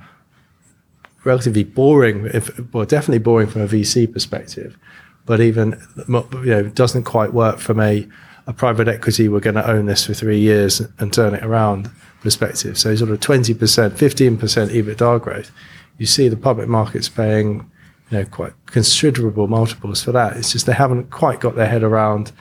relatively 1.30 1.64
boring, 1.64 2.26
if, 2.34 2.50
well, 2.74 2.86
definitely 2.86 3.20
boring 3.20 3.48
from 3.48 3.62
a 3.62 3.68
VC 3.68 4.12
perspective, 4.12 4.78
but 5.26 5.40
even 5.40 5.80
you 6.08 6.54
know 6.56 6.64
doesn't 6.70 7.04
quite 7.04 7.34
work 7.34 7.60
from 7.60 7.80
a, 7.80 8.08
a 8.48 8.54
private 8.54 8.88
equity. 8.88 9.30
We're 9.30 9.48
going 9.50 9.62
to 9.64 9.70
own 9.70 9.86
this 9.86 10.08
for 10.08 10.16
three 10.16 10.40
years 10.40 10.82
and 10.98 11.14
turn 11.14 11.36
it 11.36 11.44
around 11.44 11.92
perspective. 12.22 12.78
So 12.80 12.96
sort 12.96 13.12
of 13.12 13.20
twenty 13.20 13.54
percent, 13.54 13.98
fifteen 13.98 14.38
percent 14.38 14.72
EBITDA 14.72 15.22
growth. 15.22 15.52
You 16.00 16.08
see 16.08 16.30
the 16.30 16.38
public 16.50 16.68
markets 16.68 17.10
paying 17.10 17.70
you 18.10 18.18
know 18.18 18.26
quite 18.26 18.54
considerable 18.66 19.48
multiples 19.48 20.04
for 20.04 20.12
that. 20.14 20.36
It's 20.36 20.52
just 20.52 20.66
they 20.66 20.74
haven't 20.74 21.12
quite 21.12 21.40
got 21.40 21.56
their 21.56 21.68
head 21.68 21.84
around 21.84 22.32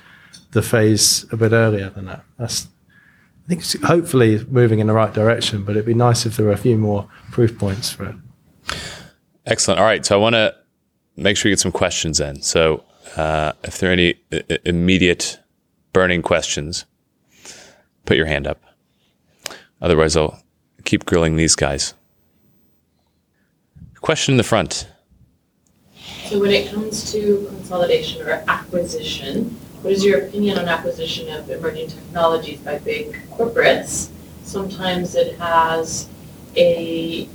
the 0.53 0.63
phase 0.63 1.27
a 1.31 1.37
bit 1.37 1.53
earlier 1.53 1.91
than 1.91 2.07
that. 2.07 2.25
That's 2.39 2.69
I 3.45 3.49
think 3.49 3.61
it's 3.61 3.83
hopefully 3.83 4.45
moving 4.49 4.79
in 4.79 4.87
the 4.87 4.93
right 4.93 5.13
direction, 5.13 5.65
but 5.65 5.73
it'd 5.73 5.87
be 5.87 5.95
nice 5.95 6.27
if 6.27 6.37
there 6.37 6.47
were 6.47 6.53
a 6.53 6.65
few 6.69 6.77
more 6.77 7.09
proof 7.31 7.59
points 7.59 7.91
for 7.91 8.05
it. 8.05 8.17
Excellent. 9.49 9.81
All 9.81 9.87
right. 9.87 10.05
So 10.05 10.15
I 10.15 10.19
want 10.21 10.35
to 10.35 10.55
make 11.17 11.37
sure 11.37 11.49
we 11.49 11.53
get 11.53 11.59
some 11.59 11.73
questions 11.73 12.21
in. 12.21 12.43
So 12.43 12.85
uh, 13.17 13.53
if 13.65 13.79
there 13.79 13.89
are 13.89 13.93
any 13.95 14.17
I- 14.31 14.59
immediate 14.67 15.39
burning 15.95 16.21
questions, 16.21 16.85
put 18.05 18.19
your 18.19 18.27
hand 18.27 18.47
up. 18.47 18.61
Otherwise, 19.81 20.17
I'll 20.17 20.43
keep 20.85 21.07
grilling 21.07 21.37
these 21.37 21.57
guys. 21.57 21.95
Question 24.03 24.35
in 24.35 24.37
the 24.37 24.45
front. 24.45 24.87
So 26.27 26.39
when 26.39 26.51
it 26.51 26.71
comes 26.71 27.11
to 27.13 27.47
consolidation 27.49 28.21
or 28.23 28.45
acquisition, 28.49 29.57
what 29.81 29.95
is 29.95 30.05
your 30.05 30.27
opinion 30.27 30.59
on 30.59 30.69
acquisition 30.69 31.31
of 31.35 31.49
emerging 31.49 31.89
technologies 31.89 32.61
by 32.61 32.79
big 32.79 33.19
corporates? 33.31 34.11
Sometimes 34.43 35.15
it 35.15 35.39
has 35.39 36.07
a 36.57 37.27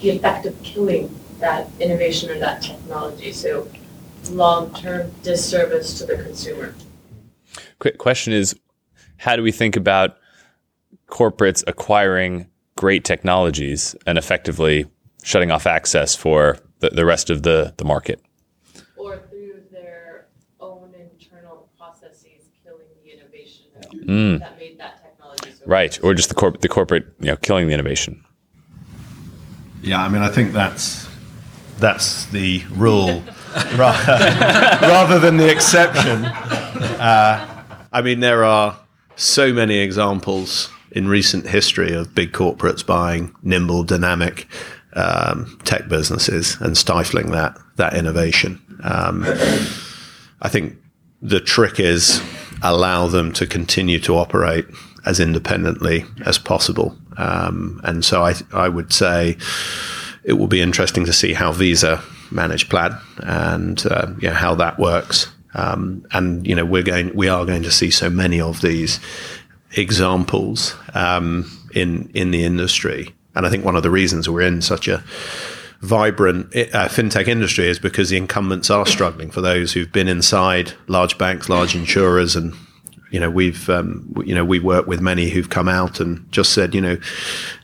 the 0.00 0.10
effect 0.10 0.46
of 0.46 0.62
killing 0.62 1.17
that 1.40 1.68
innovation 1.80 2.30
or 2.30 2.38
that 2.38 2.62
technology. 2.62 3.32
So 3.32 3.68
long-term 4.30 5.12
disservice 5.22 5.98
to 5.98 6.06
the 6.06 6.16
consumer. 6.16 6.74
Quick 7.78 7.98
question 7.98 8.32
is, 8.32 8.58
how 9.18 9.36
do 9.36 9.42
we 9.42 9.52
think 9.52 9.76
about 9.76 10.16
corporates 11.08 11.64
acquiring 11.66 12.48
great 12.76 13.04
technologies 13.04 13.94
and 14.06 14.18
effectively 14.18 14.86
shutting 15.22 15.50
off 15.50 15.66
access 15.66 16.14
for 16.14 16.58
the, 16.80 16.90
the 16.90 17.04
rest 17.04 17.30
of 17.30 17.42
the, 17.42 17.74
the 17.78 17.84
market? 17.84 18.20
Or 18.96 19.18
through 19.30 19.62
their 19.72 20.26
own 20.60 20.92
internal 20.94 21.68
processes 21.78 22.50
killing 22.62 22.86
the 23.04 23.12
innovation 23.12 23.64
Mm. 24.04 24.40
that 24.40 24.58
made 24.58 24.78
that 24.78 25.02
technology 25.02 25.50
so 25.52 25.64
Right. 25.64 25.98
Or 26.02 26.12
just 26.14 26.28
the, 26.28 26.34
corp- 26.34 26.60
the 26.60 26.68
corporate 26.68 27.06
you 27.20 27.26
know, 27.26 27.36
killing 27.36 27.66
the 27.68 27.74
innovation. 27.74 28.24
Yeah, 29.82 30.02
I 30.02 30.08
mean, 30.08 30.22
I 30.22 30.28
think 30.28 30.52
that's 30.52 31.07
that's 31.78 32.26
the 32.26 32.62
rule 32.70 33.22
rather, 33.76 35.18
than 35.18 35.36
the 35.36 35.50
exception. 35.50 36.24
Uh, 36.24 37.64
I 37.92 38.02
mean, 38.02 38.20
there 38.20 38.44
are 38.44 38.78
so 39.16 39.52
many 39.52 39.78
examples 39.78 40.70
in 40.92 41.08
recent 41.08 41.46
history 41.46 41.92
of 41.92 42.14
big 42.14 42.32
corporates 42.32 42.84
buying 42.84 43.34
nimble, 43.42 43.84
dynamic 43.84 44.46
um, 44.94 45.58
tech 45.64 45.88
businesses 45.88 46.56
and 46.60 46.76
stifling 46.76 47.30
that 47.30 47.58
that 47.76 47.94
innovation. 47.94 48.60
Um, 48.82 49.24
I 50.40 50.48
think 50.48 50.76
the 51.22 51.40
trick 51.40 51.80
is 51.80 52.22
allow 52.62 53.06
them 53.06 53.32
to 53.32 53.46
continue 53.46 53.98
to 54.00 54.16
operate 54.16 54.66
as 55.06 55.20
independently 55.20 56.04
as 56.24 56.38
possible. 56.38 56.96
Um, 57.16 57.80
and 57.84 58.04
so 58.04 58.24
I, 58.24 58.34
I 58.52 58.68
would 58.68 58.92
say 58.92 59.36
it 60.24 60.34
will 60.34 60.48
be 60.48 60.60
interesting 60.60 61.04
to 61.04 61.12
see 61.12 61.32
how 61.32 61.52
Visa 61.52 62.02
manage 62.30 62.68
Plaid 62.68 62.92
and 63.18 63.84
uh, 63.86 64.12
how 64.32 64.54
that 64.56 64.78
works. 64.78 65.32
Um, 65.54 66.06
and 66.12 66.46
you 66.46 66.54
know 66.54 66.64
we're 66.64 66.82
going 66.82 67.14
we 67.14 67.28
are 67.28 67.44
going 67.46 67.62
to 67.62 67.70
see 67.70 67.90
so 67.90 68.10
many 68.10 68.40
of 68.40 68.60
these 68.60 69.00
examples 69.76 70.74
um, 70.94 71.50
in 71.74 72.10
in 72.14 72.30
the 72.30 72.44
industry. 72.44 73.14
And 73.34 73.46
I 73.46 73.50
think 73.50 73.64
one 73.64 73.76
of 73.76 73.82
the 73.82 73.90
reasons 73.90 74.28
we're 74.28 74.42
in 74.42 74.62
such 74.62 74.88
a 74.88 75.02
vibrant 75.80 76.54
uh, 76.56 76.88
fintech 76.88 77.28
industry 77.28 77.68
is 77.68 77.78
because 77.78 78.10
the 78.10 78.16
incumbents 78.16 78.68
are 78.68 78.86
struggling 78.86 79.30
for 79.30 79.40
those 79.40 79.72
who've 79.72 79.92
been 79.92 80.08
inside 80.08 80.72
large 80.88 81.16
banks, 81.18 81.48
large 81.48 81.74
insurers, 81.74 82.34
and 82.34 82.54
you 83.10 83.18
know 83.18 83.30
we've 83.30 83.68
um, 83.70 84.12
you 84.24 84.34
know 84.34 84.44
we 84.44 84.58
work 84.58 84.86
with 84.86 85.00
many 85.00 85.30
who've 85.30 85.48
come 85.48 85.68
out 85.68 86.00
and 86.00 86.30
just 86.30 86.52
said 86.52 86.74
you 86.74 86.80
know 86.80 86.98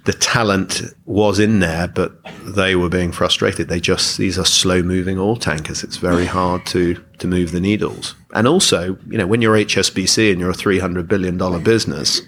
the 0.04 0.12
talent 0.12 0.82
was 1.06 1.38
in 1.38 1.60
there, 1.60 1.88
but 1.88 2.12
they 2.44 2.76
were 2.76 2.88
being 2.88 3.12
frustrated. 3.12 3.68
They 3.68 3.80
just 3.80 4.18
these 4.18 4.38
are 4.38 4.44
slow 4.44 4.82
moving 4.82 5.18
oil 5.18 5.36
tankers. 5.36 5.84
It's 5.84 5.96
very 5.96 6.26
hard 6.26 6.66
to 6.66 7.02
to 7.18 7.26
move 7.26 7.52
the 7.52 7.60
needles. 7.60 8.14
And 8.34 8.48
also, 8.48 8.98
you 9.08 9.18
know, 9.18 9.26
when 9.26 9.42
you're 9.42 9.54
HSBC 9.54 10.30
and 10.30 10.40
you're 10.40 10.50
a 10.50 10.54
three 10.54 10.78
hundred 10.78 11.08
billion 11.08 11.36
dollar 11.36 11.58
business, 11.58 12.20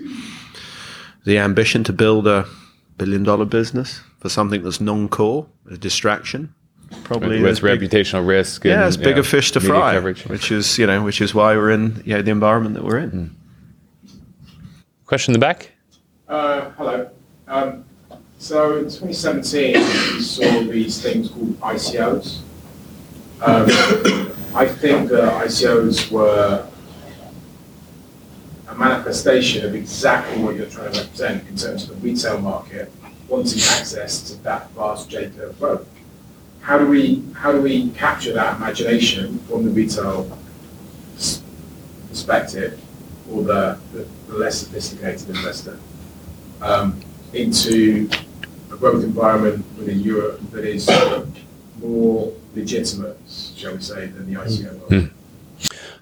the 1.25 1.39
ambition 1.39 1.85
to 1.85 1.93
build 1.93 2.27
a 2.27 2.47
billion 2.99 3.23
dollar 3.23 3.45
business 3.45 4.01
for 4.21 4.29
something 4.29 4.63
that's 4.63 4.81
non 4.81 5.09
core, 5.09 5.47
a 5.71 5.77
distraction, 5.77 6.55
probably 7.05 7.41
with 7.41 7.53
is 7.53 7.61
big- 7.61 7.81
reputational 7.81 8.27
risk. 8.27 8.65
yeah, 8.65 8.87
it's 8.87 8.97
bigger 8.97 9.17
know, 9.17 9.23
fish 9.23 9.53
to 9.53 9.61
fry, 9.61 9.95
coverage. 9.95 10.27
which 10.27 10.51
is 10.51 10.79
you 10.79 10.87
know 10.87 11.03
which 11.03 11.21
is 11.21 11.35
why 11.35 11.57
we're 11.57 11.71
in 11.71 12.03
you 12.05 12.15
know, 12.15 12.23
the 12.23 12.31
environment 12.31 12.75
that 12.75 12.85
we're 12.85 12.99
in. 12.99 13.35
Question 15.05 15.35
in 15.35 15.41
the 15.41 15.45
back. 15.45 15.73
Uh, 16.29 16.71
hello. 16.71 17.11
Um, 17.47 17.85
so 18.39 18.77
in 18.79 18.85
2017, 18.85 19.75
we 19.75 20.21
saw 20.21 20.61
these 20.63 21.01
things 21.01 21.29
called 21.31 21.59
ICOs. 21.61 22.41
Um, 23.41 23.67
I 24.55 24.67
think 24.67 25.11
that 25.11 25.33
ICOs 25.45 26.11
were 26.11 26.67
a 28.69 28.75
manifestation 28.75 29.65
of 29.65 29.75
exactly 29.75 30.43
what 30.43 30.57
you're 30.57 30.67
trying 30.67 30.93
to 30.93 31.01
represent 31.01 31.47
in 31.49 31.57
terms 31.57 31.89
of 31.89 32.01
the 32.01 32.09
retail 32.09 32.41
market 32.41 32.91
wanting 33.29 33.59
access 33.61 34.23
to 34.31 34.43
that 34.43 34.71
vast 34.73 35.09
J 35.11 35.31
curve 35.31 35.59
growth. 35.59 35.87
How 36.67 36.79
do 36.79 36.87
we 36.87 37.23
how 37.35 37.53
do 37.53 37.61
we 37.63 37.91
capture 37.91 38.33
that 38.33 38.57
imagination 38.57 39.39
from 39.49 39.65
the 39.65 39.71
retail 39.71 40.39
perspective 42.09 42.81
or 43.31 43.43
the, 43.43 43.79
the, 43.93 44.07
the 44.29 44.35
less 44.35 44.59
sophisticated 44.59 45.29
investor 45.29 45.79
um, 46.61 47.01
into 47.33 48.09
a 48.73 48.77
growth 48.77 49.05
environment 49.05 49.65
within 49.77 50.01
Europe 50.01 50.41
that 50.51 50.65
is 50.65 50.89
more 51.79 52.33
legitimate, 52.55 53.19
shall 53.29 53.75
we 53.75 53.81
say, 53.81 54.07
than 54.07 54.33
the 54.33 54.41
ICO 54.41 54.79
world. 54.79 54.93
Hmm. 54.93 55.07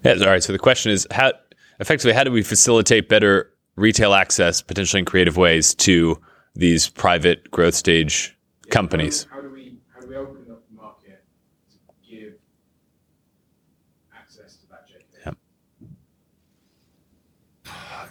Yeah, 0.04 0.12
all 0.12 0.32
right. 0.32 0.42
So 0.42 0.52
the 0.52 0.58
question 0.58 0.92
is 0.92 1.06
how 1.10 1.32
effectively 1.80 2.12
how 2.12 2.24
do 2.24 2.30
we 2.30 2.42
facilitate 2.42 3.08
better 3.08 3.50
retail 3.76 4.14
access, 4.14 4.62
potentially 4.62 5.00
in 5.00 5.04
creative 5.04 5.36
ways, 5.36 5.74
to 5.74 6.20
these 6.54 6.88
private 6.88 7.50
growth 7.50 7.74
stage 7.74 8.36
companies? 8.70 9.26
How 9.30 9.40
do 9.40 9.50
we 9.50 9.78
how 9.92 10.00
do 10.00 10.08
we 10.08 10.16
open 10.16 10.36
up 10.50 10.62
the 10.68 10.76
market 10.76 11.24
to 11.70 11.78
give 12.08 12.34
access 14.16 14.56
to 14.56 14.68
that 14.68 14.86
JK? 14.88 15.34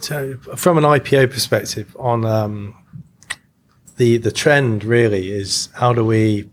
So, 0.04 0.36
from 0.58 0.78
an 0.78 0.84
IPO 0.84 1.32
perspective, 1.32 1.96
on 1.98 2.26
um, 2.26 2.76
the 3.96 4.18
the 4.18 4.34
trend 4.34 4.84
really 4.84 5.32
is 5.32 5.70
how 5.76 5.94
do 5.94 6.04
we, 6.04 6.50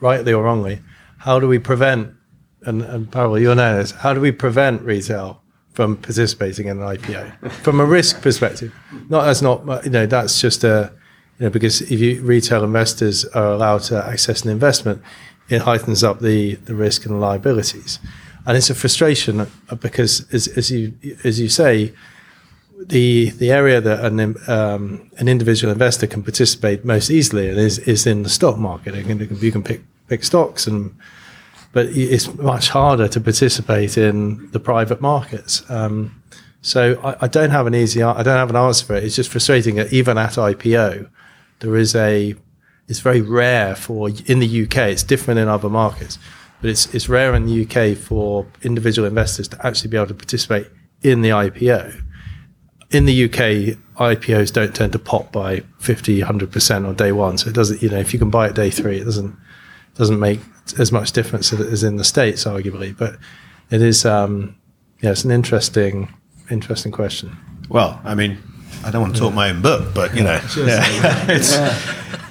rightly 0.00 0.32
or 0.32 0.42
wrongly, 0.44 0.80
how 1.18 1.38
do 1.38 1.46
we 1.46 1.58
prevent 1.58 2.14
and, 2.62 2.80
and 2.80 3.10
Pawel, 3.10 3.38
you'll 3.38 3.58
how 3.98 4.14
do 4.14 4.20
we 4.22 4.32
prevent 4.32 4.80
retail 4.80 5.42
from 5.74 5.98
participating 5.98 6.68
in 6.68 6.80
an 6.80 6.96
IPO 6.96 7.52
from 7.52 7.80
a 7.80 7.84
risk 7.84 8.22
perspective? 8.22 8.72
Not 9.10 9.26
that's 9.26 9.42
not 9.42 9.84
you 9.84 9.90
know 9.90 10.06
that's 10.06 10.40
just 10.40 10.64
a 10.64 10.90
you 11.38 11.44
know 11.44 11.50
because 11.50 11.82
if 11.82 12.00
you 12.00 12.22
retail 12.22 12.64
investors 12.64 13.26
are 13.26 13.52
allowed 13.52 13.82
to 13.82 14.02
access 14.06 14.42
an 14.42 14.50
investment, 14.50 15.02
it 15.50 15.60
heightens 15.60 16.02
up 16.02 16.20
the 16.20 16.54
the 16.54 16.74
risk 16.74 17.04
and 17.04 17.14
the 17.14 17.18
liabilities, 17.18 17.98
and 18.46 18.56
it's 18.56 18.70
a 18.70 18.74
frustration 18.74 19.46
because 19.80 20.26
as, 20.32 20.48
as 20.56 20.70
you 20.70 20.94
as 21.24 21.38
you 21.38 21.50
say 21.50 21.92
the 22.86 23.30
the 23.30 23.50
area 23.50 23.80
that 23.80 24.04
an 24.04 24.36
um, 24.48 25.10
an 25.18 25.28
individual 25.28 25.72
investor 25.72 26.06
can 26.06 26.22
participate 26.22 26.84
most 26.84 27.10
easily 27.10 27.46
is 27.46 27.78
is 27.80 28.06
in 28.06 28.22
the 28.22 28.28
stock 28.28 28.58
market. 28.58 28.94
You 28.94 29.04
can, 29.04 29.38
you 29.38 29.52
can 29.52 29.62
pick 29.62 29.82
pick 30.08 30.24
stocks 30.24 30.66
and 30.66 30.96
but 31.72 31.86
it's 31.86 32.34
much 32.34 32.70
harder 32.70 33.06
to 33.06 33.20
participate 33.20 33.96
in 33.96 34.50
the 34.50 34.58
private 34.58 35.00
markets. 35.00 35.62
Um, 35.70 36.20
so 36.62 37.00
I, 37.04 37.16
I, 37.22 37.28
don't 37.28 37.50
have 37.50 37.68
an 37.68 37.76
easy 37.76 38.02
I 38.02 38.24
don't 38.24 38.36
have 38.36 38.50
an 38.50 38.56
answer 38.56 38.84
for 38.84 38.96
it. 38.96 39.04
It's 39.04 39.14
just 39.14 39.30
frustrating 39.30 39.76
that 39.76 39.92
even 39.92 40.18
at 40.18 40.32
IPO 40.32 41.08
there 41.60 41.76
is 41.76 41.94
a 41.94 42.34
it's 42.88 43.00
very 43.00 43.20
rare 43.20 43.76
for 43.76 44.08
in 44.26 44.40
the 44.40 44.64
UK. 44.64 44.76
It's 44.88 45.04
different 45.04 45.38
in 45.38 45.48
other 45.48 45.68
markets, 45.68 46.18
but 46.60 46.70
it's 46.70 46.92
it's 46.94 47.08
rare 47.08 47.34
in 47.34 47.46
the 47.46 47.64
UK 47.64 47.96
for 47.96 48.46
individual 48.62 49.06
investors 49.06 49.48
to 49.48 49.66
actually 49.66 49.90
be 49.90 49.96
able 49.96 50.08
to 50.08 50.14
participate 50.14 50.66
in 51.02 51.20
the 51.20 51.30
IPO 51.30 52.09
in 52.90 53.04
the 53.04 53.24
UK, 53.24 53.76
IPOs 53.96 54.52
don't 54.52 54.74
tend 54.74 54.92
to 54.92 54.98
pop 54.98 55.30
by 55.30 55.60
50, 55.78 56.20
100% 56.20 56.88
on 56.88 56.94
day 56.94 57.12
one. 57.12 57.38
So 57.38 57.48
it 57.48 57.54
doesn't, 57.54 57.82
you 57.82 57.88
know, 57.88 57.98
if 57.98 58.12
you 58.12 58.18
can 58.18 58.30
buy 58.30 58.48
it 58.48 58.54
day 58.54 58.70
three, 58.70 58.98
it 58.98 59.04
doesn't, 59.04 59.36
doesn't 59.94 60.18
make 60.18 60.40
as 60.78 60.90
much 60.90 61.12
difference 61.12 61.52
as 61.52 61.82
in 61.82 61.96
the 61.96 62.04
States, 62.04 62.44
arguably. 62.44 62.96
But 62.96 63.16
it 63.70 63.82
is, 63.82 64.04
um, 64.04 64.56
yeah, 65.00 65.10
it's 65.10 65.24
an 65.24 65.30
interesting, 65.30 66.12
interesting 66.50 66.92
question. 66.92 67.36
Well, 67.68 68.00
I 68.04 68.14
mean, 68.14 68.38
I 68.84 68.90
don't 68.90 69.02
want 69.02 69.14
to 69.14 69.20
talk 69.20 69.34
my 69.34 69.50
own 69.50 69.62
book, 69.62 69.94
but 69.94 70.14
you 70.14 70.24
know, 70.24 70.40
yeah, 70.56 71.26
it's 71.28 71.56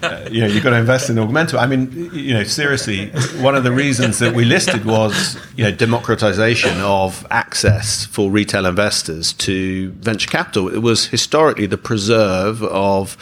uh, 0.02 0.28
you 0.32 0.42
know 0.42 0.48
you've 0.48 0.64
got 0.64 0.72
to 0.72 0.78
invest 0.78 1.10
in 1.10 1.16
Augmentum. 1.18 1.60
I 1.60 1.66
mean, 1.66 2.10
you 2.14 2.34
know, 2.34 2.44
seriously, 2.44 3.10
one 3.42 3.56
of 3.56 3.64
the 3.64 3.72
reasons 3.72 4.20
that 4.20 4.34
we 4.34 4.46
listed 4.46 4.86
was 4.86 5.38
you 5.56 5.64
know 5.64 5.72
democratization 5.72 6.80
of 6.82 7.26
access 7.32 8.06
for 8.06 8.30
retail 8.32 8.66
investors 8.66 9.34
to 9.34 9.92
venture 9.94 10.30
capital. 10.30 10.68
It 10.70 10.80
was 10.80 11.08
historically 11.08 11.66
the 11.66 11.78
preserve 11.78 12.64
of 12.64 13.18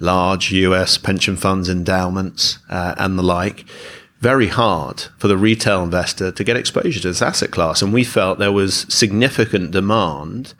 large 0.00 0.50
U.S. 0.52 0.98
pension 0.98 1.36
funds, 1.36 1.68
endowments, 1.68 2.58
uh, 2.68 2.94
and 2.98 3.18
the 3.18 3.22
like 3.22 3.64
very 4.20 4.48
hard 4.48 5.04
for 5.16 5.28
the 5.28 5.36
retail 5.36 5.82
investor 5.82 6.30
to 6.30 6.44
get 6.44 6.56
exposure 6.56 7.00
to 7.00 7.08
this 7.08 7.22
asset 7.22 7.50
class. 7.50 7.80
And 7.80 7.92
we 7.92 8.04
felt 8.04 8.38
there 8.38 8.52
was 8.52 8.86
significant 8.92 9.70
demand 9.70 10.52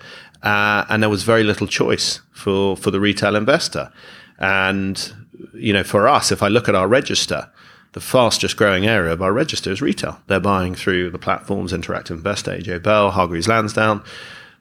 uh, 0.43 0.87
and 0.89 1.03
there 1.03 1.11
was 1.11 1.23
very 1.23 1.45
little 1.45 1.67
choice 1.67 2.21
for, 2.31 2.77
for 2.77 2.91
the 2.91 3.01
retail 3.01 3.37
investor. 3.37 3.93
And, 4.39 5.13
you 5.53 5.73
know, 5.73 5.85
for 5.85 6.09
us, 6.09 6.33
if 6.33 6.43
I 6.43 6.49
look 6.49 6.69
at 6.69 6.75
our 6.75 6.89
register, 6.89 7.51
the 7.93 8.01
fastest 8.01 8.57
growing 8.57 8.87
area 8.87 9.13
of 9.13 9.23
our 9.23 9.33
register 9.33 9.71
is 9.71 9.83
retail. 9.83 10.21
They're 10.27 10.41
buying 10.41 10.75
through 10.75 11.11
the 11.11 11.19
platforms 11.19 11.73
Interactive 11.73 12.13
Investor, 12.13 12.53
AJ 12.53 12.83
Bell, 12.83 13.11
Hargreaves 13.11 13.49
Lansdown 13.49 14.05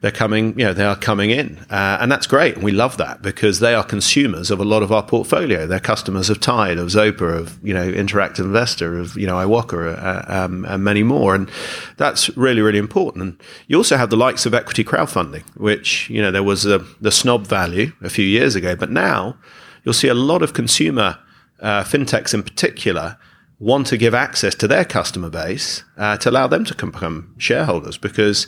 they're 0.00 0.10
coming, 0.10 0.58
you 0.58 0.64
know, 0.64 0.72
they 0.72 0.84
are 0.84 0.96
coming 0.96 1.28
in, 1.28 1.58
uh, 1.68 1.98
and 2.00 2.10
that's 2.10 2.26
great. 2.26 2.56
We 2.58 2.72
love 2.72 2.96
that 2.96 3.20
because 3.20 3.60
they 3.60 3.74
are 3.74 3.84
consumers 3.84 4.50
of 4.50 4.58
a 4.58 4.64
lot 4.64 4.82
of 4.82 4.90
our 4.90 5.02
portfolio. 5.02 5.66
They're 5.66 5.78
customers 5.78 6.30
of 6.30 6.40
Tide, 6.40 6.78
of 6.78 6.88
Zopa, 6.88 7.36
of 7.36 7.58
you 7.62 7.74
know, 7.74 7.92
Interactive 7.92 8.40
Investor, 8.40 8.98
of 8.98 9.18
you 9.18 9.26
know, 9.26 9.34
iwoca, 9.34 10.02
uh, 10.02 10.24
um, 10.26 10.64
and 10.64 10.82
many 10.82 11.02
more. 11.02 11.34
And 11.34 11.50
that's 11.98 12.34
really, 12.34 12.62
really 12.62 12.78
important. 12.78 13.22
And 13.22 13.42
you 13.66 13.76
also 13.76 13.98
have 13.98 14.08
the 14.08 14.16
likes 14.16 14.46
of 14.46 14.54
equity 14.54 14.84
crowdfunding, 14.84 15.42
which 15.56 16.08
you 16.08 16.22
know 16.22 16.30
there 16.30 16.42
was 16.42 16.64
a, 16.64 16.78
the 17.02 17.12
snob 17.12 17.46
value 17.46 17.92
a 18.00 18.08
few 18.08 18.24
years 18.24 18.54
ago, 18.54 18.74
but 18.74 18.90
now 18.90 19.36
you'll 19.84 19.94
see 19.94 20.08
a 20.08 20.14
lot 20.14 20.42
of 20.42 20.52
consumer 20.52 21.18
uh, 21.60 21.84
fintechs 21.84 22.34
in 22.34 22.42
particular 22.42 23.18
want 23.58 23.86
to 23.88 23.96
give 23.96 24.14
access 24.14 24.54
to 24.54 24.66
their 24.66 24.84
customer 24.84 25.28
base 25.28 25.84
uh, 25.98 26.16
to 26.16 26.30
allow 26.30 26.46
them 26.46 26.64
to 26.64 26.74
become 26.74 27.34
shareholders 27.36 27.98
because 27.98 28.46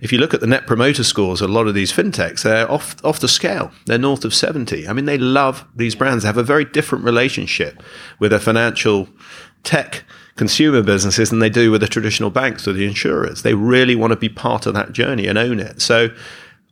if 0.00 0.12
you 0.12 0.18
look 0.18 0.34
at 0.34 0.40
the 0.40 0.46
net 0.46 0.66
promoter 0.66 1.04
scores, 1.04 1.40
a 1.40 1.48
lot 1.48 1.66
of 1.66 1.74
these 1.74 1.92
fintechs, 1.92 2.42
they're 2.42 2.70
off, 2.70 3.02
off 3.04 3.20
the 3.20 3.28
scale. 3.28 3.72
They're 3.86 3.98
north 3.98 4.24
of 4.24 4.34
70. 4.34 4.86
I 4.86 4.92
mean, 4.92 5.06
they 5.06 5.18
love 5.18 5.64
these 5.74 5.94
brands. 5.94 6.22
They 6.22 6.28
have 6.28 6.36
a 6.36 6.42
very 6.42 6.64
different 6.64 7.04
relationship 7.04 7.82
with 8.18 8.30
their 8.30 8.40
financial 8.40 9.08
tech 9.62 10.04
consumer 10.36 10.82
businesses 10.82 11.30
than 11.30 11.38
they 11.38 11.48
do 11.48 11.70
with 11.70 11.80
the 11.80 11.88
traditional 11.88 12.30
banks 12.30 12.68
or 12.68 12.72
the 12.72 12.86
insurers. 12.86 13.42
They 13.42 13.54
really 13.54 13.96
want 13.96 14.12
to 14.12 14.16
be 14.16 14.28
part 14.28 14.66
of 14.66 14.74
that 14.74 14.92
journey 14.92 15.26
and 15.26 15.38
own 15.38 15.58
it. 15.58 15.80
So 15.80 16.08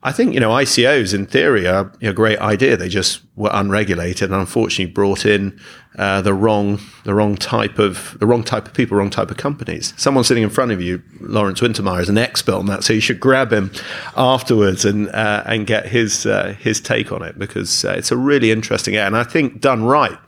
I 0.06 0.12
think, 0.12 0.34
you 0.34 0.40
know, 0.40 0.50
ICOs 0.50 1.14
in 1.14 1.24
theory 1.24 1.66
are 1.66 1.90
a 2.02 2.12
great 2.12 2.38
idea. 2.38 2.76
They 2.76 2.90
just 2.90 3.22
were 3.36 3.48
unregulated 3.50 4.30
and 4.30 4.38
unfortunately 4.38 4.92
brought 4.92 5.24
in 5.24 5.58
uh, 5.96 6.20
the 6.20 6.34
wrong, 6.34 6.78
the 7.04 7.14
wrong 7.14 7.36
type 7.36 7.78
of, 7.78 8.14
the 8.20 8.26
wrong 8.26 8.44
type 8.44 8.66
of 8.66 8.74
people, 8.74 8.98
wrong 8.98 9.08
type 9.08 9.30
of 9.30 9.38
companies. 9.38 9.94
Someone 9.96 10.22
sitting 10.22 10.42
in 10.42 10.50
front 10.50 10.72
of 10.72 10.82
you, 10.82 11.02
Lawrence 11.20 11.62
Wintermeyer, 11.62 12.02
is 12.02 12.10
an 12.10 12.18
expert 12.18 12.52
on 12.52 12.66
that. 12.66 12.84
So 12.84 12.92
you 12.92 13.00
should 13.00 13.18
grab 13.18 13.50
him 13.50 13.72
afterwards 14.14 14.84
and, 14.84 15.08
uh, 15.08 15.42
and 15.46 15.66
get 15.66 15.86
his, 15.86 16.26
uh, 16.26 16.54
his 16.60 16.82
take 16.82 17.10
on 17.10 17.22
it 17.22 17.38
because 17.38 17.86
uh, 17.86 17.94
it's 17.96 18.12
a 18.12 18.16
really 18.18 18.50
interesting. 18.52 18.96
And 18.96 19.16
I 19.16 19.24
think 19.24 19.62
done 19.62 19.84
right 19.84 20.18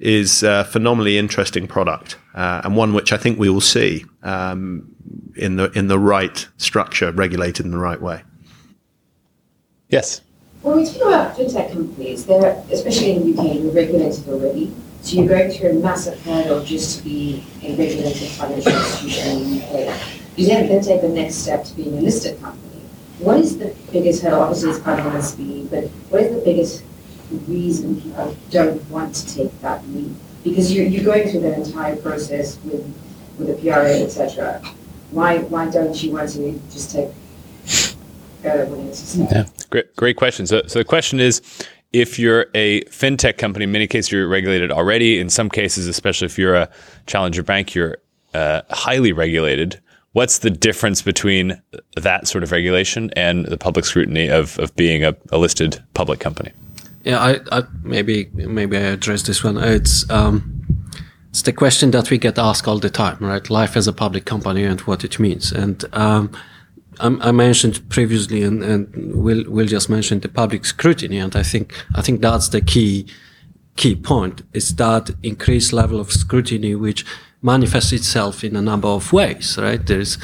is 0.00 0.42
a 0.42 0.64
phenomenally 0.64 1.16
interesting 1.16 1.68
product 1.68 2.16
uh, 2.34 2.62
and 2.64 2.74
one 2.74 2.92
which 2.92 3.12
I 3.12 3.18
think 3.18 3.38
we 3.38 3.48
will 3.48 3.60
see 3.60 4.04
um, 4.24 4.92
in 5.36 5.54
the, 5.54 5.70
in 5.78 5.86
the 5.86 6.00
right 6.00 6.48
structure, 6.56 7.12
regulated 7.12 7.64
in 7.64 7.70
the 7.70 7.78
right 7.78 8.02
way. 8.02 8.24
Yes. 9.92 10.22
When 10.62 10.76
we 10.78 10.86
talk 10.86 11.02
about 11.02 11.36
fintech 11.36 11.70
companies, 11.70 12.24
they're, 12.24 12.64
especially 12.72 13.12
in 13.12 13.36
the 13.36 13.42
UK, 13.42 13.60
you're 13.60 13.72
regulated 13.72 14.26
already. 14.26 14.72
So 15.02 15.16
you're 15.16 15.28
going 15.28 15.50
through 15.50 15.70
a 15.70 15.74
massive 15.74 16.18
hurdle 16.22 16.64
just 16.64 16.98
to 16.98 17.04
be 17.04 17.44
a 17.62 17.76
regulated 17.76 18.28
financial 18.30 18.72
institution 18.72 19.36
in 19.36 19.50
the 19.50 19.64
UK. 19.66 20.00
You 20.36 20.46
then, 20.46 20.68
then 20.68 20.82
take 20.82 21.02
the 21.02 21.10
next 21.10 21.34
step 21.34 21.64
to 21.64 21.74
being 21.74 21.98
a 21.98 22.00
listed 22.00 22.40
company. 22.40 22.80
What 23.18 23.36
is 23.36 23.58
the 23.58 23.76
biggest 23.92 24.22
hurdle? 24.22 24.40
Obviously, 24.40 24.70
it's 24.70 24.78
part 24.78 24.98
of 24.98 25.12
the 25.12 25.20
speed, 25.20 25.70
but 25.70 25.84
what 26.08 26.22
is 26.22 26.34
the 26.36 26.42
biggest 26.42 26.84
reason 27.46 28.00
people 28.00 28.34
don't 28.50 28.88
want 28.88 29.14
to 29.14 29.34
take 29.34 29.60
that 29.60 29.86
leap? 29.88 30.16
Because 30.42 30.72
you're, 30.72 30.86
you're 30.86 31.04
going 31.04 31.28
through 31.28 31.40
that 31.40 31.58
entire 31.58 31.96
process 31.96 32.56
with, 32.64 32.82
with 33.38 33.48
the 33.48 33.54
PRA, 33.70 33.90
etc. 34.00 34.62
Why, 35.10 35.40
why 35.40 35.68
don't 35.68 36.02
you 36.02 36.12
want 36.12 36.30
to 36.30 36.58
just 36.70 36.92
take 36.92 37.10
yeah, 38.44 39.44
great, 39.72 39.96
great 39.96 40.16
question. 40.16 40.46
So, 40.46 40.62
so 40.66 40.78
the 40.78 40.84
question 40.84 41.18
is, 41.18 41.42
if 41.92 42.18
you're 42.18 42.46
a 42.54 42.82
fintech 42.84 43.38
company, 43.38 43.64
in 43.64 43.72
many 43.72 43.86
cases 43.86 44.12
you're 44.12 44.28
regulated 44.28 44.70
already. 44.70 45.18
In 45.18 45.28
some 45.28 45.48
cases, 45.50 45.86
especially 45.86 46.26
if 46.26 46.38
you're 46.38 46.54
a 46.54 46.68
challenger 47.06 47.42
bank, 47.42 47.74
you're 47.74 47.98
uh, 48.34 48.62
highly 48.70 49.12
regulated. 49.12 49.80
What's 50.12 50.38
the 50.38 50.50
difference 50.50 51.02
between 51.02 51.60
that 51.96 52.28
sort 52.28 52.44
of 52.44 52.52
regulation 52.52 53.10
and 53.16 53.46
the 53.46 53.58
public 53.58 53.84
scrutiny 53.84 54.28
of, 54.28 54.58
of 54.58 54.74
being 54.76 55.04
a, 55.04 55.14
a 55.30 55.38
listed 55.38 55.82
public 55.94 56.20
company? 56.20 56.52
Yeah, 57.04 57.18
I, 57.18 57.40
I, 57.50 57.62
maybe 57.82 58.30
maybe 58.32 58.76
I 58.76 58.92
address 58.92 59.22
this 59.22 59.42
one. 59.42 59.58
It's 59.58 60.08
um, 60.08 60.62
it's 61.30 61.42
the 61.42 61.52
question 61.52 61.90
that 61.90 62.10
we 62.10 62.18
get 62.18 62.38
asked 62.38 62.68
all 62.68 62.78
the 62.78 62.90
time, 62.90 63.16
right? 63.20 63.50
Life 63.50 63.76
as 63.76 63.88
a 63.88 63.92
public 63.92 64.24
company 64.24 64.64
and 64.64 64.80
what 64.82 65.02
it 65.02 65.18
means. 65.18 65.50
And 65.50 65.84
um, 65.94 66.30
Um, 67.00 67.20
I 67.22 67.32
mentioned 67.32 67.88
previously, 67.88 68.42
and, 68.42 68.62
and 68.62 69.14
Will 69.14 69.44
Will 69.50 69.66
just 69.66 69.88
mentioned 69.88 70.22
the 70.22 70.28
public 70.28 70.64
scrutiny, 70.64 71.18
and 71.18 71.34
I 71.34 71.42
think 71.42 71.74
I 71.94 72.02
think 72.02 72.20
that's 72.20 72.48
the 72.48 72.60
key 72.60 73.06
key 73.76 73.96
point 73.96 74.42
is 74.52 74.76
that 74.76 75.10
increased 75.22 75.72
level 75.72 75.98
of 75.98 76.12
scrutiny, 76.12 76.74
which 76.74 77.04
manifests 77.40 77.92
itself 77.92 78.44
in 78.44 78.54
a 78.54 78.62
number 78.62 78.88
of 78.88 79.12
ways, 79.12 79.58
right? 79.58 79.84
There's 79.84 80.18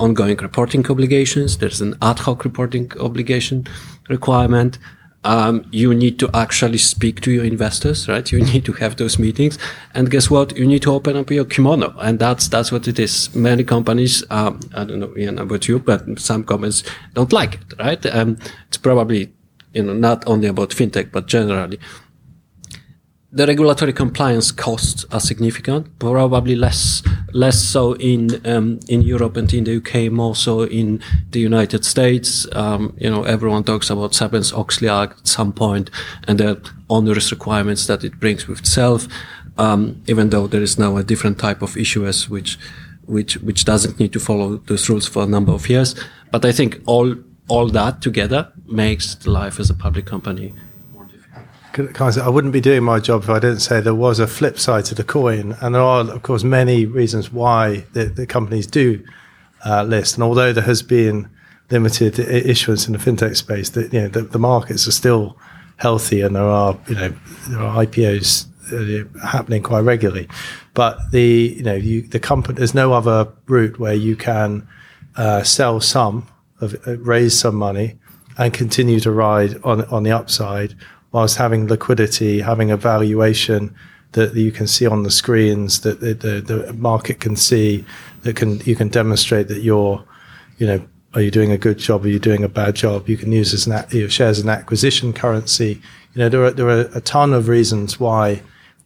ongoing 0.00 0.36
reporting 0.38 0.84
obligations. 0.90 1.58
There's 1.58 1.80
an 1.80 1.96
ad 2.02 2.20
hoc 2.20 2.44
reporting 2.44 2.90
obligation 2.98 3.66
requirement. 4.08 4.78
Um, 5.26 5.66
you 5.72 5.92
need 5.92 6.20
to 6.20 6.30
actually 6.34 6.78
speak 6.78 7.20
to 7.22 7.32
your 7.32 7.44
investors, 7.44 8.08
right? 8.08 8.30
You 8.30 8.38
need 8.52 8.64
to 8.66 8.72
have 8.74 8.96
those 8.96 9.18
meetings, 9.18 9.58
and 9.92 10.08
guess 10.08 10.30
what? 10.30 10.56
You 10.56 10.66
need 10.66 10.82
to 10.82 10.92
open 10.92 11.16
up 11.16 11.30
your 11.30 11.44
kimono, 11.44 11.94
and 11.98 12.18
that's 12.18 12.46
that's 12.48 12.70
what 12.70 12.86
it 12.86 12.98
is. 13.00 13.34
Many 13.34 13.64
companies, 13.64 14.22
um, 14.30 14.60
I 14.72 14.84
don't 14.84 15.00
know 15.00 15.12
Ian 15.16 15.40
about 15.40 15.66
you, 15.66 15.80
but 15.80 16.20
some 16.20 16.44
companies 16.44 16.84
don't 17.14 17.32
like 17.32 17.54
it, 17.54 17.74
right? 17.78 18.06
Um, 18.06 18.38
it's 18.68 18.78
probably 18.78 19.32
you 19.74 19.82
know 19.82 19.94
not 19.94 20.22
only 20.28 20.46
about 20.46 20.70
fintech, 20.70 21.10
but 21.10 21.26
generally 21.26 21.80
the 23.36 23.46
regulatory 23.46 23.92
compliance 23.92 24.50
costs 24.50 25.04
are 25.12 25.20
significant, 25.20 25.98
probably 25.98 26.56
less 26.56 27.02
less 27.32 27.62
so 27.62 27.92
in 27.96 28.40
um, 28.46 28.80
in 28.88 29.02
Europe 29.02 29.36
and 29.36 29.52
in 29.52 29.64
the 29.64 29.76
UK, 29.76 30.10
more 30.10 30.34
so 30.34 30.62
in 30.62 31.02
the 31.32 31.40
United 31.40 31.84
States. 31.84 32.46
Um, 32.56 32.94
you 32.98 33.10
know, 33.10 33.24
everyone 33.24 33.62
talks 33.64 33.90
about 33.90 34.12
Sarbanes-Oxley 34.12 34.88
Act 34.88 35.20
at 35.20 35.28
some 35.28 35.52
point 35.52 35.90
and 36.26 36.40
the 36.40 36.66
onerous 36.88 37.30
requirements 37.30 37.86
that 37.88 38.04
it 38.04 38.18
brings 38.18 38.48
with 38.48 38.60
itself. 38.60 39.06
Um, 39.58 40.02
even 40.06 40.30
though 40.30 40.46
there 40.46 40.62
is 40.62 40.78
now 40.78 40.96
a 40.96 41.02
different 41.02 41.38
type 41.38 41.60
of 41.60 41.74
issuers 41.74 42.30
which 42.30 42.58
which 43.04 43.36
which 43.42 43.66
doesn't 43.66 44.00
need 44.00 44.12
to 44.14 44.20
follow 44.20 44.56
those 44.56 44.88
rules 44.88 45.06
for 45.06 45.24
a 45.24 45.26
number 45.26 45.52
of 45.52 45.68
years. 45.68 45.94
But 46.32 46.46
I 46.46 46.52
think 46.52 46.80
all 46.86 47.16
all 47.48 47.68
that 47.68 48.00
together 48.00 48.50
makes 48.66 49.26
life 49.26 49.60
as 49.60 49.68
a 49.68 49.74
public 49.74 50.06
company 50.06 50.54
I 51.78 52.28
wouldn't 52.28 52.52
be 52.52 52.60
doing 52.60 52.82
my 52.82 53.00
job 53.00 53.24
if 53.24 53.30
I 53.30 53.38
didn't 53.38 53.60
say 53.60 53.80
there 53.80 53.94
was 53.94 54.18
a 54.18 54.26
flip 54.26 54.58
side 54.58 54.84
to 54.86 54.94
the 54.94 55.04
coin. 55.04 55.56
And 55.60 55.74
there 55.74 55.82
are, 55.82 56.00
of 56.00 56.22
course, 56.22 56.44
many 56.44 56.86
reasons 56.86 57.32
why 57.32 57.84
the, 57.92 58.06
the 58.06 58.26
companies 58.26 58.66
do 58.66 59.04
uh, 59.64 59.82
list. 59.82 60.14
And 60.14 60.22
although 60.22 60.52
there 60.52 60.64
has 60.64 60.82
been 60.82 61.28
limited 61.70 62.18
issuance 62.18 62.86
in 62.86 62.92
the 62.92 62.98
fintech 62.98 63.36
space, 63.36 63.70
that 63.70 63.92
you 63.92 64.02
know 64.02 64.08
the, 64.08 64.22
the, 64.22 64.38
markets 64.38 64.86
are 64.86 64.92
still 64.92 65.36
healthy, 65.76 66.20
and 66.20 66.36
there 66.36 66.44
are 66.44 66.78
you 66.88 66.94
know 66.94 67.14
there 67.48 67.60
are 67.60 67.84
IPOs 67.84 68.46
uh, 68.72 69.26
happening 69.26 69.62
quite 69.62 69.80
regularly. 69.80 70.28
But 70.74 70.98
the 71.10 71.54
you 71.56 71.62
know 71.62 71.74
you, 71.74 72.02
the 72.02 72.20
company 72.20 72.58
there's 72.58 72.74
no 72.74 72.92
other 72.92 73.28
route 73.46 73.78
where 73.78 73.94
you 73.94 74.16
can 74.16 74.66
uh, 75.16 75.42
sell 75.42 75.80
some 75.80 76.28
of 76.60 76.76
uh, 76.86 76.96
raise 76.98 77.38
some 77.38 77.56
money 77.56 77.98
and 78.38 78.52
continue 78.52 79.00
to 79.00 79.10
ride 79.10 79.60
on 79.64 79.84
on 79.86 80.02
the 80.02 80.12
upside 80.12 80.74
whilst 81.16 81.38
having 81.38 81.66
liquidity, 81.66 82.40
having 82.42 82.70
a 82.70 82.76
valuation 82.76 83.74
that 84.12 84.34
you 84.34 84.52
can 84.52 84.66
see 84.66 84.86
on 84.86 85.02
the 85.02 85.10
screens, 85.10 85.80
that 85.80 86.00
the, 86.00 86.12
the, 86.12 86.42
the 86.42 86.72
market 86.74 87.20
can 87.20 87.34
see, 87.34 87.86
that 88.20 88.36
can 88.36 88.60
you 88.66 88.76
can 88.76 88.88
demonstrate 88.88 89.48
that 89.48 89.62
you're, 89.62 90.04
you 90.58 90.66
know, 90.66 90.86
are 91.14 91.22
you 91.22 91.30
doing 91.30 91.52
a 91.52 91.56
good 91.56 91.78
job? 91.78 92.04
Are 92.04 92.08
you 92.08 92.18
doing 92.18 92.44
a 92.44 92.50
bad 92.50 92.76
job? 92.76 93.08
You 93.08 93.16
can 93.16 93.32
use 93.32 93.54
as 93.54 93.66
an, 93.66 93.72
your 93.98 94.10
shares 94.10 94.36
as 94.38 94.44
an 94.44 94.50
acquisition 94.50 95.14
currency. 95.14 95.80
You 96.12 96.18
know, 96.18 96.28
there 96.28 96.44
are 96.44 96.50
there 96.50 96.68
are 96.68 96.90
a 96.94 97.00
ton 97.00 97.32
of 97.32 97.48
reasons 97.48 97.98
why, 97.98 98.42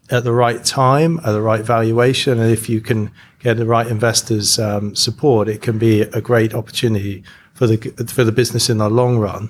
at 0.09 0.23
the 0.23 0.33
right 0.33 0.65
time, 0.65 1.19
at 1.27 1.33
the 1.33 1.43
right 1.43 1.65
valuation, 1.65 2.39
and 2.39 2.53
if 2.53 2.69
you 2.69 2.81
can 2.81 3.11
get 3.41 3.57
the 3.57 3.67
right 3.67 3.89
investors' 3.89 4.57
um, 4.57 4.95
support, 4.95 5.49
it 5.49 5.63
can 5.63 5.79
be 5.79 6.03
a 6.03 6.21
great 6.21 6.55
opportunity 6.55 7.25
for 7.55 7.67
the 7.67 7.77
for 8.15 8.23
the 8.23 8.37
business 8.41 8.71
in 8.71 8.79
the 8.79 8.89
long 8.89 9.19
run. 9.19 9.49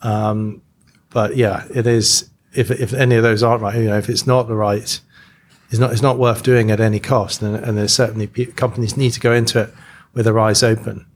Um, 0.00 0.62
but 1.10 1.36
yeah, 1.36 1.66
it 1.74 1.86
is. 1.86 2.30
If 2.54 2.70
if 2.70 2.92
any 2.92 3.16
of 3.16 3.22
those 3.22 3.42
aren't 3.42 3.62
right, 3.62 3.76
you 3.76 3.84
know, 3.84 3.98
if 3.98 4.08
it's 4.08 4.26
not 4.26 4.48
the 4.48 4.54
right, 4.54 5.00
it's 5.70 5.78
not 5.78 5.92
it's 5.92 6.02
not 6.02 6.18
worth 6.18 6.42
doing 6.42 6.70
at 6.70 6.80
any 6.80 7.00
cost. 7.00 7.42
And, 7.42 7.56
and 7.56 7.76
there's 7.76 7.92
certainly 7.92 8.26
companies 8.26 8.96
need 8.96 9.12
to 9.12 9.20
go 9.20 9.32
into 9.32 9.60
it 9.60 9.74
with 10.14 10.24
their 10.24 10.38
eyes 10.38 10.62
open. 10.62 11.06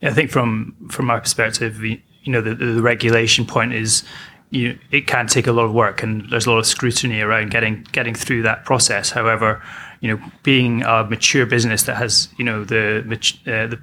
Yeah, 0.00 0.10
I 0.10 0.12
think 0.12 0.30
from 0.30 0.74
from 0.90 1.06
my 1.06 1.20
perspective, 1.20 1.82
you 1.82 2.00
know, 2.26 2.40
the, 2.40 2.54
the 2.54 2.82
regulation 2.82 3.44
point 3.44 3.74
is 3.74 4.02
you 4.50 4.78
it 4.90 5.06
can 5.06 5.26
take 5.26 5.46
a 5.46 5.52
lot 5.52 5.64
of 5.64 5.72
work 5.72 6.02
and 6.02 6.28
there's 6.30 6.46
a 6.46 6.50
lot 6.50 6.58
of 6.58 6.66
scrutiny 6.66 7.20
around 7.20 7.50
getting 7.50 7.86
getting 7.92 8.14
through 8.14 8.42
that 8.42 8.64
process. 8.64 9.10
However, 9.10 9.62
being 10.42 10.82
a 10.82 11.04
mature 11.04 11.44
business 11.44 11.82
that 11.82 11.96
has, 11.96 12.28
you 12.38 12.44
know, 12.44 12.64
the 12.64 13.00
uh, 13.46 13.76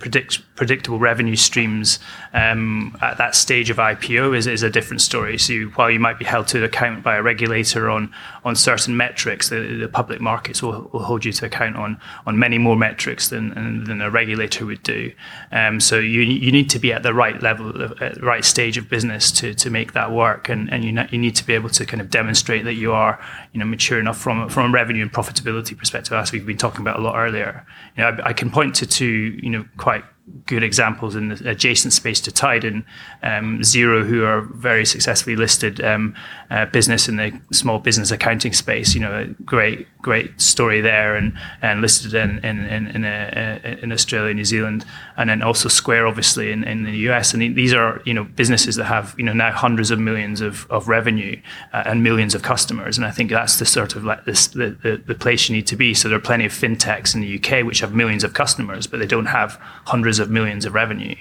predictable 0.55 0.97
revenue 0.97 1.35
streams 1.35 1.99
um, 2.33 2.97
at 3.01 3.19
that 3.19 3.35
stage 3.35 3.69
of 3.69 3.77
IPO 3.77 4.35
is, 4.35 4.47
a 4.63 4.69
different 4.69 5.01
story. 5.01 5.37
So 5.37 5.53
you, 5.53 5.69
while 5.71 5.91
you 5.91 5.99
might 5.99 6.17
be 6.17 6.25
held 6.25 6.47
to 6.47 6.63
account 6.63 7.03
by 7.03 7.17
a 7.17 7.21
regulator 7.21 7.89
on 7.89 8.11
on 8.47 8.55
certain 8.55 8.95
metrics, 8.95 9.49
the, 9.49 9.75
the 9.75 9.89
public 9.89 10.21
markets 10.21 10.63
will, 10.63 10.89
will 10.93 11.03
hold 11.03 11.25
you 11.25 11.33
to 11.33 11.45
account 11.45 11.75
on 11.75 11.99
on 12.25 12.39
many 12.39 12.57
more 12.57 12.77
metrics 12.77 13.27
than 13.27 13.83
than 13.83 14.01
a 14.01 14.09
regulator 14.09 14.65
would 14.65 14.81
do. 14.83 15.11
Um, 15.51 15.81
so 15.81 15.99
you 15.99 16.21
you 16.21 16.51
need 16.51 16.69
to 16.69 16.79
be 16.79 16.93
at 16.93 17.03
the 17.03 17.13
right 17.13 17.41
level, 17.41 17.67
at 18.01 18.15
the 18.15 18.21
right 18.21 18.45
stage 18.45 18.77
of 18.77 18.89
business 18.89 19.31
to 19.33 19.53
to 19.53 19.69
make 19.69 19.91
that 19.93 20.11
work, 20.11 20.47
and 20.47 20.71
and 20.71 20.85
you 20.85 20.97
you 21.11 21.19
need 21.19 21.35
to 21.35 21.45
be 21.45 21.53
able 21.53 21.69
to 21.69 21.85
kind 21.85 21.99
of 21.99 22.09
demonstrate 22.09 22.63
that 22.63 22.75
you 22.75 22.93
are 22.93 23.19
you 23.51 23.59
know 23.59 23.65
mature 23.65 23.99
enough 23.99 24.17
from 24.17 24.47
from 24.47 24.71
a 24.71 24.73
revenue 24.73 25.01
and 25.01 25.11
profitability 25.11 25.77
perspective 25.77 26.13
as 26.13 26.31
we've 26.31 26.45
been 26.45 26.57
talking 26.57 26.81
about 26.81 26.97
a 26.97 27.01
lot 27.01 27.15
earlier. 27.17 27.65
You 27.97 28.03
know, 28.03 28.09
I, 28.09 28.29
I 28.29 28.33
can 28.33 28.49
point 28.49 28.75
to 28.75 28.87
two, 28.87 29.37
you 29.43 29.49
know, 29.49 29.65
quite 29.75 30.05
good 30.45 30.63
examples 30.63 31.15
in 31.15 31.29
the 31.29 31.49
adjacent 31.49 31.93
space 31.93 32.19
to 32.21 32.31
Tide 32.31 32.63
and 32.63 32.83
um, 33.23 33.59
Xero, 33.59 34.05
who 34.05 34.23
are 34.23 34.41
very 34.41 34.85
successfully 34.85 35.35
listed 35.35 35.83
um, 35.83 36.15
uh, 36.49 36.65
business 36.65 37.07
in 37.07 37.17
the 37.17 37.39
small 37.51 37.79
business 37.79 38.11
accounting 38.11 38.53
space. 38.53 38.93
You 38.93 39.01
know, 39.01 39.35
great 39.45 39.87
great 40.01 40.39
story 40.39 40.81
there, 40.81 41.15
and 41.15 41.37
and 41.61 41.81
listed 41.81 42.13
in 42.13 42.39
in 42.39 42.65
in 42.65 42.87
in, 42.87 43.05
a, 43.05 43.79
in 43.81 43.91
Australia, 43.91 44.33
New 44.33 44.45
Zealand, 44.45 44.85
and 45.17 45.29
then 45.29 45.41
also 45.41 45.69
Square, 45.69 46.07
obviously 46.07 46.51
in, 46.51 46.63
in 46.63 46.83
the 46.83 46.97
US. 47.09 47.33
And 47.33 47.55
these 47.55 47.73
are 47.73 48.01
you 48.05 48.13
know 48.13 48.23
businesses 48.23 48.75
that 48.75 48.85
have 48.85 49.15
you 49.17 49.23
know 49.23 49.33
now 49.33 49.51
hundreds 49.51 49.91
of 49.91 49.99
millions 49.99 50.41
of, 50.41 50.69
of 50.69 50.87
revenue 50.87 51.39
uh, 51.73 51.83
and 51.85 52.03
millions 52.03 52.35
of 52.35 52.41
customers. 52.41 52.97
And 52.97 53.05
I 53.05 53.11
think 53.11 53.29
that's 53.29 53.59
the 53.59 53.65
sort 53.65 53.95
of 53.95 54.03
like 54.03 54.25
this 54.25 54.47
the, 54.47 54.77
the 54.83 55.01
the 55.05 55.15
place 55.15 55.49
you 55.49 55.55
need 55.55 55.67
to 55.67 55.75
be. 55.75 55.93
So 55.93 56.09
there 56.09 56.17
are 56.17 56.21
plenty 56.21 56.45
of 56.45 56.51
fintechs 56.51 57.15
in 57.15 57.21
the 57.21 57.35
UK 57.37 57.65
which 57.65 57.79
have 57.79 57.93
millions 57.93 58.23
of 58.23 58.33
customers, 58.33 58.87
but 58.87 58.99
they 58.99 59.07
don't 59.07 59.27
have 59.27 59.59
hundreds 59.85 60.16
hundreds 60.17 60.29
of 60.29 60.33
millions 60.33 60.65
of 60.65 60.73
revenue. 60.73 61.15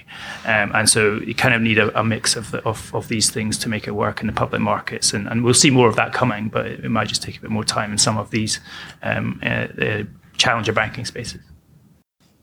Um, 0.45 0.71
and 0.73 0.89
so 0.89 1.17
you 1.17 1.35
kind 1.35 1.53
of 1.53 1.61
need 1.61 1.77
a, 1.77 1.99
a 1.99 2.03
mix 2.03 2.35
of, 2.35 2.51
the, 2.51 2.61
of, 2.63 2.93
of, 2.93 3.07
these 3.07 3.29
things 3.29 3.57
to 3.59 3.69
make 3.69 3.87
it 3.87 3.91
work 3.91 4.21
in 4.21 4.27
the 4.27 4.33
public 4.33 4.61
markets. 4.61 5.13
And, 5.13 5.27
and 5.27 5.43
we'll 5.43 5.53
see 5.53 5.71
more 5.71 5.87
of 5.87 5.95
that 5.95 6.13
coming, 6.13 6.49
but 6.49 6.65
it, 6.65 6.85
it, 6.85 6.89
might 6.89 7.07
just 7.07 7.23
take 7.23 7.37
a 7.37 7.41
bit 7.41 7.49
more 7.49 7.63
time 7.63 7.91
in 7.91 7.97
some 7.97 8.17
of 8.17 8.29
these 8.31 8.59
um, 9.03 9.39
uh, 9.43 9.67
uh, 9.81 10.03
challenger 10.37 10.73
banking 10.73 11.05
spaces. 11.05 11.41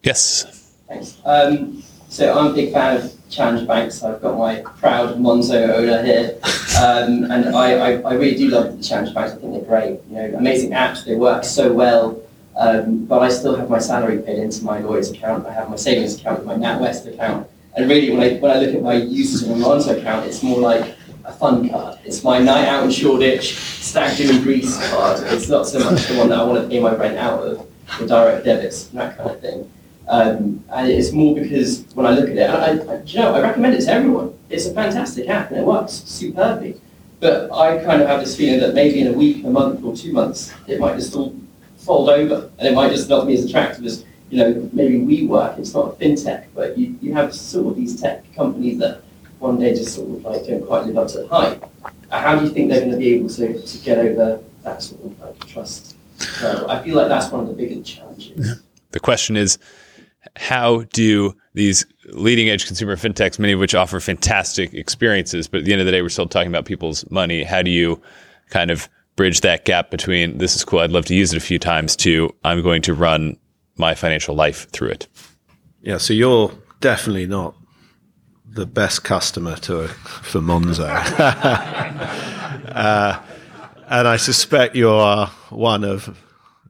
Yes. 0.02 0.74
Thanks. 0.88 1.18
Um, 1.24 1.82
so 2.08 2.38
I'm 2.38 2.52
a 2.52 2.54
big 2.54 2.72
fan 2.72 3.00
of 3.00 3.12
challenger 3.28 3.66
banks. 3.66 4.02
I've 4.02 4.20
got 4.20 4.38
my 4.38 4.60
proud 4.78 5.16
Monzo 5.18 5.68
owner 5.68 6.04
here, 6.04 6.38
um, 6.78 7.24
and 7.30 7.56
I, 7.56 7.74
I, 7.74 7.90
I, 8.02 8.14
really 8.14 8.36
do 8.36 8.48
love 8.50 8.76
the 8.76 8.84
challenger 8.84 9.12
banks. 9.12 9.32
I 9.32 9.36
think 9.38 9.52
they're 9.52 9.62
great. 9.62 10.00
You 10.08 10.16
know, 10.16 10.38
amazing 10.38 10.70
apps. 10.70 11.04
They 11.04 11.16
work 11.16 11.42
so 11.42 11.72
well. 11.72 12.20
Um, 12.56 13.04
but 13.06 13.20
I 13.20 13.28
still 13.28 13.56
have 13.56 13.68
my 13.68 13.78
salary 13.78 14.18
paid 14.22 14.38
into 14.38 14.64
my 14.64 14.78
Lloyds 14.78 15.10
account. 15.10 15.46
I 15.46 15.52
have 15.52 15.70
my 15.70 15.76
savings 15.76 16.20
account, 16.20 16.46
my 16.46 16.54
NatWest 16.54 17.12
account. 17.12 17.48
And 17.76 17.88
really, 17.88 18.10
when 18.10 18.20
I, 18.20 18.38
when 18.38 18.50
I 18.52 18.60
look 18.60 18.74
at 18.74 18.82
my 18.82 18.94
uses 18.94 19.42
of 19.42 19.56
my 19.56 19.64
Monzo 19.64 19.98
account, 19.98 20.26
it's 20.26 20.42
more 20.42 20.60
like 20.60 20.94
a 21.24 21.32
fun 21.32 21.68
card. 21.68 21.98
It's 22.04 22.22
my 22.22 22.38
night 22.38 22.66
out 22.68 22.84
in 22.84 22.90
Shoreditch, 22.90 23.56
stag 23.56 24.16
do 24.16 24.30
in 24.30 24.42
Greece 24.42 24.76
card. 24.90 25.20
It's 25.32 25.48
not 25.48 25.66
so 25.66 25.80
much 25.80 26.06
the 26.06 26.16
one 26.16 26.28
that 26.28 26.38
I 26.38 26.44
want 26.44 26.62
to 26.62 26.68
pay 26.68 26.80
my 26.80 26.94
rent 26.94 27.18
out 27.18 27.42
of, 27.42 27.66
the 27.98 28.06
direct 28.06 28.44
debits, 28.44 28.86
that 28.88 29.16
kind 29.16 29.30
of 29.30 29.40
thing. 29.40 29.70
Um, 30.06 30.62
and 30.70 30.88
it's 30.88 31.12
more 31.12 31.34
because 31.34 31.84
when 31.94 32.06
I 32.06 32.10
look 32.10 32.28
at 32.28 32.36
it, 32.36 32.50
I, 32.50 32.72
I, 32.72 33.02
you 33.02 33.18
know, 33.18 33.34
I 33.34 33.40
recommend 33.40 33.74
it 33.74 33.80
to 33.82 33.90
everyone. 33.90 34.38
It's 34.50 34.66
a 34.66 34.74
fantastic 34.74 35.28
app 35.28 35.50
and 35.50 35.60
it 35.60 35.66
works 35.66 35.92
superbly. 35.92 36.80
But 37.20 37.50
I 37.52 37.82
kind 37.82 38.02
of 38.02 38.08
have 38.08 38.20
this 38.20 38.36
feeling 38.36 38.60
that 38.60 38.74
maybe 38.74 39.00
in 39.00 39.06
a 39.06 39.12
week, 39.12 39.44
a 39.44 39.50
month, 39.50 39.82
or 39.82 39.96
two 39.96 40.12
months, 40.12 40.52
it 40.66 40.78
might 40.78 40.96
just 40.96 41.16
all 41.16 41.34
fold 41.84 42.08
over, 42.08 42.50
and 42.58 42.68
it 42.68 42.74
might 42.74 42.90
just 42.90 43.08
not 43.08 43.26
be 43.26 43.34
as 43.34 43.44
attractive 43.44 43.84
as 43.84 44.04
you 44.30 44.38
know 44.38 44.70
maybe 44.72 44.98
WeWork. 44.98 45.58
It's 45.58 45.74
not 45.74 45.98
fintech, 45.98 46.46
but 46.54 46.76
you, 46.78 46.96
you 47.00 47.12
have 47.14 47.34
sort 47.34 47.68
of 47.68 47.76
these 47.76 48.00
tech 48.00 48.24
companies 48.34 48.78
that 48.78 49.02
one 49.38 49.58
day 49.58 49.74
just 49.74 49.94
sort 49.94 50.08
of 50.08 50.24
like 50.24 50.46
don't 50.46 50.66
quite 50.66 50.86
live 50.86 50.98
up 50.98 51.08
to 51.08 51.18
the 51.18 51.28
hype. 51.28 51.64
Uh, 52.10 52.20
how 52.20 52.38
do 52.38 52.44
you 52.44 52.50
think 52.50 52.70
they're 52.70 52.80
going 52.80 52.92
to 52.92 52.96
be 52.96 53.14
able 53.14 53.28
to, 53.28 53.60
to 53.60 53.78
get 53.78 53.98
over 53.98 54.40
that 54.62 54.82
sort 54.82 55.04
of 55.04 55.20
like 55.20 55.46
trust? 55.46 55.96
So 56.18 56.66
I 56.68 56.82
feel 56.82 56.96
like 56.96 57.08
that's 57.08 57.30
one 57.30 57.42
of 57.42 57.48
the 57.48 57.54
biggest 57.54 57.84
challenges. 57.84 58.48
Yeah. 58.48 58.54
The 58.92 59.00
question 59.00 59.36
is, 59.36 59.58
how 60.36 60.84
do 60.92 61.34
these 61.54 61.86
leading 62.06 62.48
edge 62.48 62.66
consumer 62.66 62.96
fintechs, 62.96 63.38
many 63.38 63.52
of 63.52 63.60
which 63.60 63.74
offer 63.74 64.00
fantastic 64.00 64.74
experiences, 64.74 65.48
but 65.48 65.58
at 65.58 65.64
the 65.64 65.72
end 65.72 65.80
of 65.80 65.86
the 65.86 65.92
day, 65.92 66.02
we're 66.02 66.08
still 66.08 66.26
talking 66.26 66.48
about 66.48 66.64
people's 66.64 67.08
money. 67.10 67.44
How 67.44 67.62
do 67.62 67.70
you 67.70 68.00
kind 68.50 68.70
of 68.70 68.88
bridge 69.16 69.40
that 69.42 69.64
gap 69.64 69.90
between 69.90 70.38
this 70.38 70.56
is 70.56 70.64
cool, 70.64 70.80
I'd 70.80 70.92
love 70.92 71.06
to 71.06 71.14
use 71.14 71.32
it 71.32 71.36
a 71.36 71.40
few 71.40 71.58
times 71.58 71.96
to 71.96 72.34
I'm 72.44 72.62
going 72.62 72.82
to 72.82 72.94
run 72.94 73.36
my 73.76 73.94
financial 73.94 74.34
life 74.34 74.68
through 74.70 74.90
it. 74.90 75.08
Yeah, 75.82 75.98
so 75.98 76.14
you're 76.14 76.52
definitely 76.80 77.26
not 77.26 77.54
the 78.46 78.66
best 78.66 79.04
customer 79.04 79.56
to 79.56 79.88
for 79.88 80.40
Monzo. 80.40 80.88
uh, 82.68 83.20
and 83.88 84.08
I 84.08 84.16
suspect 84.16 84.76
you 84.76 84.90
are 84.90 85.26
one 85.50 85.84
of 85.84 86.18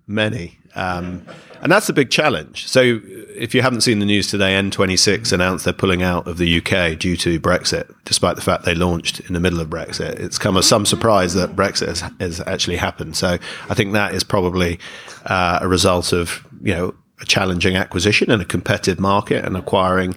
many. 0.07 0.59
Um, 0.75 1.27
and 1.65 1.73
that's 1.73 1.89
a 1.89 1.95
big 1.95 2.11
challenge. 2.11 2.69
So, 2.69 3.01
if 3.03 3.55
you 3.55 3.63
haven't 3.63 3.81
seen 3.81 3.99
the 3.99 4.05
news 4.05 4.29
today, 4.29 4.53
N26 4.53 5.33
announced 5.33 5.65
they're 5.65 5.73
pulling 5.73 6.03
out 6.03 6.29
of 6.29 6.37
the 6.37 6.59
UK 6.59 6.99
due 6.99 7.17
to 7.17 7.41
Brexit, 7.41 7.93
despite 8.05 8.37
the 8.37 8.43
fact 8.43 8.65
they 8.65 8.75
launched 8.75 9.21
in 9.21 9.33
the 9.33 9.41
middle 9.41 9.61
of 9.61 9.69
Brexit. 9.69 10.21
It's 10.21 10.39
come 10.39 10.59
as 10.59 10.67
some 10.67 10.85
surprise 10.85 11.33
that 11.35 11.57
Brexit 11.57 11.89
has, 11.89 12.01
has 12.21 12.41
actually 12.47 12.77
happened. 12.77 13.17
So, 13.17 13.39
I 13.71 13.75
think 13.75 13.95
that 13.95 14.15
is 14.15 14.23
probably 14.23 14.79
uh, 15.25 15.61
a 15.63 15.67
result 15.67 16.13
of 16.13 16.47
you 16.63 16.75
know 16.75 16.95
a 17.23 17.25
challenging 17.25 17.77
acquisition 17.77 18.31
in 18.31 18.43
a 18.43 18.45
competitive 18.45 19.01
market 19.01 19.43
and 19.43 19.57
acquiring 19.57 20.17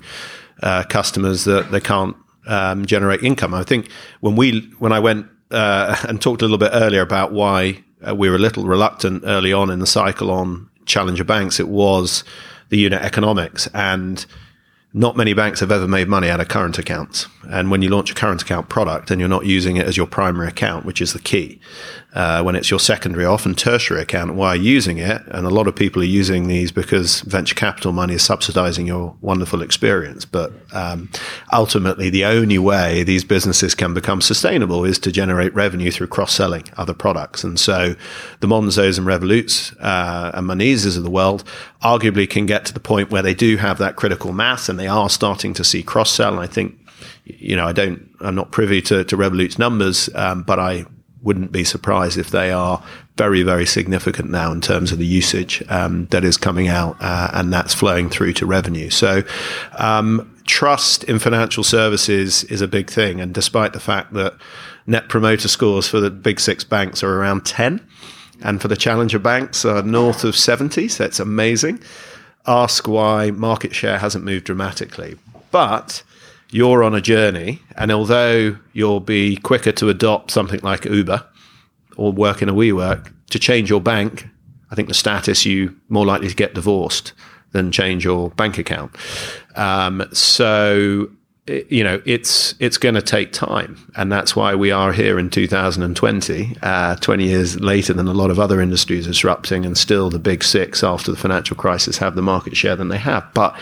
uh, 0.61 0.83
customers 0.83 1.45
that 1.45 1.71
they 1.71 1.79
can't 1.79 2.17
um, 2.47 2.85
generate 2.85 3.23
income. 3.23 3.53
I 3.53 3.63
think 3.63 3.89
when 4.19 4.35
we 4.35 4.69
when 4.79 4.91
I 4.91 4.99
went 4.99 5.27
uh, 5.51 5.95
and 6.09 6.21
talked 6.21 6.41
a 6.41 6.45
little 6.45 6.57
bit 6.57 6.71
earlier 6.73 7.01
about 7.01 7.31
why 7.31 7.85
uh, 8.05 8.13
we 8.13 8.29
were 8.29 8.35
a 8.35 8.39
little 8.39 8.65
reluctant 8.65 9.23
early 9.25 9.53
on 9.53 9.69
in 9.69 9.79
the 9.79 9.87
cycle 9.87 10.29
on 10.29 10.69
challenger 10.88 11.23
banks, 11.23 11.59
it 11.59 11.67
was 11.67 12.23
the 12.69 12.77
unit 12.77 13.01
economics 13.01 13.67
and 13.73 14.25
not 14.93 15.15
many 15.15 15.33
banks 15.33 15.59
have 15.59 15.71
ever 15.71 15.88
made 15.88 16.07
money 16.07 16.29
out 16.29 16.39
of 16.39 16.47
current 16.47 16.79
accounts. 16.79 17.27
And 17.49 17.69
when 17.69 17.81
you 17.81 17.89
launch 17.89 18.11
a 18.11 18.15
current 18.15 18.41
account 18.41 18.69
product 18.69 19.11
and 19.11 19.19
you're 19.19 19.29
not 19.29 19.45
using 19.45 19.75
it 19.75 19.85
as 19.85 19.95
your 19.95 20.07
primary 20.07 20.47
account, 20.47 20.85
which 20.85 21.01
is 21.01 21.13
the 21.13 21.19
key, 21.19 21.59
uh, 22.18 22.41
when 22.41 22.55
it's 22.55 22.72
your 22.72 22.80
secondary, 22.80 23.26
often 23.26 23.53
tertiary 23.53 24.01
account, 24.01 24.34
why 24.34 24.47
are 24.47 24.55
you 24.55 24.72
using 24.72 24.97
it? 24.97 25.22
And 25.28 25.45
a 25.45 25.51
lot 25.51 25.68
of 25.68 25.76
people 25.76 26.01
are 26.01 26.05
using 26.05 26.47
these 26.47 26.72
because 26.72 27.22
venture 27.22 27.53
capital 27.53 27.91
money 27.91 28.15
is 28.15 28.24
subsidizing 28.24 28.88
your 28.88 29.15
wonderful 29.22 29.61
experience. 29.61 30.26
But 30.26 30.51
um, 30.74 31.11
ultimately, 31.53 32.09
the 32.09 32.26
only 32.26 32.57
way 32.57 33.03
these 33.03 33.24
businesses 33.24 33.76
can 33.76 33.93
become 33.93 34.22
sustainable 34.22 34.84
is 34.84 34.97
to 34.99 35.11
generate 35.11 35.53
revenue 35.53 35.91
through 35.91 36.07
cross 36.07 36.34
selling 36.34 36.63
other 36.76 36.95
products. 36.95 37.43
And 37.43 37.59
so 37.59 37.95
the 38.39 38.47
Monzos 38.47 38.97
and 38.97 39.05
Revoluts 39.05 39.76
uh, 39.80 40.32
and 40.34 40.49
Moneses 40.49 40.97
of 40.97 41.03
the 41.03 41.11
world 41.11 41.43
arguably 41.84 42.28
can 42.28 42.47
get 42.47 42.65
to 42.65 42.74
the 42.74 42.80
point 42.80 43.11
where 43.11 43.22
they 43.22 43.36
do 43.36 43.57
have 43.57 43.78
that 43.78 43.95
critical 43.95 44.34
mass 44.34 44.70
and 44.70 44.80
they 44.80 44.88
are 44.88 45.11
starting 45.11 45.53
to 45.53 45.63
see 45.63 45.84
cross 45.84 46.09
sell. 46.09 46.34
And 46.34 46.41
I 46.41 46.47
think 46.47 46.80
you 47.26 47.55
know, 47.55 47.68
I 47.68 47.74
don't, 47.74 48.09
I'm 48.22 48.34
not 48.34 48.51
privy 48.51 48.82
to, 48.84 49.03
to 49.03 49.15
Revolut's 49.15 49.59
numbers, 49.59 50.09
um, 50.15 50.41
but 50.41 50.57
I 50.59 50.86
wouldn't 51.28 51.51
be 51.51 51.65
surprised 51.65 52.17
if 52.17 52.32
they 52.32 52.51
are 52.53 52.82
very, 53.17 53.43
very 53.43 53.65
significant 53.65 54.32
now 54.32 54.49
in 54.49 54.61
terms 54.61 54.93
of 54.93 54.97
the 54.97 55.05
usage 55.05 55.61
um, 55.67 56.05
that 56.05 56.23
is 56.23 56.38
coming 56.38 56.69
out, 56.69 56.95
uh, 57.01 57.30
and 57.34 57.51
that's 57.51 57.73
flowing 57.73 58.09
through 58.09 58.32
to 58.32 58.45
revenue. 58.45 58.89
So, 58.89 59.23
um, 59.78 60.34
trust 60.45 61.03
in 61.03 61.19
financial 61.19 61.65
services 61.65 62.45
is 62.45 62.61
a 62.61 62.67
big 62.67 62.89
thing, 62.89 63.19
and 63.19 63.34
despite 63.34 63.73
the 63.73 63.80
fact 63.82 64.13
that 64.13 64.36
net 64.86 65.09
promoter 65.09 65.49
scores 65.49 65.86
for 65.86 65.99
the 65.99 66.09
big 66.09 66.39
six 66.39 66.63
banks 66.63 67.03
are 67.03 67.19
around 67.19 67.45
10, 67.45 67.86
and 68.41 68.61
for 68.61 68.69
the 68.69 68.78
challenger 68.78 69.19
banks 69.19 69.65
are 69.65 69.84
north 69.84 70.23
of 70.23 70.34
70, 70.34 70.88
so 70.88 71.03
it's 71.03 71.19
amazing. 71.19 71.82
Ask 72.45 72.88
why 72.88 73.32
market 73.32 73.75
share 73.75 73.97
hasn't 73.97 74.23
moved 74.23 74.45
dramatically. 74.45 75.17
But 75.51 76.03
you're 76.49 76.83
on 76.83 76.95
a 76.95 77.01
journey, 77.01 77.61
and 77.75 77.91
although 77.91 78.57
you'll 78.73 78.99
be 78.99 79.37
quicker 79.37 79.71
to 79.73 79.89
adopt 79.89 80.31
something 80.31 80.59
like 80.61 80.85
Uber 80.85 81.25
or 81.97 82.11
work 82.11 82.41
in 82.41 82.49
a 82.49 82.53
WeWork 82.53 83.11
to 83.31 83.39
change 83.39 83.69
your 83.69 83.81
bank, 83.81 84.27
I 84.71 84.75
think 84.75 84.87
the 84.87 84.93
status 84.93 85.45
you 85.45 85.75
more 85.89 86.05
likely 86.05 86.29
to 86.29 86.35
get 86.35 86.53
divorced 86.53 87.13
than 87.51 87.71
change 87.71 88.03
your 88.05 88.29
bank 88.31 88.57
account. 88.57 88.95
Um, 89.55 90.07
so 90.11 91.09
you 91.47 91.83
know 91.83 92.01
it's 92.05 92.55
it's 92.59 92.77
going 92.77 92.95
to 92.95 93.01
take 93.01 93.31
time 93.31 93.77
and 93.95 94.11
that's 94.11 94.35
why 94.35 94.53
we 94.53 94.69
are 94.69 94.91
here 94.91 95.17
in 95.17 95.29
2020 95.29 96.57
uh, 96.61 96.95
20 96.97 97.23
years 97.23 97.59
later 97.61 97.93
than 97.93 98.07
a 98.07 98.13
lot 98.13 98.29
of 98.29 98.37
other 98.37 98.59
industries 98.59 99.07
disrupting 99.07 99.65
and 99.65 99.77
still 99.77 100.09
the 100.09 100.19
big 100.19 100.43
six 100.43 100.83
after 100.83 101.09
the 101.09 101.17
financial 101.17 101.55
crisis 101.55 101.97
have 101.97 102.15
the 102.15 102.21
market 102.21 102.57
share 102.57 102.75
than 102.75 102.89
they 102.89 102.97
have 102.97 103.25
but 103.33 103.57